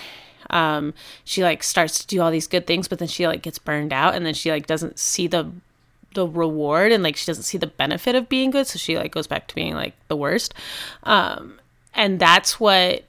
um, 0.53 0.95
she 1.25 1.43
like 1.43 1.63
starts 1.63 1.99
to 2.01 2.07
do 2.07 2.21
all 2.21 2.31
these 2.31 2.47
good 2.47 2.67
things, 2.67 2.89
but 2.89 2.99
then 2.99 3.09
she 3.09 3.27
like 3.27 3.43
gets 3.43 3.59
burned 3.59 3.93
out, 3.93 4.15
and 4.15 4.25
then 4.25 4.35
she 4.35 4.51
like 4.51 4.67
doesn't 4.67 4.99
see 4.99 5.27
the 5.27 5.51
the 6.15 6.27
reward 6.29 6.93
and 6.93 7.03
like 7.03 7.17
she 7.17 7.27
doesn't 7.27 7.45
see 7.45 7.59
the 7.59 7.67
benefit 7.67 8.15
of 8.15 8.29
being 8.29 8.51
good 8.51 8.67
so 8.67 8.79
she 8.79 8.97
like 8.97 9.13
goes 9.13 9.27
back 9.27 9.49
to 9.49 9.55
being 9.55 9.75
like 9.75 9.95
the 10.09 10.17
worst. 10.17 10.55
Um 11.05 11.59
and 11.95 12.19
that's 12.19 12.61
what 12.61 13.05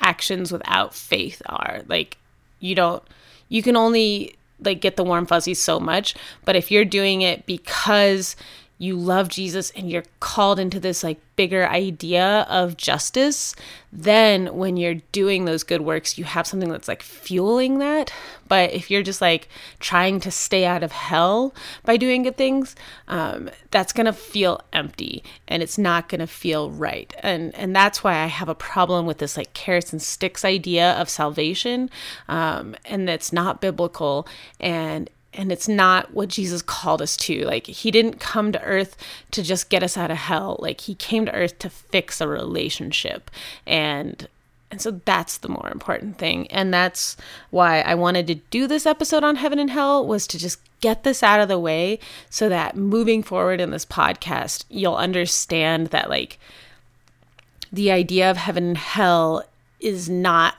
actions 0.00 0.52
without 0.52 0.94
faith 0.94 1.42
are. 1.46 1.82
Like 1.86 2.18
you 2.60 2.74
don't 2.74 3.02
you 3.48 3.62
can 3.62 3.76
only 3.76 4.36
like 4.60 4.80
get 4.80 4.96
the 4.96 5.04
warm 5.04 5.26
fuzzies 5.26 5.62
so 5.62 5.78
much 5.78 6.14
but 6.44 6.56
if 6.56 6.70
you're 6.70 6.84
doing 6.84 7.22
it 7.22 7.44
because 7.46 8.36
you 8.78 8.96
love 8.96 9.28
Jesus 9.28 9.70
and 9.70 9.90
you're 9.90 10.04
called 10.20 10.58
into 10.58 10.78
this 10.78 11.02
like 11.02 11.18
bigger 11.36 11.66
idea 11.66 12.46
of 12.48 12.76
justice, 12.76 13.54
then 13.92 14.54
when 14.54 14.76
you're 14.76 15.00
doing 15.12 15.44
those 15.44 15.62
good 15.62 15.80
works, 15.80 16.18
you 16.18 16.24
have 16.24 16.46
something 16.46 16.68
that's 16.68 16.88
like 16.88 17.02
fueling 17.02 17.78
that. 17.78 18.12
But 18.48 18.72
if 18.72 18.90
you're 18.90 19.02
just 19.02 19.20
like 19.20 19.48
trying 19.80 20.20
to 20.20 20.30
stay 20.30 20.66
out 20.66 20.82
of 20.82 20.92
hell 20.92 21.54
by 21.84 21.96
doing 21.96 22.22
good 22.22 22.36
things, 22.36 22.76
um, 23.08 23.50
that's 23.70 23.92
gonna 23.92 24.12
feel 24.12 24.60
empty 24.72 25.22
and 25.48 25.62
it's 25.62 25.78
not 25.78 26.08
gonna 26.08 26.26
feel 26.26 26.70
right. 26.70 27.14
And 27.20 27.54
and 27.54 27.74
that's 27.74 28.04
why 28.04 28.18
I 28.18 28.26
have 28.26 28.48
a 28.48 28.54
problem 28.54 29.06
with 29.06 29.18
this 29.18 29.36
like 29.38 29.54
carrots 29.54 29.92
and 29.92 30.02
sticks 30.02 30.44
idea 30.44 30.92
of 30.92 31.08
salvation, 31.08 31.90
um, 32.28 32.76
and 32.84 33.08
that's 33.08 33.32
not 33.32 33.60
biblical. 33.62 34.28
And 34.60 35.08
and 35.36 35.52
it's 35.52 35.68
not 35.68 36.14
what 36.14 36.28
Jesus 36.28 36.62
called 36.62 37.02
us 37.02 37.16
to. 37.18 37.44
Like, 37.44 37.66
he 37.66 37.90
didn't 37.90 38.20
come 38.20 38.52
to 38.52 38.62
earth 38.62 38.96
to 39.32 39.42
just 39.42 39.68
get 39.68 39.82
us 39.82 39.96
out 39.96 40.10
of 40.10 40.16
hell. 40.16 40.56
Like, 40.60 40.80
he 40.80 40.94
came 40.94 41.26
to 41.26 41.34
earth 41.34 41.58
to 41.60 41.70
fix 41.70 42.20
a 42.20 42.28
relationship. 42.28 43.30
And 43.66 44.28
and 44.68 44.82
so 44.82 45.00
that's 45.04 45.38
the 45.38 45.48
more 45.48 45.70
important 45.72 46.18
thing. 46.18 46.48
And 46.48 46.74
that's 46.74 47.16
why 47.50 47.82
I 47.82 47.94
wanted 47.94 48.26
to 48.26 48.34
do 48.34 48.66
this 48.66 48.84
episode 48.84 49.22
on 49.22 49.36
heaven 49.36 49.60
and 49.60 49.70
hell 49.70 50.04
was 50.04 50.26
to 50.26 50.38
just 50.38 50.58
get 50.80 51.04
this 51.04 51.22
out 51.22 51.40
of 51.40 51.48
the 51.48 51.58
way 51.58 52.00
so 52.30 52.48
that 52.48 52.76
moving 52.76 53.22
forward 53.22 53.60
in 53.60 53.70
this 53.70 53.86
podcast, 53.86 54.64
you'll 54.68 54.96
understand 54.96 55.88
that 55.88 56.10
like 56.10 56.40
the 57.72 57.92
idea 57.92 58.28
of 58.30 58.36
heaven 58.36 58.64
and 58.64 58.78
hell 58.78 59.44
is 59.78 60.08
not 60.08 60.56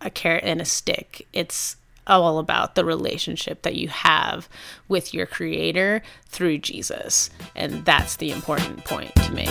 a 0.00 0.10
carrot 0.10 0.44
and 0.44 0.60
a 0.60 0.66
stick. 0.66 1.26
It's 1.32 1.76
all 2.06 2.38
about 2.38 2.74
the 2.74 2.84
relationship 2.84 3.62
that 3.62 3.76
you 3.76 3.88
have 3.88 4.48
with 4.88 5.12
your 5.12 5.26
creator 5.26 6.02
through 6.26 6.58
Jesus. 6.58 7.30
And 7.54 7.84
that's 7.84 8.16
the 8.16 8.30
important 8.30 8.84
point 8.84 9.14
to 9.16 9.32
make. 9.32 9.48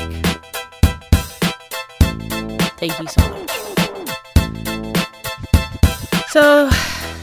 Thank 2.78 3.00
you 3.00 3.08
so 3.08 3.30
much. 3.30 3.52
So, 6.30 6.70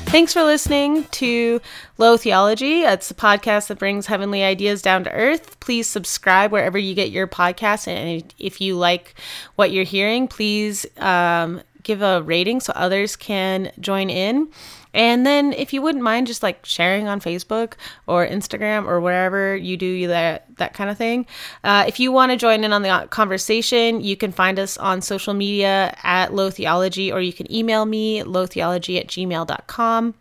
thanks 0.06 0.32
for 0.32 0.42
listening 0.42 1.04
to 1.04 1.60
Low 1.98 2.16
Theology. 2.16 2.80
It's 2.80 3.10
a 3.10 3.14
podcast 3.14 3.66
that 3.68 3.78
brings 3.78 4.06
heavenly 4.06 4.42
ideas 4.42 4.80
down 4.80 5.04
to 5.04 5.12
earth. 5.12 5.60
Please 5.60 5.86
subscribe 5.86 6.50
wherever 6.50 6.78
you 6.78 6.94
get 6.94 7.10
your 7.10 7.26
podcasts. 7.26 7.86
And 7.86 8.32
if 8.38 8.60
you 8.60 8.76
like 8.76 9.14
what 9.56 9.70
you're 9.70 9.84
hearing, 9.84 10.28
please 10.28 10.86
um, 10.96 11.60
give 11.82 12.00
a 12.00 12.22
rating 12.22 12.60
so 12.60 12.72
others 12.74 13.16
can 13.16 13.70
join 13.80 14.08
in. 14.08 14.48
And 14.94 15.24
then 15.26 15.52
if 15.52 15.72
you 15.72 15.80
wouldn't 15.82 16.04
mind 16.04 16.26
just 16.26 16.42
like 16.42 16.64
sharing 16.64 17.08
on 17.08 17.20
Facebook 17.20 17.74
or 18.06 18.26
Instagram 18.26 18.86
or 18.86 19.00
wherever 19.00 19.56
you 19.56 19.76
do 19.76 20.06
that 20.08 20.44
that 20.56 20.74
kind 20.74 20.90
of 20.90 20.98
thing. 20.98 21.26
Uh, 21.64 21.84
if 21.86 21.98
you 21.98 22.12
want 22.12 22.30
to 22.32 22.36
join 22.36 22.64
in 22.64 22.72
on 22.72 22.82
the 22.82 23.08
conversation, 23.10 24.00
you 24.00 24.16
can 24.16 24.32
find 24.32 24.58
us 24.58 24.76
on 24.78 25.00
social 25.00 25.34
media 25.34 25.96
at 26.02 26.34
Low 26.34 26.50
Theology 26.50 27.10
or 27.10 27.20
you 27.20 27.32
can 27.32 27.50
email 27.52 27.84
me 27.84 28.22
lowtheology 28.22 28.98
at 28.98 29.06
gmail.com. 29.08 30.14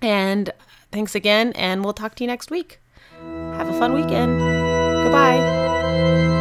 And 0.00 0.52
thanks 0.92 1.14
again, 1.14 1.52
and 1.52 1.84
we'll 1.84 1.92
talk 1.92 2.14
to 2.16 2.24
you 2.24 2.28
next 2.28 2.50
week. 2.50 2.80
Have 3.20 3.68
a 3.68 3.78
fun 3.78 3.94
weekend. 3.94 4.38
Goodbye. 4.38 6.36